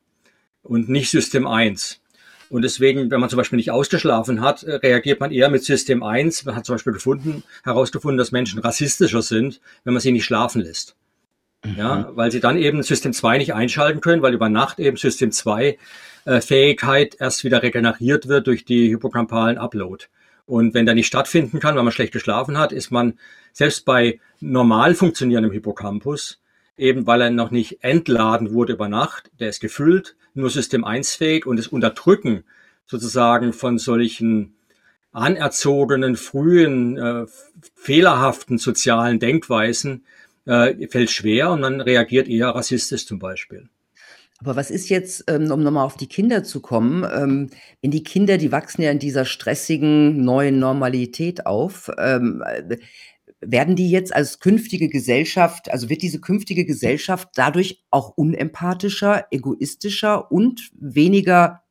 und 0.63 0.89
nicht 0.89 1.11
System 1.11 1.47
1. 1.47 2.01
Und 2.49 2.63
deswegen, 2.63 3.11
wenn 3.11 3.21
man 3.21 3.29
zum 3.29 3.37
Beispiel 3.39 3.57
nicht 3.57 3.71
ausgeschlafen 3.71 4.41
hat, 4.41 4.63
äh, 4.63 4.77
reagiert 4.77 5.21
man 5.21 5.33
eher 5.33 5.51
mit 5.51 5.65
System 5.65 6.03
1. 6.03 6.45
Man 6.45 6.57
hat 6.57 6.67
zum 6.67 6.75
Beispiel 6.75 6.93
gefunden, 6.93 7.43
herausgefunden, 7.65 8.19
dass 8.19 8.33
Menschen 8.33 8.61
rassistischer 8.61 9.23
sind, 9.23 9.61
wenn 9.85 9.95
man 9.95 10.01
sie 10.01 10.13
nicht 10.13 10.25
schlafen 10.25 10.63
lässt. 10.63 10.97
Mhm. 11.65 11.75
Ja, 11.77 12.11
weil 12.15 12.31
sie 12.31 12.41
dann 12.41 12.57
eben 12.59 12.83
System 12.83 13.13
2 13.13 13.39
nicht 13.39 13.55
einschalten 13.55 14.01
können, 14.01 14.23
weil 14.23 14.35
über 14.35 14.49
Nacht 14.49 14.79
eben 14.79 14.97
System 14.97 15.33
2 15.33 15.79
äh, 16.25 16.41
Fähigkeit 16.41 17.17
erst 17.19 17.45
wieder 17.45 17.63
regeneriert 17.63 18.29
wird 18.29 18.47
durch 18.47 18.65
die 18.65 18.89
hippocampalen 18.89 19.59
Upload. 19.59 20.05
Und 20.45 20.75
wenn 20.75 20.87
der 20.87 20.95
nicht 20.95 21.09
stattfinden 21.09 21.59
kann, 21.59 21.75
weil 21.75 21.83
man 21.83 21.93
schlecht 21.93 22.13
geschlafen 22.13 22.57
hat, 22.59 22.73
ist 22.73 22.93
man 22.93 23.19
selbst 23.53 23.85
bei 23.85 24.21
normal 24.41 24.95
funktionierendem 24.95 25.53
Hippocampus, 25.53 26.41
eben 26.77 27.07
weil 27.07 27.21
er 27.21 27.31
noch 27.31 27.51
nicht 27.51 27.83
entladen 27.83 28.53
wurde 28.53 28.75
über 28.75 28.89
Nacht, 28.89 29.31
der 29.41 29.49
ist 29.49 29.61
gefüllt, 29.61 30.15
nur 30.37 30.51
System 30.51 30.85
1 30.85 31.15
fähig 31.15 31.47
und 31.47 31.59
das 31.59 31.69
Unterdrücken 31.69 32.45
sozusagen 32.87 33.53
von 33.53 33.79
solchen 33.79 34.55
anerzogenen, 35.13 36.17
frühen, 36.17 36.99
äh, 36.99 37.27
fehlerhaften 37.75 38.59
sozialen 38.59 39.19
Denkweisen 39.19 40.05
äh, 40.45 40.87
fällt 40.89 41.11
schwer 41.11 41.51
und 41.51 41.61
man 41.61 41.81
reagiert 41.81 42.29
eher 42.29 42.49
rassistisch 42.49 43.07
zum 43.07 43.19
Beispiel. 43.19 43.69
Aber 44.41 44.55
was 44.55 44.71
ist 44.71 44.91
jetzt, 44.91 45.25
ähm, 45.29 45.51
um 45.51 45.63
nochmal 45.63 45.87
auf 45.87 45.97
die 45.97 46.09
Kinder 46.09 46.45
zu 46.45 46.61
kommen, 46.61 47.07
ähm, 47.11 47.49
wenn 47.81 47.91
die 47.91 48.03
Kinder, 48.03 48.37
die 48.37 48.53
wachsen 48.53 48.83
ja 48.83 48.91
in 48.91 48.99
dieser 48.99 49.25
stressigen 49.25 50.23
neuen 50.23 50.59
Normalität 50.59 51.47
auf, 51.47 51.91
ähm, 51.99 52.45
werden 53.41 53.77
die 53.77 53.91
jetzt 53.91 54.15
als 54.15 54.41
künftige 54.41 54.89
Gesellschaft, 54.89 55.71
also 55.71 55.89
wird 55.89 56.03
diese 56.03 56.21
künftige 56.21 56.65
Gesellschaft 56.65 57.31
dadurch 57.35 57.85
auch 57.91 58.11
unempathischer, 58.17 59.27
egoistischer 59.31 60.31
und 60.31 60.71
weniger 60.75 61.63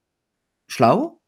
schlau? 0.68 1.22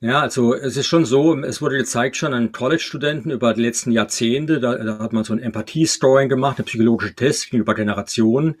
Ja, 0.00 0.20
also 0.20 0.54
es 0.54 0.76
ist 0.76 0.86
schon 0.86 1.04
so, 1.04 1.36
es 1.40 1.60
wurde 1.60 1.76
gezeigt 1.76 2.16
schon 2.16 2.32
an 2.32 2.52
College-Studenten 2.52 3.32
über 3.32 3.52
die 3.52 3.62
letzten 3.62 3.90
Jahrzehnte, 3.90 4.60
da, 4.60 4.76
da 4.76 5.00
hat 5.00 5.12
man 5.12 5.24
so 5.24 5.32
ein 5.32 5.40
Empathie-Scoring 5.40 6.28
gemacht, 6.28 6.58
eine 6.58 6.66
psychologische 6.66 7.14
Test 7.14 7.52
über 7.52 7.74
Generationen. 7.74 8.56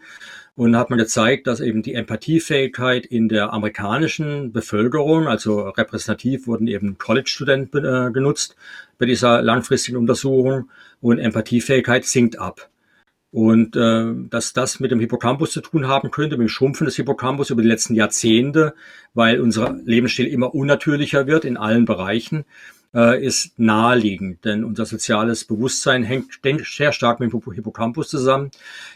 Und 0.56 0.76
hat 0.76 0.90
man 0.90 0.98
gezeigt, 0.98 1.46
dass 1.46 1.60
eben 1.60 1.82
die 1.84 1.94
Empathiefähigkeit 1.94 3.06
in 3.06 3.28
der 3.28 3.52
amerikanischen 3.52 4.52
Bevölkerung, 4.52 5.28
also 5.28 5.68
repräsentativ 5.68 6.48
wurden 6.48 6.66
eben 6.66 6.98
College-Studenten 6.98 7.84
äh, 7.84 8.10
genutzt 8.10 8.56
bei 8.98 9.06
dieser 9.06 9.40
langfristigen 9.40 9.96
Untersuchung. 9.96 10.68
Und 11.00 11.20
Empathiefähigkeit 11.20 12.04
sinkt 12.04 12.40
ab. 12.40 12.68
Und 13.30 13.76
äh, 13.76 14.14
dass 14.30 14.54
das 14.54 14.80
mit 14.80 14.90
dem 14.90 15.00
Hippocampus 15.00 15.52
zu 15.52 15.60
tun 15.60 15.86
haben 15.86 16.10
könnte, 16.10 16.36
mit 16.38 16.46
dem 16.46 16.48
Schrumpfen 16.48 16.86
des 16.86 16.96
Hippocampus 16.96 17.50
über 17.50 17.60
die 17.60 17.68
letzten 17.68 17.94
Jahrzehnte, 17.94 18.74
weil 19.12 19.40
unser 19.40 19.76
Lebensstil 19.84 20.26
immer 20.26 20.54
unnatürlicher 20.54 21.26
wird 21.26 21.44
in 21.44 21.58
allen 21.58 21.84
Bereichen, 21.84 22.46
äh, 22.94 23.22
ist 23.22 23.58
naheliegend. 23.58 24.44
Denn 24.44 24.64
unser 24.64 24.86
soziales 24.86 25.44
Bewusstsein 25.44 26.04
hängt 26.04 26.32
sehr 26.64 26.92
stark 26.92 27.20
mit 27.20 27.32
dem 27.32 27.52
Hippocampus 27.52 28.08
zusammen. 28.08 28.50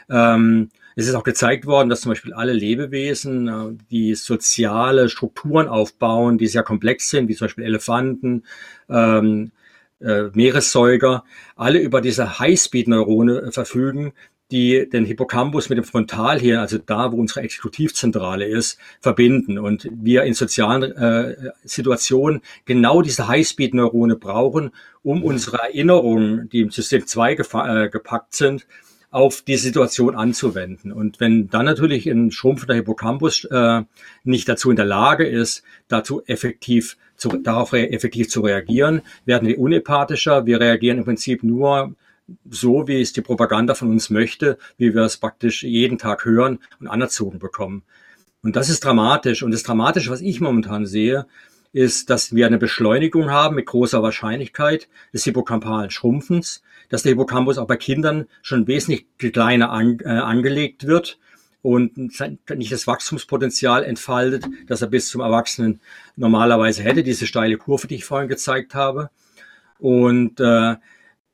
Ähm, 0.09 0.71
es 0.95 1.09
ist 1.09 1.15
auch 1.15 1.25
gezeigt 1.25 1.67
worden, 1.67 1.89
dass 1.89 2.03
zum 2.03 2.11
Beispiel 2.11 2.35
alle 2.35 2.53
Lebewesen, 2.53 3.49
äh, 3.49 3.77
die 3.91 4.15
soziale 4.15 5.09
Strukturen 5.09 5.69
aufbauen, 5.69 6.39
die 6.39 6.47
sehr 6.47 6.63
komplex 6.63 7.11
sind, 7.11 7.29
wie 7.29 7.35
zum 7.35 7.47
Beispiel 7.47 7.65
Elefanten, 7.65 8.45
ähm, 8.89 9.53
äh, 10.03 10.31
Meeressäuger, 10.35 11.25
alle 11.57 11.79
über 11.79 12.01
diese 12.01 12.39
Highspeed-Neurone 12.39 13.39
äh, 13.39 13.53
verfügen, 13.53 14.13
die 14.53 14.89
den 14.89 15.07
Hippocampus 15.07 15.71
mit 15.71 15.79
dem 15.79 15.85
Frontalhirn, 15.85 16.61
also 16.61 16.77
da, 16.79 17.11
wo 17.11 17.17
unsere 17.17 17.41
Exekutivzentrale 17.41 18.45
ist, 18.45 18.79
verbinden. 19.01 19.59
Und 19.59 19.89
wir 19.91 20.25
in 20.25 20.35
sozialen 20.35 20.93
äh, 20.93 21.51
Situationen 21.65 22.43
genau 22.67 23.01
diese 23.01 23.29
Highspeed-Neurone 23.29 24.17
brauchen, 24.17 24.71
um 25.03 25.25
unsere 25.25 25.59
Erinnerungen, 25.59 26.51
die 26.51 26.61
im 26.61 26.71
System 26.71 27.07
2 27.07 27.33
äh, 27.33 27.89
gepackt 27.89 28.35
sind, 28.35 28.67
auf 29.11 29.43
die 29.43 29.57
Situation 29.57 30.15
anzuwenden. 30.15 30.91
Und 30.93 31.21
wenn 31.21 31.49
dann 31.49 31.67
natürlich 31.67 32.07
ein 32.07 32.31
schrumpfender 32.31 32.75
Hippocampus 32.75 33.45
äh, 33.45 33.83
nicht 34.25 34.49
dazu 34.49 34.71
in 34.71 34.77
der 34.77 34.87
Lage 34.87 35.27
ist, 35.27 35.63
dazu 35.89 36.23
effektiv 36.27 36.97
zu, 37.23 37.29
darauf 37.39 37.73
effektiv 37.73 38.29
zu 38.29 38.41
reagieren, 38.41 39.03
werden 39.25 39.47
wir 39.47 39.59
unempathischer. 39.59 40.45
Wir 40.45 40.61
reagieren 40.61 40.99
im 40.99 41.05
Prinzip 41.05 41.45
nur 41.45 41.95
so, 42.51 42.89
wie 42.89 43.01
es 43.01 43.13
die 43.13 43.21
Propaganda 43.21 43.75
von 43.75 43.91
uns 43.91 44.11
möchte, 44.11 44.59
wie 44.77 44.93
wir 44.95 45.03
es 45.03 45.17
praktisch 45.19 45.63
jeden 45.63 45.99
Tag 45.99 46.25
hören 46.25 46.59
und 46.81 46.89
anerzogen 46.89 47.39
bekommen. 47.39 47.85
Und 48.43 48.57
das 48.57 48.69
ist 48.69 48.85
dramatisch. 48.85 49.45
Und 49.45 49.53
das 49.53 49.63
Dramatische, 49.63 50.11
was 50.11 50.21
ich 50.21 50.41
momentan 50.41 50.85
sehe, 50.85 51.27
ist, 51.73 52.11
dass 52.11 52.35
wir 52.35 52.47
eine 52.47 52.59
Beschleunigung 52.59 53.31
haben 53.31 53.55
mit 53.55 53.67
großer 53.67 54.03
Wahrscheinlichkeit 54.03 54.89
des 55.15 55.25
hippocampalen 55.25 55.91
Schrumpfens, 55.91 56.63
dass 56.89 57.05
der 57.05 57.11
Hippocampus 57.11 57.57
auch 57.57 57.69
bei 57.69 57.77
Kindern 57.77 58.27
schon 58.43 58.67
wesentlich 58.67 59.07
kleiner 59.19 59.71
an, 59.71 60.01
äh, 60.01 60.09
angelegt 60.09 60.87
wird 60.87 61.19
und 61.63 61.97
nicht 61.97 62.73
das 62.73 62.87
Wachstumspotenzial 62.87 63.85
entfaltet, 63.85 64.47
das 64.67 64.83
er 64.83 64.89
bis 64.89 65.09
zum 65.09 65.21
Erwachsenen 65.21 65.81
normalerweise 66.17 66.83
hätte, 66.83 67.05
diese 67.05 67.27
steile 67.27 67.57
Kurve, 67.57 67.87
die 67.87 67.95
ich 67.95 68.05
vorhin 68.05 68.29
gezeigt 68.29 68.75
habe. 68.75 69.11
Und, 69.79 70.41
äh, 70.41 70.77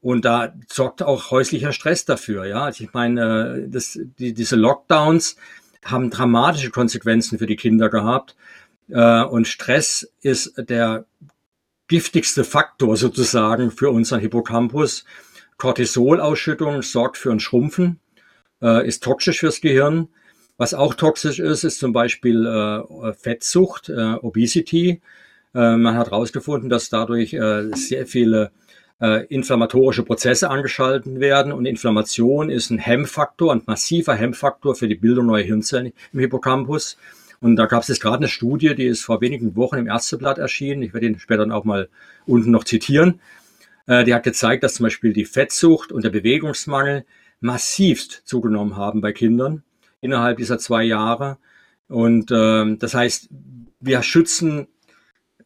und 0.01 0.25
da 0.25 0.55
sorgt 0.69 1.03
auch 1.03 1.31
häuslicher 1.31 1.73
Stress 1.73 2.05
dafür. 2.05 2.45
Ja, 2.45 2.65
also 2.65 2.85
ich 2.85 2.93
meine, 2.93 3.65
äh, 3.65 3.69
das, 3.69 3.99
die, 4.19 4.35
diese 4.35 4.57
Lockdowns 4.57 5.37
haben 5.85 6.11
dramatische 6.11 6.71
Konsequenzen 6.71 7.39
für 7.39 7.47
die 7.47 7.57
Kinder 7.57 7.89
gehabt. 7.89 8.37
Äh, 8.91 9.23
und 9.23 9.49
Stress 9.49 10.13
ist 10.21 10.55
der 10.57 11.07
giftigste 11.89 12.45
Faktor 12.45 12.97
sozusagen 12.97 13.71
für 13.71 13.91
unseren 13.91 14.21
Hippocampus. 14.21 15.05
Cortisolausschüttung 15.57 16.83
sorgt 16.83 17.17
für 17.17 17.33
ein 17.33 17.41
Schrumpfen, 17.41 17.99
äh, 18.63 18.87
ist 18.87 19.03
toxisch 19.03 19.41
fürs 19.41 19.61
Gehirn. 19.61 20.09
Was 20.59 20.75
auch 20.75 20.95
toxisch 20.95 21.39
ist, 21.39 21.63
ist 21.63 21.79
zum 21.79 21.93
Beispiel 21.93 22.45
äh, 22.45 23.13
Fettsucht, 23.13 23.91
äh, 23.91 24.15
Obesity. 24.15 25.01
Äh, 25.55 25.77
man 25.77 25.97
hat 25.97 26.11
herausgefunden, 26.11 26.69
dass 26.69 26.91
dadurch 26.91 27.33
äh, 27.33 27.71
sehr 27.75 28.09
viele 28.09 28.51
äh, 29.01 29.25
inflammatorische 29.27 30.03
Prozesse 30.03 30.51
angeschalten 30.51 31.21
werden 31.21 31.53
und 31.53 31.65
Inflammation 31.65 32.51
ist 32.51 32.71
ein 32.71 32.79
Hemmfaktor, 32.79 33.53
ein 33.53 33.63
massiver 33.67 34.15
Hemmfaktor 34.15 34.75
für 34.75 34.89
die 34.89 34.97
Bildung 34.97 35.27
neuer 35.27 35.45
Hirnzellen 35.45 35.93
im 36.13 36.19
Hippocampus. 36.19 36.99
Und 37.41 37.55
da 37.55 37.67
gab 37.67 37.83
es 37.83 37.89
jetzt 37.89 38.01
gerade 38.01 38.17
eine 38.17 38.29
Studie, 38.29 38.75
die 38.75 38.87
ist 38.87 39.03
vor 39.03 39.21
wenigen 39.21 39.55
Wochen 39.55 39.77
im 39.77 39.87
Ärzteblatt 39.87 40.39
erschienen. 40.39 40.83
Ich 40.83 40.93
werde 40.93 41.07
ihn 41.07 41.21
später 41.21 41.43
dann 41.43 41.53
auch 41.53 41.63
mal 41.63 41.89
unten 42.27 42.51
noch 42.51 42.65
zitieren. 42.65 43.21
Äh, 43.87 44.03
die 44.03 44.13
hat 44.13 44.25
gezeigt, 44.25 44.65
dass 44.65 44.75
zum 44.75 44.83
Beispiel 44.83 45.13
die 45.13 45.25
Fettsucht 45.25 45.93
und 45.93 46.03
der 46.03 46.11
Bewegungsmangel 46.11 47.05
massivst 47.41 48.23
zugenommen 48.25 48.77
haben 48.77 49.01
bei 49.01 49.13
Kindern 49.13 49.63
innerhalb 50.01 50.39
dieser 50.39 50.59
zwei 50.59 50.85
Jahre. 50.85 51.39
Und 51.89 52.31
äh, 52.31 52.77
das 52.77 52.95
heißt, 52.95 53.29
wir 53.81 54.03
schützen, 54.03 54.69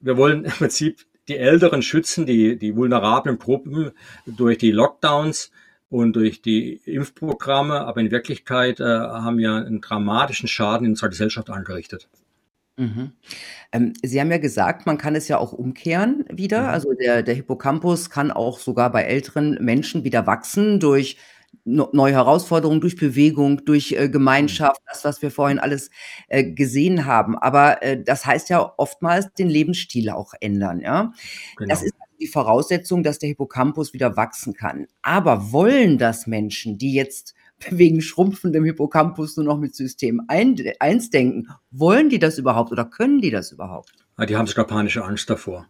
wir 0.00 0.16
wollen 0.16 0.44
im 0.44 0.50
Prinzip 0.52 1.06
die 1.28 1.36
Älteren 1.36 1.82
schützen, 1.82 2.26
die, 2.26 2.56
die 2.58 2.76
vulnerablen 2.76 3.38
Gruppen 3.38 3.92
durch 4.26 4.58
die 4.58 4.72
Lockdowns 4.72 5.50
und 5.88 6.16
durch 6.16 6.42
die 6.42 6.80
Impfprogramme, 6.84 7.82
aber 7.82 8.00
in 8.00 8.10
Wirklichkeit 8.10 8.80
äh, 8.80 8.84
haben 8.84 9.38
wir 9.38 9.54
einen 9.54 9.80
dramatischen 9.80 10.48
Schaden 10.48 10.86
in 10.86 10.92
unserer 10.92 11.10
Gesellschaft 11.10 11.50
angerichtet. 11.50 12.08
Mhm. 12.76 13.12
Ähm, 13.72 13.92
Sie 14.02 14.18
haben 14.18 14.30
ja 14.30 14.38
gesagt, 14.38 14.86
man 14.86 14.98
kann 14.98 15.14
es 15.14 15.28
ja 15.28 15.38
auch 15.38 15.52
umkehren 15.52 16.24
wieder. 16.30 16.62
Mhm. 16.62 16.68
Also 16.68 16.94
der, 16.94 17.22
der 17.22 17.34
Hippocampus 17.34 18.10
kann 18.10 18.30
auch 18.30 18.58
sogar 18.58 18.90
bei 18.90 19.02
älteren 19.02 19.58
Menschen 19.60 20.04
wieder 20.04 20.26
wachsen 20.26 20.80
durch 20.80 21.18
neue 21.64 22.12
Herausforderungen 22.12 22.80
durch 22.80 22.96
Bewegung, 22.96 23.64
durch 23.64 23.92
äh, 23.92 24.08
Gemeinschaft, 24.08 24.80
mhm. 24.80 24.88
das, 24.88 25.04
was 25.04 25.22
wir 25.22 25.30
vorhin 25.30 25.58
alles 25.58 25.90
äh, 26.28 26.44
gesehen 26.44 27.04
haben. 27.04 27.38
Aber 27.38 27.82
äh, 27.82 28.02
das 28.02 28.26
heißt 28.26 28.48
ja 28.50 28.72
oftmals 28.76 29.32
den 29.34 29.48
Lebensstil 29.48 30.10
auch 30.10 30.34
ändern, 30.40 30.80
ja. 30.80 31.12
Genau. 31.56 31.68
Das 31.68 31.82
ist 31.82 31.94
die 32.20 32.28
Voraussetzung, 32.28 33.02
dass 33.02 33.18
der 33.18 33.28
Hippocampus 33.28 33.92
wieder 33.92 34.16
wachsen 34.16 34.54
kann. 34.54 34.86
Aber 35.02 35.52
wollen 35.52 35.98
das 35.98 36.26
Menschen, 36.26 36.78
die 36.78 36.94
jetzt 36.94 37.34
wegen 37.70 38.00
schrumpfendem 38.00 38.64
Hippocampus 38.64 39.36
nur 39.36 39.46
noch 39.46 39.58
mit 39.58 39.74
System 39.74 40.22
1 40.28 41.10
denken, 41.10 41.48
wollen 41.70 42.08
die 42.08 42.18
das 42.18 42.38
überhaupt 42.38 42.72
oder 42.72 42.84
können 42.84 43.20
die 43.20 43.30
das 43.30 43.52
überhaupt? 43.52 43.92
Ah, 44.16 44.26
die 44.26 44.36
haben 44.36 44.46
sogar 44.46 44.66
panische 44.66 45.04
Angst 45.04 45.28
davor. 45.30 45.66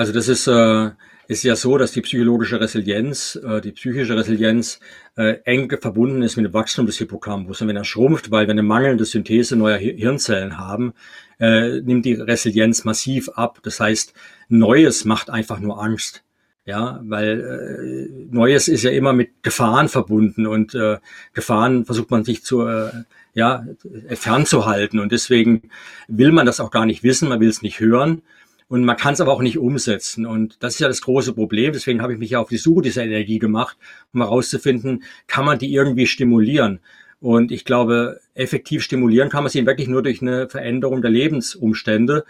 Also 0.00 0.14
das 0.14 0.28
ist, 0.28 0.46
äh, 0.46 0.92
ist 1.28 1.42
ja 1.42 1.54
so, 1.56 1.76
dass 1.76 1.92
die 1.92 2.00
psychologische 2.00 2.58
Resilienz, 2.58 3.38
äh, 3.46 3.60
die 3.60 3.72
psychische 3.72 4.16
Resilienz 4.16 4.80
äh, 5.14 5.40
eng 5.44 5.70
verbunden 5.78 6.22
ist 6.22 6.36
mit 6.36 6.46
dem 6.46 6.54
Wachstum 6.54 6.86
des 6.86 6.96
Hippocampus. 6.96 7.60
Und 7.60 7.68
wenn 7.68 7.76
er 7.76 7.84
schrumpft, 7.84 8.30
weil 8.30 8.46
wir 8.46 8.52
eine 8.52 8.62
mangelnde 8.62 9.04
Synthese 9.04 9.56
neuer 9.56 9.76
Hirnzellen 9.76 10.56
haben, 10.56 10.94
äh, 11.38 11.82
nimmt 11.82 12.06
die 12.06 12.14
Resilienz 12.14 12.86
massiv 12.86 13.28
ab. 13.34 13.58
Das 13.62 13.78
heißt, 13.78 14.14
Neues 14.48 15.04
macht 15.04 15.28
einfach 15.28 15.60
nur 15.60 15.82
Angst. 15.82 16.24
Ja, 16.64 17.00
weil 17.04 18.08
äh, 18.08 18.34
Neues 18.34 18.68
ist 18.68 18.84
ja 18.84 18.92
immer 18.92 19.12
mit 19.12 19.42
Gefahren 19.42 19.90
verbunden 19.90 20.46
und 20.46 20.74
äh, 20.74 20.96
Gefahren 21.34 21.84
versucht 21.84 22.10
man 22.10 22.24
sich 22.24 22.42
zu 22.42 22.66
äh, 22.66 22.90
ja 23.34 23.66
fernzuhalten 24.08 24.98
und 24.98 25.12
deswegen 25.12 25.70
will 26.08 26.32
man 26.32 26.46
das 26.46 26.58
auch 26.58 26.70
gar 26.70 26.86
nicht 26.86 27.02
wissen, 27.02 27.28
man 27.28 27.40
will 27.40 27.48
es 27.48 27.62
nicht 27.62 27.80
hören 27.80 28.22
und 28.70 28.84
man 28.84 28.96
kann 28.96 29.14
es 29.14 29.20
aber 29.20 29.32
auch 29.32 29.42
nicht 29.42 29.58
umsetzen. 29.58 30.24
Und 30.24 30.62
das 30.62 30.74
ist 30.74 30.80
ja 30.80 30.86
das 30.86 31.02
große 31.02 31.32
Problem. 31.32 31.72
Deswegen 31.72 32.00
habe 32.00 32.12
ich 32.12 32.20
mich 32.20 32.30
ja 32.30 32.38
auf 32.38 32.48
die 32.48 32.56
Suche 32.56 32.82
dieser 32.82 33.02
Energie 33.02 33.40
gemacht, 33.40 33.76
um 34.14 34.22
herauszufinden, 34.22 35.02
kann 35.26 35.44
man 35.44 35.58
die 35.58 35.74
irgendwie 35.74 36.06
stimulieren. 36.06 36.78
Und 37.18 37.50
ich 37.50 37.64
glaube, 37.64 38.20
effektiv 38.34 38.84
stimulieren 38.84 39.28
kann 39.28 39.42
man 39.42 39.50
sie 39.50 39.66
wirklich 39.66 39.88
nur 39.88 40.04
durch 40.04 40.22
eine 40.22 40.48
Veränderung 40.48 41.02
der 41.02 41.10
Lebensumstände, 41.10 42.24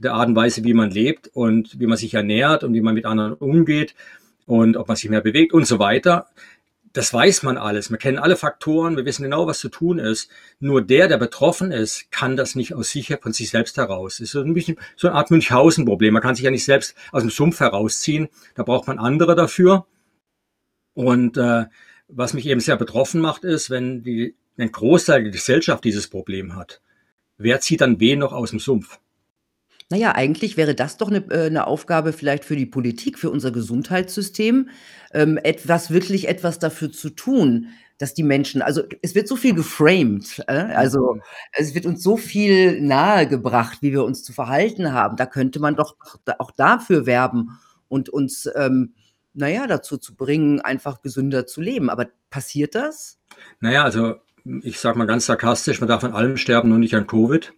der 0.00 0.14
Art 0.14 0.28
und 0.28 0.34
Weise, 0.34 0.64
wie 0.64 0.74
man 0.74 0.90
lebt 0.90 1.30
und 1.32 1.78
wie 1.78 1.86
man 1.86 1.96
sich 1.96 2.12
ernährt 2.12 2.64
und 2.64 2.74
wie 2.74 2.80
man 2.80 2.94
mit 2.94 3.06
anderen 3.06 3.34
umgeht 3.34 3.94
und 4.46 4.76
ob 4.76 4.88
man 4.88 4.96
sich 4.96 5.08
mehr 5.08 5.20
bewegt 5.20 5.52
und 5.52 5.64
so 5.64 5.78
weiter 5.78 6.26
das 6.94 7.12
weiß 7.12 7.42
man 7.42 7.58
alles. 7.58 7.90
Wir 7.90 7.98
kennen 7.98 8.18
alle 8.18 8.36
Faktoren, 8.36 8.96
wir 8.96 9.04
wissen 9.04 9.24
genau, 9.24 9.48
was 9.48 9.58
zu 9.58 9.68
tun 9.68 9.98
ist. 9.98 10.30
Nur 10.60 10.80
der, 10.80 11.08
der 11.08 11.18
betroffen 11.18 11.72
ist, 11.72 12.12
kann 12.12 12.36
das 12.36 12.54
nicht 12.54 12.72
aus 12.72 12.90
sich, 12.90 13.12
von 13.20 13.32
sich 13.32 13.50
selbst 13.50 13.76
heraus. 13.76 14.14
Das 14.14 14.20
ist 14.20 14.30
so 14.30 14.40
ein 14.40 14.54
bisschen 14.54 14.78
so 14.94 15.08
eine 15.08 15.16
Art 15.16 15.32
Münchhausen-Problem. 15.32 16.14
Man 16.14 16.22
kann 16.22 16.36
sich 16.36 16.44
ja 16.44 16.52
nicht 16.52 16.64
selbst 16.64 16.94
aus 17.10 17.22
dem 17.22 17.30
Sumpf 17.30 17.58
herausziehen. 17.58 18.28
Da 18.54 18.62
braucht 18.62 18.86
man 18.86 19.00
andere 19.00 19.34
dafür. 19.34 19.86
Und 20.94 21.36
äh, 21.36 21.64
was 22.06 22.32
mich 22.32 22.46
eben 22.46 22.60
sehr 22.60 22.76
betroffen 22.76 23.20
macht, 23.20 23.42
ist, 23.42 23.70
wenn 23.70 24.04
die, 24.04 24.36
ein 24.56 24.70
Großteil 24.70 25.24
der 25.24 25.32
Gesellschaft 25.32 25.82
dieses 25.82 26.06
Problem 26.08 26.54
hat. 26.54 26.80
Wer 27.38 27.58
zieht 27.58 27.80
dann 27.80 27.98
wen 27.98 28.20
noch 28.20 28.32
aus 28.32 28.50
dem 28.50 28.60
Sumpf? 28.60 29.00
Na 29.90 29.96
ja, 29.98 30.12
eigentlich 30.14 30.56
wäre 30.56 30.74
das 30.74 30.96
doch 30.96 31.10
'ne 31.10 31.18
äh, 31.30 31.50
'ne 31.50 31.66
Aufgabe 31.66 32.12
vielleicht 32.14 32.44
für 32.44 32.56
die 32.56 32.64
Politik, 32.66 33.18
für 33.18 33.28
unser 33.30 33.50
Gesundheitssystem, 33.50 34.68
ähm, 35.12 35.38
etwas 35.42 35.90
wirklich 35.90 36.26
etwas 36.28 36.58
dafür 36.58 36.90
zu 36.90 37.10
tun, 37.10 37.68
dass 37.98 38.14
die 38.14 38.22
Menschen 38.22 38.62
also, 38.62 38.82
es 39.02 39.14
wird 39.14 39.28
so 39.28 39.36
viel 39.36 39.54
geframed, 39.54 40.42
äh, 40.48 40.52
also, 40.52 41.14
mhm. 41.14 41.20
es 41.52 41.74
wird 41.74 41.84
uns 41.86 42.02
so 42.02 42.16
viel 42.16 42.80
nahegebracht, 42.80 43.82
wie 43.82 43.92
wir 43.92 44.04
uns 44.04 44.22
zu 44.24 44.32
verhalten 44.32 44.92
haben. 44.92 45.16
Da 45.16 45.26
könnte 45.26 45.60
man 45.60 45.76
doch 45.76 45.96
auch 46.38 46.50
dafür 46.52 47.04
werben 47.06 47.50
und 47.88 48.08
uns, 48.08 48.48
ähm, 48.56 48.94
na 49.34 49.48
ja, 49.48 49.66
dazu 49.66 49.98
zu 49.98 50.14
bringen, 50.16 50.60
einfach 50.60 51.02
gesünder 51.02 51.46
zu 51.46 51.60
leben. 51.60 51.90
Aber 51.90 52.06
passiert 52.30 52.74
das? 52.74 53.18
Na 53.60 53.72
ja, 53.72 53.84
also, 53.84 54.14
ich 54.62 54.78
sage 54.80 54.98
mal 54.98 55.06
ganz 55.06 55.26
sarkastisch, 55.26 55.80
man 55.80 55.88
darf 55.88 56.04
an 56.04 56.12
allem 56.12 56.36
sterben, 56.36 56.68
nur 56.68 56.78
nicht 56.78 56.94
an 56.94 57.06
Covid. 57.06 57.52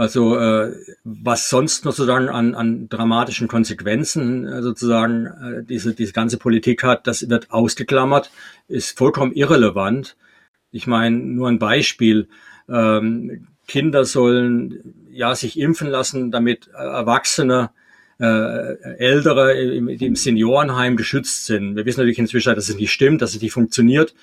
Also 0.00 0.38
äh, 0.38 0.72
was 1.04 1.50
sonst 1.50 1.84
noch 1.84 1.92
sozusagen 1.92 2.30
an, 2.30 2.54
an 2.54 2.88
dramatischen 2.88 3.48
Konsequenzen 3.48 4.46
äh, 4.46 4.62
sozusagen 4.62 5.26
äh, 5.26 5.62
diese, 5.62 5.92
diese 5.92 6.14
ganze 6.14 6.38
Politik 6.38 6.82
hat, 6.84 7.06
das 7.06 7.28
wird 7.28 7.50
ausgeklammert, 7.50 8.30
ist 8.66 8.96
vollkommen 8.96 9.32
irrelevant. 9.34 10.16
Ich 10.72 10.86
meine, 10.86 11.18
nur 11.18 11.48
ein 11.48 11.58
Beispiel. 11.58 12.28
Ähm, 12.66 13.48
Kinder 13.68 14.06
sollen 14.06 14.94
ja 15.10 15.34
sich 15.34 15.58
impfen 15.58 15.88
lassen, 15.88 16.30
damit 16.30 16.68
Erwachsene 16.68 17.68
äh, 18.18 18.80
Ältere 18.96 19.54
die 19.54 20.06
im 20.06 20.16
Seniorenheim 20.16 20.96
geschützt 20.96 21.44
sind. 21.44 21.76
Wir 21.76 21.84
wissen 21.84 22.00
natürlich 22.00 22.18
inzwischen, 22.18 22.54
dass 22.54 22.70
es 22.70 22.76
nicht 22.76 22.90
stimmt, 22.90 23.20
dass 23.20 23.34
es 23.34 23.42
nicht 23.42 23.52
funktioniert. 23.52 24.14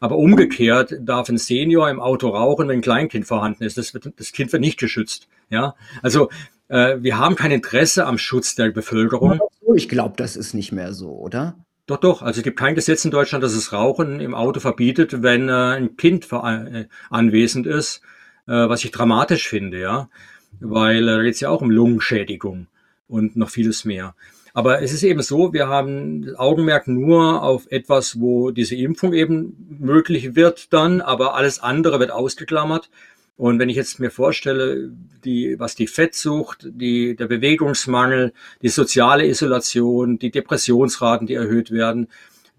Aber 0.00 0.16
umgekehrt 0.16 0.94
darf 1.00 1.28
ein 1.28 1.38
Senior 1.38 1.90
im 1.90 2.00
Auto 2.00 2.30
rauchen, 2.30 2.68
wenn 2.68 2.78
ein 2.78 2.82
Kleinkind 2.82 3.26
vorhanden 3.26 3.64
ist. 3.64 3.76
Das, 3.78 3.94
wird, 3.94 4.12
das 4.16 4.32
Kind 4.32 4.52
wird 4.52 4.60
nicht 4.60 4.78
geschützt. 4.78 5.28
Ja, 5.50 5.74
also 6.02 6.30
äh, 6.68 6.96
wir 7.00 7.18
haben 7.18 7.36
kein 7.36 7.50
Interesse 7.50 8.06
am 8.06 8.16
Schutz 8.16 8.54
der 8.54 8.70
Bevölkerung. 8.70 9.40
Ich 9.74 9.88
glaube, 9.88 10.14
das 10.16 10.36
ist 10.36 10.54
nicht 10.54 10.72
mehr 10.72 10.94
so, 10.94 11.10
oder? 11.10 11.54
Doch, 11.86 11.98
doch. 11.98 12.22
Also 12.22 12.38
es 12.38 12.44
gibt 12.44 12.58
kein 12.58 12.76
Gesetz 12.76 13.04
in 13.04 13.10
Deutschland, 13.10 13.42
das 13.42 13.54
das 13.54 13.72
Rauchen 13.72 14.20
im 14.20 14.34
Auto 14.34 14.60
verbietet, 14.60 15.22
wenn 15.22 15.48
äh, 15.48 15.52
ein 15.52 15.96
Kind 15.96 16.28
äh, 16.32 16.86
anwesend 17.10 17.66
ist, 17.66 18.00
äh, 18.46 18.52
was 18.52 18.84
ich 18.84 18.92
dramatisch 18.92 19.48
finde, 19.48 19.80
ja, 19.80 20.08
weil 20.60 21.08
äh, 21.08 21.22
geht 21.24 21.34
es 21.34 21.40
ja 21.40 21.50
auch 21.50 21.62
um 21.62 21.70
Lungenschädigung 21.70 22.68
und 23.08 23.36
noch 23.36 23.50
vieles 23.50 23.84
mehr. 23.84 24.14
Aber 24.54 24.82
es 24.82 24.92
ist 24.92 25.02
eben 25.02 25.22
so, 25.22 25.52
wir 25.52 25.68
haben 25.68 26.34
Augenmerk 26.36 26.88
nur 26.88 27.42
auf 27.42 27.66
etwas, 27.70 28.20
wo 28.20 28.50
diese 28.50 28.76
Impfung 28.76 29.12
eben 29.12 29.76
möglich 29.78 30.34
wird 30.34 30.72
dann, 30.72 31.00
aber 31.00 31.34
alles 31.34 31.60
andere 31.60 32.00
wird 32.00 32.10
ausgeklammert. 32.10 32.90
Und 33.36 33.58
wenn 33.58 33.70
ich 33.70 33.76
jetzt 33.76 34.00
mir 34.00 34.10
vorstelle, 34.10 34.90
die, 35.24 35.58
was 35.58 35.74
die 35.74 35.86
Fettsucht, 35.86 36.68
die, 36.70 37.16
der 37.16 37.26
Bewegungsmangel, 37.26 38.34
die 38.60 38.68
soziale 38.68 39.26
Isolation, 39.26 40.18
die 40.18 40.30
Depressionsraten, 40.30 41.26
die 41.26 41.34
erhöht 41.34 41.70
werden, 41.70 42.08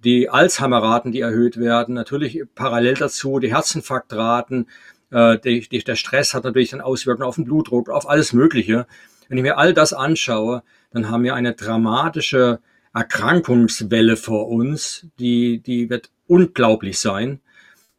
die 0.04 0.30
Alzheimer-Raten, 0.30 1.12
die 1.12 1.20
erhöht 1.20 1.58
werden, 1.58 1.94
natürlich 1.94 2.44
parallel 2.56 2.96
dazu 2.96 3.38
die 3.38 3.54
Herzinfarktraten, 3.54 4.68
äh, 5.12 5.38
die, 5.38 5.68
die, 5.70 5.84
der 5.84 5.96
Stress 5.96 6.34
hat 6.34 6.46
natürlich 6.46 6.72
dann 6.72 6.82
Auswirkungen 6.82 7.28
auf 7.28 7.36
den 7.36 7.46
Blutdruck, 7.46 7.90
auf 7.90 8.10
alles 8.10 8.34
Mögliche. 8.34 8.88
Wenn 9.32 9.38
ich 9.38 9.44
mir 9.44 9.58
all 9.58 9.74
das 9.74 9.94
anschaue, 9.94 10.62
dann 10.92 11.10
haben 11.10 11.24
wir 11.24 11.36
eine 11.36 11.54
dramatische 11.54 12.60
Erkrankungswelle 12.94 14.18
vor 14.18 14.50
uns, 14.50 15.08
die, 15.20 15.60
die 15.60 15.90
wird 15.90 16.12
unglaublich 16.28 17.00
sein. 17.00 17.40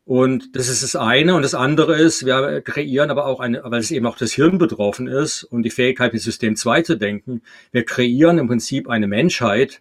Und 0.05 0.55
das 0.55 0.68
ist 0.68 0.83
das 0.83 0.95
eine. 0.95 1.35
Und 1.35 1.41
das 1.41 1.55
andere 1.55 1.97
ist, 1.99 2.26
wir 2.26 2.61
kreieren 2.61 3.11
aber 3.11 3.24
auch 3.24 3.41
eine, 3.41 3.62
weil 3.64 3.80
es 3.80 3.91
eben 3.91 4.05
auch 4.05 4.18
das 4.18 4.35
Hirn 4.35 4.59
betroffen 4.59 5.07
ist 5.07 5.43
und 5.45 5.62
die 5.62 5.70
Fähigkeit, 5.70 6.12
mit 6.12 6.20
System 6.20 6.55
2 6.55 6.83
zu 6.83 6.99
denken, 6.99 7.41
wir 7.70 7.87
kreieren 7.87 8.37
im 8.37 8.47
Prinzip 8.47 8.91
eine 8.91 9.07
Menschheit, 9.07 9.80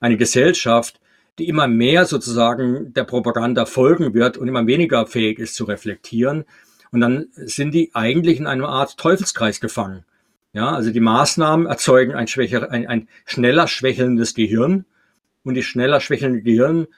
eine 0.00 0.18
Gesellschaft, 0.18 1.00
die 1.38 1.48
immer 1.48 1.66
mehr 1.66 2.04
sozusagen 2.04 2.92
der 2.92 3.04
Propaganda 3.04 3.64
folgen 3.64 4.12
wird 4.12 4.36
und 4.36 4.48
immer 4.48 4.66
weniger 4.66 5.06
fähig 5.06 5.38
ist 5.38 5.54
zu 5.54 5.64
reflektieren. 5.64 6.44
Und 6.92 7.00
dann 7.00 7.28
sind 7.36 7.72
die 7.72 7.90
eigentlich 7.94 8.38
in 8.38 8.46
einer 8.46 8.68
Art 8.68 8.98
Teufelskreis 8.98 9.62
gefangen. 9.62 10.04
Ja, 10.52 10.70
also 10.70 10.90
die 10.90 11.00
Maßnahmen 11.00 11.66
erzeugen 11.66 12.14
ein, 12.14 12.26
schwächer, 12.26 12.70
ein, 12.70 12.86
ein 12.88 13.08
schneller 13.24 13.68
schwächelndes 13.68 14.34
Gehirn 14.34 14.84
und 15.44 15.54
die 15.54 15.62
schneller 15.62 16.00
schwächelnde 16.00 16.42
Gehirn 16.42 16.88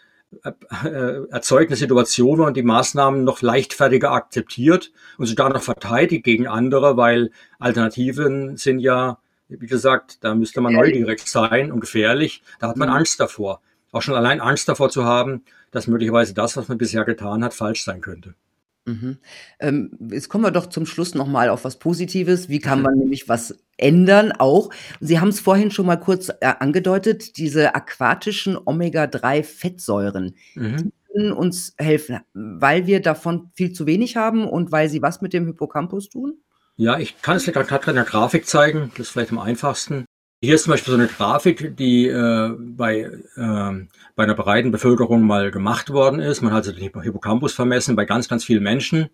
äh, 0.42 1.26
erzeugt 1.30 1.70
eine 1.70 1.76
Situation, 1.76 2.38
wo 2.38 2.44
man 2.44 2.54
die 2.54 2.62
Maßnahmen 2.62 3.24
noch 3.24 3.42
leichtfertiger 3.42 4.12
akzeptiert 4.12 4.90
und 5.18 5.26
sogar 5.26 5.50
noch 5.50 5.62
verteidigt 5.62 6.24
gegen 6.24 6.48
andere, 6.48 6.96
weil 6.96 7.30
Alternativen 7.58 8.56
sind 8.56 8.80
ja, 8.80 9.18
wie 9.48 9.66
gesagt, 9.66 10.24
da 10.24 10.34
müsste 10.34 10.62
man 10.62 10.72
neugierig 10.72 11.20
sein 11.26 11.70
und 11.70 11.80
gefährlich. 11.80 12.42
Da 12.58 12.68
hat 12.68 12.78
man 12.78 12.88
mhm. 12.88 12.96
Angst 12.96 13.20
davor. 13.20 13.60
Auch 13.90 14.00
schon 14.00 14.14
allein 14.14 14.40
Angst 14.40 14.68
davor 14.70 14.88
zu 14.88 15.04
haben, 15.04 15.44
dass 15.70 15.86
möglicherweise 15.86 16.32
das, 16.32 16.56
was 16.56 16.68
man 16.68 16.78
bisher 16.78 17.04
getan 17.04 17.44
hat, 17.44 17.52
falsch 17.52 17.84
sein 17.84 18.00
könnte. 18.00 18.34
Mhm. 18.84 19.18
Ähm, 19.60 19.90
jetzt 20.10 20.28
kommen 20.28 20.44
wir 20.44 20.50
doch 20.50 20.66
zum 20.66 20.86
Schluss 20.86 21.14
noch 21.14 21.26
mal 21.26 21.48
auf 21.48 21.64
was 21.64 21.78
Positives. 21.78 22.48
Wie 22.48 22.58
kann 22.58 22.82
man 22.82 22.94
nämlich 22.98 23.28
was 23.28 23.64
ändern 23.76 24.32
auch? 24.32 24.70
Sie 25.00 25.20
haben 25.20 25.28
es 25.28 25.40
vorhin 25.40 25.70
schon 25.70 25.86
mal 25.86 25.96
kurz 25.96 26.28
äh, 26.28 26.52
angedeutet, 26.58 27.36
diese 27.36 27.74
aquatischen 27.74 28.58
Omega-3-Fettsäuren, 28.62 30.34
mhm. 30.54 30.92
können 31.12 31.32
uns 31.32 31.74
helfen, 31.78 32.20
weil 32.34 32.86
wir 32.86 33.00
davon 33.00 33.50
viel 33.54 33.72
zu 33.72 33.86
wenig 33.86 34.16
haben 34.16 34.46
und 34.48 34.72
weil 34.72 34.88
sie 34.88 35.02
was 35.02 35.20
mit 35.20 35.32
dem 35.32 35.46
Hippocampus 35.46 36.08
tun? 36.08 36.38
Ja, 36.76 36.98
ich 36.98 37.20
kann 37.22 37.36
es 37.36 37.44
gerade 37.44 37.90
in 37.90 37.96
der 37.96 38.04
Grafik 38.04 38.46
zeigen. 38.46 38.90
Das 38.96 39.06
ist 39.06 39.10
vielleicht 39.10 39.30
am 39.30 39.38
einfachsten. 39.38 40.06
Hier 40.44 40.56
ist 40.56 40.64
zum 40.64 40.72
Beispiel 40.72 40.90
so 40.90 40.98
eine 40.98 41.06
Grafik, 41.06 41.76
die 41.76 42.08
äh, 42.08 42.50
bei, 42.58 43.02
äh, 43.36 43.86
bei 44.16 44.24
einer 44.24 44.34
breiten 44.34 44.72
Bevölkerung 44.72 45.22
mal 45.22 45.52
gemacht 45.52 45.90
worden 45.90 46.18
ist. 46.18 46.42
Man 46.42 46.52
hat 46.52 46.66
also 46.66 46.72
den 46.72 47.00
Hippocampus 47.00 47.52
vermessen 47.52 47.94
bei 47.94 48.06
ganz, 48.06 48.26
ganz 48.28 48.44
vielen 48.44 48.64
Menschen, 48.64 49.08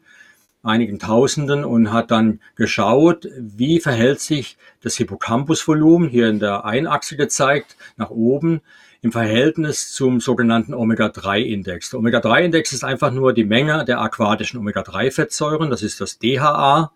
einigen 0.62 0.99
Tausenden, 0.99 1.66
und 1.66 1.93
hat 1.93 2.11
dann 2.12 2.41
geschaut, 2.57 3.29
wie 3.39 3.79
verhält 3.79 4.20
sich 4.20 4.57
das 4.81 4.97
Hippocampusvolumen, 4.97 6.09
hier 6.09 6.31
in 6.31 6.39
der 6.39 6.64
Einachse 6.64 7.18
gezeigt, 7.18 7.76
nach 7.99 8.09
oben, 8.09 8.62
im 9.03 9.12
Verhältnis 9.12 9.93
zum 9.93 10.22
sogenannten 10.22 10.72
Omega-3-Index. 10.72 11.91
Der 11.91 11.99
Omega-3-Index 11.99 12.72
ist 12.72 12.85
einfach 12.85 13.12
nur 13.12 13.35
die 13.35 13.45
Menge 13.45 13.85
der 13.85 14.01
aquatischen 14.01 14.61
Omega-3-Fettsäuren, 14.61 15.68
das 15.68 15.83
ist 15.83 16.01
das 16.01 16.18
DHA 16.18 16.91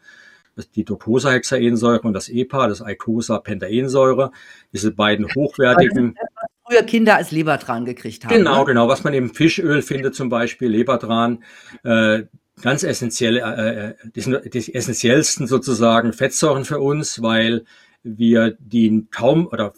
die 0.75 0.85
Docosahexaensäure 0.85 2.03
und 2.03 2.13
das 2.13 2.29
EPA, 2.29 2.69
das 2.69 2.83
Eicosapentaensäure, 2.83 4.33
diese 4.73 4.93
beiden 4.93 5.27
hochwertigen. 5.35 6.17
früher 6.67 6.83
Kinder 6.83 7.17
als 7.17 7.31
Lebertran 7.31 7.85
gekriegt 7.85 8.25
haben. 8.25 8.35
Genau, 8.35 8.61
ne? 8.61 8.65
genau, 8.67 8.89
was 8.89 9.05
man 9.05 9.15
im 9.15 9.35
Fischöl 9.35 9.83
findet 9.83 10.15
zum 10.15 10.29
Beispiel, 10.29 10.69
Lebertran, 10.69 11.43
äh, 11.85 12.25
ganz 12.61 12.83
essentielle, 12.83 13.41
äh, 13.41 13.89
äh 13.89 13.95
die, 14.15 14.21
sind 14.21 14.55
die 14.55 14.75
essentiellsten 14.75 15.47
sozusagen 15.47 16.13
Fettsäuren 16.13 16.65
für 16.65 16.81
uns, 16.81 17.23
weil 17.23 17.65
wir 18.03 18.57
die 18.59 19.07
kaum 19.11 19.47
oder 19.47 19.73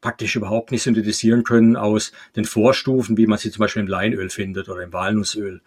praktisch 0.00 0.36
überhaupt 0.36 0.70
nicht 0.70 0.82
synthetisieren 0.82 1.42
können 1.42 1.76
aus 1.76 2.12
den 2.36 2.44
Vorstufen, 2.44 3.16
wie 3.16 3.26
man 3.26 3.38
sie 3.38 3.50
zum 3.50 3.60
Beispiel 3.60 3.82
im 3.82 3.88
Leinöl 3.88 4.28
findet 4.28 4.68
oder 4.68 4.82
im 4.82 4.92
Walnussöl. 4.92 5.62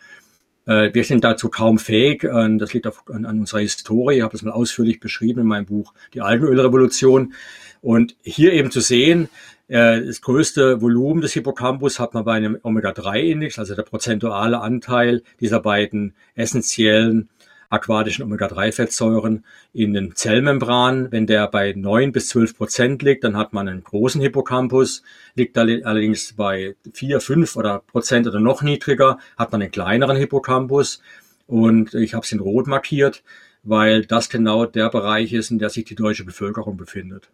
Äh, 0.70 0.94
wir 0.94 1.04
sind 1.04 1.24
dazu 1.24 1.50
kaum 1.50 1.80
fähig. 1.80 2.22
Das 2.22 2.74
liegt 2.74 2.86
auf, 2.86 3.04
an, 3.10 3.26
an 3.26 3.40
unserer 3.40 3.62
Historie. 3.62 4.18
Ich 4.18 4.22
habe 4.22 4.32
das 4.32 4.44
mal 4.44 4.52
ausführlich 4.52 5.00
beschrieben 5.00 5.42
in 5.42 5.48
meinem 5.48 5.66
Buch 5.66 5.94
Die 6.14 6.22
Algenölrevolution. 6.22 7.34
Und 7.82 8.16
hier 8.22 8.54
eben 8.54 8.70
zu 8.70 8.80
sehen, 8.80 9.30
äh, 9.68 10.06
das 10.06 10.22
größte 10.22 10.80
Volumen 10.80 11.22
des 11.22 11.34
Hippocampus 11.34 12.00
hat 12.00 12.14
man 12.14 12.24
bei 12.24 12.34
einem 12.34 12.58
Omega-3-Index, 12.62 13.58
also 13.58 13.74
der 13.74 13.84
prozentuale 13.84 14.62
Anteil 14.62 15.24
dieser 15.40 15.60
beiden 15.60 16.14
essentiellen 16.36 17.30
aquatischen 17.70 18.24
Omega-3-Fettsäuren 18.24 19.46
in 19.74 19.94
den 19.94 20.16
Zellmembranen. 20.16 21.12
Wenn 21.12 21.28
der 21.28 21.48
bei 21.48 21.74
neun 21.74 22.12
bis 22.12 22.30
zwölf 22.30 22.58
Prozent 22.58 23.02
liegt, 23.04 23.24
dann 23.24 23.38
hat 23.38 23.54
man 23.54 23.68
einen 23.68 23.84
großen 23.84 24.22
Hippocampus. 24.22 25.04
Liegt 25.36 25.58
allerdings 25.58 26.34
bei 26.34 26.76
vier, 26.94 27.22
fünf 27.22 27.56
oder 27.56 27.80
Prozent 27.80 28.28
oder 28.28 28.40
noch 28.40 28.62
niedriger, 28.62 29.20
hat 29.38 29.52
man 29.52 29.62
einen 29.62 29.72
kleineren 29.72 30.18
Hippocampus. 30.18 31.02
Und 31.48 31.94
ich 31.94 32.14
habe 32.14 32.26
es 32.26 32.32
in 32.32 32.40
Rot 32.40 32.68
markiert, 32.68 33.24
weil 33.64 34.06
das 34.06 34.30
genau 34.30 34.66
der 34.66 34.90
Bereich 34.90 35.34
ist, 35.34 35.52
in 35.52 35.60
der 35.60 35.70
sich 35.70 35.86
die 35.86 35.96
deutsche 35.96 36.26
Bevölkerung 36.26 36.78
befindet. 36.78 37.30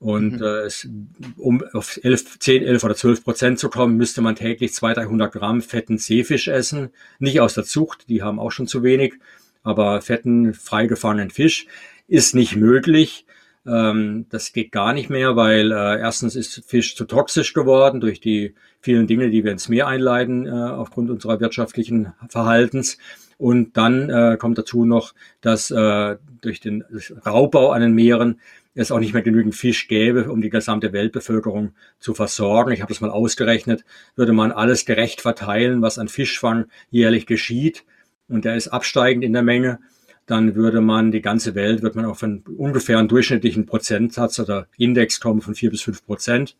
Und 0.00 0.40
mhm. 0.40 0.42
äh, 0.42 0.60
es, 0.62 0.88
um 1.36 1.62
auf 1.74 2.00
11, 2.02 2.38
10, 2.38 2.62
11 2.62 2.84
oder 2.84 2.94
12 2.96 3.22
Prozent 3.22 3.58
zu 3.58 3.68
kommen, 3.68 3.98
müsste 3.98 4.22
man 4.22 4.34
täglich 4.34 4.72
200, 4.72 5.04
300 5.04 5.32
Gramm 5.32 5.60
fetten 5.60 5.98
Seefisch 5.98 6.48
essen. 6.48 6.88
Nicht 7.18 7.40
aus 7.40 7.52
der 7.52 7.64
Zucht, 7.64 8.08
die 8.08 8.22
haben 8.22 8.40
auch 8.40 8.50
schon 8.50 8.66
zu 8.66 8.82
wenig 8.82 9.14
aber 9.62 10.00
fetten, 10.00 10.54
freigefahrenen 10.54 11.30
Fisch 11.30 11.66
ist 12.08 12.34
nicht 12.34 12.56
möglich. 12.56 13.26
Ähm, 13.66 14.26
das 14.30 14.52
geht 14.52 14.72
gar 14.72 14.92
nicht 14.92 15.10
mehr, 15.10 15.36
weil 15.36 15.70
äh, 15.70 16.00
erstens 16.00 16.34
ist 16.34 16.64
Fisch 16.66 16.96
zu 16.96 17.04
toxisch 17.04 17.52
geworden 17.52 18.00
durch 18.00 18.20
die 18.20 18.54
vielen 18.80 19.06
Dinge, 19.06 19.30
die 19.30 19.44
wir 19.44 19.52
ins 19.52 19.68
Meer 19.68 19.86
einleiten 19.86 20.46
äh, 20.46 20.50
aufgrund 20.50 21.10
unserer 21.10 21.40
wirtschaftlichen 21.40 22.12
Verhaltens. 22.28 22.98
Und 23.36 23.76
dann 23.76 24.10
äh, 24.10 24.36
kommt 24.38 24.58
dazu 24.58 24.84
noch, 24.84 25.14
dass 25.40 25.70
äh, 25.70 26.16
durch 26.40 26.60
den 26.60 26.84
Raubbau 27.24 27.70
an 27.70 27.80
den 27.80 27.94
Meeren 27.94 28.40
es 28.74 28.90
auch 28.90 29.00
nicht 29.00 29.14
mehr 29.14 29.22
genügend 29.22 29.54
Fisch 29.54 29.88
gäbe, 29.88 30.30
um 30.30 30.40
die 30.40 30.50
gesamte 30.50 30.92
Weltbevölkerung 30.92 31.72
zu 31.98 32.14
versorgen. 32.14 32.72
Ich 32.72 32.82
habe 32.82 32.92
das 32.92 33.00
mal 33.00 33.10
ausgerechnet. 33.10 33.84
Würde 34.14 34.32
man 34.32 34.52
alles 34.52 34.84
gerecht 34.84 35.20
verteilen, 35.20 35.82
was 35.82 35.98
an 35.98 36.08
Fischfang 36.08 36.66
jährlich 36.90 37.26
geschieht, 37.26 37.84
und 38.30 38.44
der 38.44 38.56
ist 38.56 38.68
absteigend 38.68 39.24
in 39.24 39.32
der 39.32 39.42
Menge, 39.42 39.78
dann 40.26 40.54
würde 40.54 40.80
man 40.80 41.10
die 41.10 41.22
ganze 41.22 41.54
Welt, 41.54 41.82
wird 41.82 41.96
man 41.96 42.04
auf 42.04 42.22
einen 42.22 42.44
ungefähr 42.56 42.98
einen 42.98 43.08
durchschnittlichen 43.08 43.66
Prozentsatz 43.66 44.38
oder 44.38 44.68
Index 44.78 45.20
kommen 45.20 45.40
von 45.40 45.54
vier 45.54 45.70
bis 45.70 45.82
fünf 45.82 46.06
Prozent. 46.06 46.56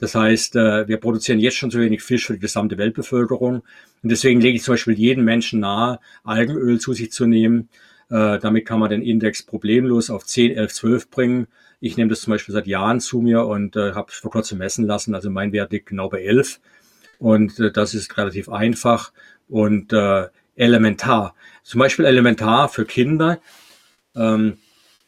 Das 0.00 0.16
heißt, 0.16 0.56
äh, 0.56 0.88
wir 0.88 0.96
produzieren 0.96 1.38
jetzt 1.38 1.56
schon 1.56 1.70
zu 1.70 1.78
wenig 1.78 2.02
Fisch 2.02 2.26
für 2.26 2.32
die 2.32 2.40
gesamte 2.40 2.76
Weltbevölkerung. 2.76 3.62
Und 4.02 4.10
deswegen 4.10 4.40
lege 4.40 4.56
ich 4.56 4.64
zum 4.64 4.72
Beispiel 4.72 4.94
jedem 4.94 5.24
Menschen 5.24 5.60
nahe, 5.60 6.00
Algenöl 6.24 6.80
zu 6.80 6.92
sich 6.92 7.12
zu 7.12 7.24
nehmen. 7.26 7.68
Äh, 8.10 8.40
damit 8.40 8.66
kann 8.66 8.80
man 8.80 8.90
den 8.90 9.02
Index 9.02 9.44
problemlos 9.44 10.10
auf 10.10 10.26
10, 10.26 10.56
11, 10.56 10.72
12 10.72 11.10
bringen. 11.10 11.46
Ich 11.78 11.96
nehme 11.96 12.10
das 12.10 12.22
zum 12.22 12.32
Beispiel 12.32 12.52
seit 12.52 12.66
Jahren 12.66 12.98
zu 12.98 13.20
mir 13.20 13.46
und 13.46 13.76
äh, 13.76 13.92
habe 13.92 14.10
vor 14.10 14.32
kurzem 14.32 14.58
messen 14.58 14.84
lassen. 14.84 15.14
Also 15.14 15.30
mein 15.30 15.52
Wert 15.52 15.70
liegt 15.70 15.86
genau 15.86 16.08
bei 16.08 16.24
11. 16.24 16.58
Und 17.20 17.60
das 17.74 17.94
ist 17.94 18.18
relativ 18.18 18.48
einfach. 18.48 19.12
Und 19.48 19.92
elementar. 20.56 21.34
Zum 21.62 21.78
Beispiel 21.78 22.04
elementar 22.04 22.68
für 22.68 22.84
Kinder. 22.84 23.40
Ähm, 24.14 24.58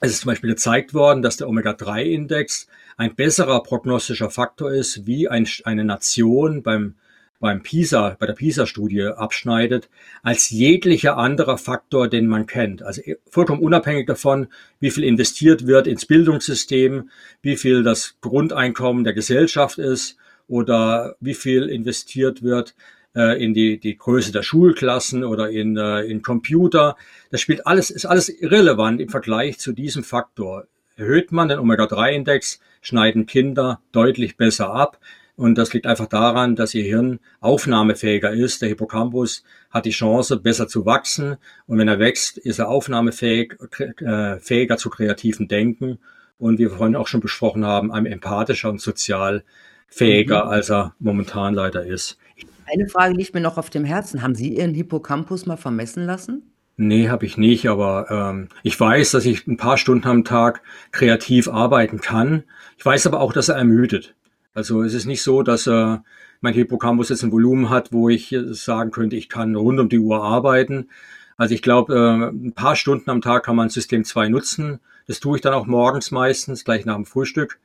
es 0.01 0.13
ist 0.13 0.21
zum 0.21 0.29
Beispiel 0.29 0.51
gezeigt 0.51 0.95
worden, 0.95 1.23
dass 1.23 1.37
der 1.37 1.49
Omega-3-Index 1.49 2.69
ein 2.97 3.15
besserer 3.15 3.63
prognostischer 3.63 4.31
Faktor 4.31 4.73
ist, 4.73 5.07
wie 5.07 5.29
ein, 5.29 5.49
eine 5.65 5.85
Nation 5.85 6.63
beim, 6.63 6.95
beim 7.41 7.63
PISA, 7.63 8.17
bei 8.19 8.27
der 8.27 8.35
PISA-Studie 8.35 9.09
abschneidet, 9.17 9.89
als 10.23 10.51
jeglicher 10.51 11.17
anderer 11.17 11.59
Faktor, 11.59 12.09
den 12.09 12.27
man 12.27 12.47
kennt. 12.47 12.83
Also 12.83 13.03
vollkommen 13.29 13.63
unabhängig 13.63 14.07
davon, 14.07 14.49
wie 14.79 14.91
viel 14.91 15.05
investiert 15.05 15.67
wird 15.67 15.87
ins 15.87 16.07
Bildungssystem, 16.07 17.11
wie 17.43 17.57
viel 17.57 17.83
das 17.83 18.17
Grundeinkommen 18.21 19.05
der 19.05 19.15
Gesellschaft 19.15 19.79
ist 19.79 20.17
oder 20.47 21.17
wie 21.21 21.35
viel 21.35 21.69
investiert 21.69 22.43
wird 22.43 22.75
äh, 23.15 23.43
in 23.43 23.55
die, 23.55 23.79
die 23.79 23.97
Größe 23.97 24.33
der 24.33 24.43
Schulklassen 24.43 25.25
oder 25.25 25.51
in, 25.51 25.77
äh, 25.77 26.03
in 26.03 26.23
Computer. 26.23 26.97
Das 27.31 27.41
spielt 27.41 27.67
alles, 27.67 27.91
ist 27.91 28.07
alles 28.07 28.29
irrelevant 28.29 29.01
im 29.01 29.09
Vergleich 29.09 29.59
zu 29.59 29.73
diesem 29.73 30.05
Faktor. 30.05 30.67
Erhöht 30.97 31.33
man 31.33 31.49
den 31.49 31.59
Omega-3-Index, 31.59 32.61
schneiden 32.81 33.27
Kinder 33.27 33.81
deutlich 33.93 34.37
besser 34.37 34.73
ab. 34.73 34.99
Und 35.37 35.59
das 35.59 35.73
liegt 35.73 35.87
einfach 35.87 36.07
daran, 36.07 36.55
dass 36.55 36.75
ihr 36.75 36.85
Hirn 36.85 37.19
aufnahmefähiger 37.41 38.33
ist. 38.33 38.63
Der 38.63 38.69
Hippocampus 38.69 39.43
hat 39.71 39.85
die 39.85 39.91
Chance, 39.91 40.37
besser 40.37 40.69
zu 40.69 40.87
wachsen. 40.87 41.37
Und 41.67 41.79
wenn 41.79 41.89
er 41.89 41.99
wächst, 41.99 42.39
ist 42.39 42.61
er 42.61 42.69
aufnahmefähig, 42.69 43.55
äh, 43.99 44.39
fähiger 44.39 44.77
zu 44.77 44.91
kreativen 44.91 45.49
Denken. 45.49 45.99
Und 46.39 46.59
wie 46.59 46.65
wir 46.65 46.71
vorhin 46.71 46.95
auch 46.95 47.09
schon 47.09 47.21
besprochen 47.21 47.65
haben, 47.65 47.91
einem 47.91 48.07
empathischer 48.07 48.71
und 48.71 48.81
sozial 48.81 49.43
fähiger, 49.89 50.45
mhm. 50.45 50.51
als 50.51 50.71
er 50.71 50.95
momentan 51.01 51.55
leider 51.55 51.85
ist. 51.85 52.19
Eine 52.67 52.89
Frage 52.89 53.15
liegt 53.15 53.35
mir 53.35 53.41
noch 53.41 53.59
auf 53.59 53.71
dem 53.71 53.85
Herzen. 53.85 54.23
Haben 54.23 54.35
Sie 54.35 54.57
Ihren 54.57 54.75
Hippocampus 54.75 55.47
mal 55.47 55.57
vermessen 55.57 56.05
lassen? 56.05 56.43
Nee, 56.77 57.09
habe 57.09 57.25
ich 57.25 57.37
nicht, 57.37 57.69
aber 57.69 58.11
ähm, 58.11 58.49
ich 58.65 58.79
weiß, 58.79 59.13
dass 59.13 59.27
ich 59.27 59.47
ein 59.47 59.57
paar 59.57 59.79
Stunden 59.79 60.09
am 60.09 60.25
Tag 60.25 60.61
kreativ 60.91 61.49
arbeiten 61.49 62.01
kann. 62.01 62.43
Ich 62.79 62.85
weiß 62.85 63.07
aber 63.07 63.21
auch, 63.21 63.33
dass 63.33 63.49
er 63.49 63.57
ermüdet. 63.57 64.17
Also 64.55 64.83
es 64.83 64.95
ist 64.95 65.07
nicht 65.07 65.23
so, 65.23 65.43
dass 65.43 65.69
äh, 65.69 65.99
mein 66.41 66.55
Hippocampus 66.55 67.11
jetzt 67.11 67.23
ein 67.23 67.33
Volumen 67.33 67.71
hat, 67.71 67.93
wo 67.93 68.09
ich 68.09 68.33
äh, 68.33 68.53
sagen 68.55 68.91
könnte, 68.91 69.15
ich 69.15 69.29
kann 69.29 69.55
rund 69.55 69.79
um 69.79 69.89
die 69.89 70.01
Uhr 70.01 70.25
arbeiten. 70.25 70.89
Also 71.37 71.55
ich 71.55 71.63
glaube, 71.63 71.95
äh, 71.95 72.29
ein 72.31 72.53
paar 72.55 72.75
Stunden 72.75 73.11
am 73.11 73.21
Tag 73.21 73.45
kann 73.45 73.57
man 73.57 73.69
System 73.69 74.05
2 74.05 74.29
nutzen. 74.29 74.81
Das 75.07 75.21
tue 75.21 75.37
ich 75.37 75.43
dann 75.43 75.55
auch 75.55 75.67
morgens 75.67 76.11
meistens, 76.11 76.65
gleich 76.65 76.85
nach 76.85 76.97
dem 76.97 77.07
Frühstück. 77.07 77.61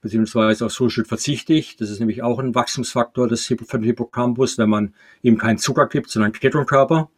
Beziehungsweise 0.00 0.64
aufs 0.64 0.76
Frühstück 0.76 1.08
verzichte 1.08 1.54
ich. 1.54 1.76
Das 1.76 1.90
ist 1.90 1.98
nämlich 1.98 2.22
auch 2.22 2.38
ein 2.38 2.54
Wachstumsfaktor 2.54 3.26
des 3.26 3.46
für 3.46 3.56
den 3.56 3.82
Hippocampus, 3.82 4.56
wenn 4.58 4.68
man 4.68 4.94
ihm 5.22 5.38
keinen 5.38 5.58
Zucker 5.58 5.88
gibt, 5.88 6.10
sondern 6.10 6.32
Ketonkörper. 6.32 7.10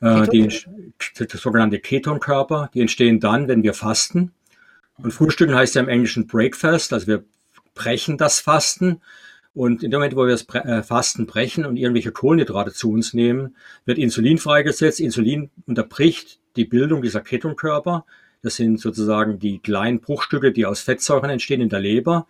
Äh, 0.00 0.28
die, 0.28 0.48
die 0.48 1.36
sogenannte 1.36 1.80
Ketonkörper, 1.80 2.70
die 2.72 2.80
entstehen 2.80 3.20
dann, 3.20 3.48
wenn 3.48 3.62
wir 3.62 3.74
fasten. 3.74 4.32
Und 4.96 5.12
Frühstücken 5.12 5.54
heißt 5.54 5.74
ja 5.74 5.82
im 5.82 5.88
Englischen 5.88 6.26
Breakfast, 6.26 6.92
also 6.92 7.06
wir 7.06 7.24
brechen 7.74 8.16
das 8.16 8.40
Fasten. 8.40 9.00
Und 9.54 9.82
in 9.82 9.90
dem 9.90 9.98
Moment, 9.98 10.16
wo 10.16 10.24
wir 10.24 10.30
das 10.30 10.48
äh, 10.54 10.82
Fasten 10.82 11.26
brechen 11.26 11.66
und 11.66 11.76
irgendwelche 11.76 12.12
Kohlenhydrate 12.12 12.72
zu 12.72 12.90
uns 12.92 13.12
nehmen, 13.12 13.56
wird 13.86 13.98
Insulin 13.98 14.38
freigesetzt. 14.38 15.00
Insulin 15.00 15.50
unterbricht 15.66 16.38
die 16.56 16.64
Bildung 16.64 17.02
dieser 17.02 17.20
Ketonkörper. 17.20 18.04
Das 18.42 18.56
sind 18.56 18.80
sozusagen 18.80 19.38
die 19.38 19.58
kleinen 19.58 20.00
Bruchstücke, 20.00 20.52
die 20.52 20.64
aus 20.66 20.80
Fettsäuren 20.80 21.30
entstehen 21.30 21.60
in 21.60 21.68
der 21.68 21.80
Leber. 21.80 22.26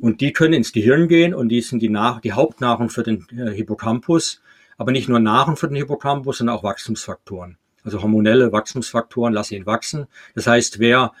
Und 0.00 0.20
die 0.20 0.32
können 0.32 0.52
ins 0.52 0.72
Gehirn 0.72 1.08
gehen 1.08 1.34
und 1.34 1.48
die 1.48 1.62
sind 1.62 1.80
die, 1.80 1.88
Nach 1.88 2.20
die 2.20 2.32
Hauptnahrung 2.32 2.90
für 2.90 3.02
den 3.02 3.26
äh, 3.36 3.50
Hippocampus. 3.50 4.42
Aber 4.76 4.92
nicht 4.92 5.08
nur 5.08 5.18
Nahrung 5.18 5.56
für 5.56 5.68
den 5.68 5.76
Hippocampus, 5.76 6.38
sondern 6.38 6.56
auch 6.56 6.62
Wachstumsfaktoren. 6.62 7.56
Also 7.84 8.02
hormonelle 8.02 8.52
Wachstumsfaktoren 8.52 9.32
lassen 9.32 9.54
ihn 9.54 9.66
wachsen. 9.66 10.06
Das 10.34 10.46
heißt, 10.46 10.78
wer 10.78 11.12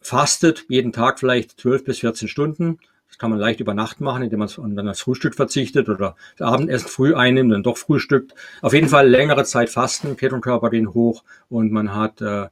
fastet 0.00 0.66
jeden 0.68 0.92
Tag 0.92 1.18
vielleicht 1.18 1.60
12 1.60 1.84
bis 1.84 1.98
14 2.00 2.28
Stunden. 2.28 2.78
Das 3.08 3.18
kann 3.18 3.30
man 3.30 3.38
leicht 3.38 3.60
über 3.60 3.74
Nacht 3.74 4.00
machen, 4.00 4.22
indem 4.22 4.38
man 4.38 4.48
dann 4.76 4.86
das 4.86 5.00
Frühstück 5.00 5.34
verzichtet 5.34 5.88
oder 5.88 6.16
das 6.36 6.48
Abendessen 6.48 6.88
früh 6.88 7.14
einnimmt, 7.14 7.52
dann 7.52 7.62
doch 7.62 7.76
frühstückt. 7.76 8.34
Auf 8.62 8.72
jeden 8.72 8.88
Fall 8.88 9.08
längere 9.08 9.44
Zeit 9.44 9.68
fasten, 9.70 10.16
Ketonkörper 10.16 10.70
gehen 10.70 10.94
hoch 10.94 11.22
und 11.48 11.72
man 11.72 11.94
hat 11.94 12.20
äh, 12.22 12.48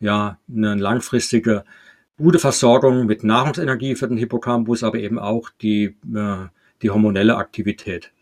ja 0.00 0.38
eine 0.48 0.74
langfristige 0.74 1.64
gute 2.16 2.38
Versorgung 2.38 3.06
mit 3.06 3.24
Nahrungsenergie 3.24 3.94
für 3.94 4.08
den 4.08 4.18
Hippocampus, 4.18 4.82
aber 4.82 4.98
eben 4.98 5.18
auch 5.18 5.50
die, 5.62 5.96
äh, 6.14 6.46
die 6.82 6.90
hormonelle 6.90 7.36
Aktivität. 7.36 8.12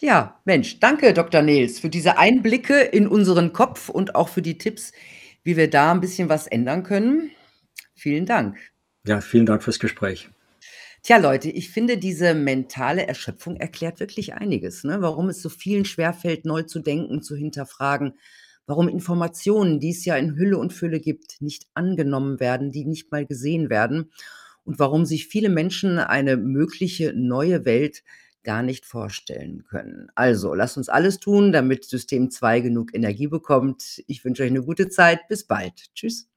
Ja, 0.00 0.40
Mensch, 0.44 0.78
danke, 0.80 1.12
Dr. 1.12 1.42
Nils, 1.42 1.80
für 1.80 1.88
diese 1.88 2.18
Einblicke 2.18 2.80
in 2.80 3.08
unseren 3.08 3.52
Kopf 3.52 3.88
und 3.88 4.14
auch 4.14 4.28
für 4.28 4.42
die 4.42 4.58
Tipps, 4.58 4.92
wie 5.42 5.56
wir 5.56 5.68
da 5.68 5.92
ein 5.92 6.00
bisschen 6.00 6.28
was 6.28 6.46
ändern 6.46 6.84
können. 6.84 7.30
Vielen 7.94 8.26
Dank. 8.26 8.58
Ja, 9.04 9.20
vielen 9.20 9.46
Dank 9.46 9.62
fürs 9.62 9.80
Gespräch. 9.80 10.28
Tja, 11.02 11.16
Leute, 11.16 11.48
ich 11.48 11.70
finde, 11.70 11.96
diese 11.96 12.34
mentale 12.34 13.06
Erschöpfung 13.06 13.56
erklärt 13.56 13.98
wirklich 14.00 14.34
einiges, 14.34 14.84
ne? 14.84 15.00
Warum 15.00 15.28
es 15.28 15.40
so 15.40 15.48
vielen 15.48 15.84
schwerfällt, 15.84 16.44
neu 16.44 16.62
zu 16.62 16.80
denken, 16.80 17.22
zu 17.22 17.34
hinterfragen, 17.34 18.14
warum 18.68 18.86
Informationen, 18.88 19.80
die 19.80 19.90
es 19.90 20.04
ja 20.04 20.16
in 20.16 20.36
Hülle 20.36 20.58
und 20.58 20.72
Fülle 20.72 21.00
gibt, 21.00 21.40
nicht 21.40 21.66
angenommen 21.74 22.38
werden, 22.38 22.70
die 22.70 22.84
nicht 22.84 23.10
mal 23.10 23.26
gesehen 23.26 23.70
werden 23.70 24.12
und 24.64 24.78
warum 24.78 25.06
sich 25.06 25.26
viele 25.26 25.48
Menschen 25.48 25.98
eine 25.98 26.36
mögliche 26.36 27.14
neue 27.16 27.64
Welt 27.64 28.04
gar 28.44 28.62
nicht 28.62 28.86
vorstellen 28.86 29.64
können. 29.64 30.08
Also, 30.14 30.54
lasst 30.54 30.76
uns 30.76 30.88
alles 30.88 31.18
tun, 31.18 31.50
damit 31.50 31.86
System 31.86 32.30
2 32.30 32.60
genug 32.60 32.94
Energie 32.94 33.26
bekommt. 33.26 34.02
Ich 34.06 34.24
wünsche 34.24 34.42
euch 34.42 34.50
eine 34.50 34.62
gute 34.62 34.88
Zeit. 34.88 35.26
Bis 35.28 35.44
bald. 35.44 35.92
Tschüss. 35.94 36.28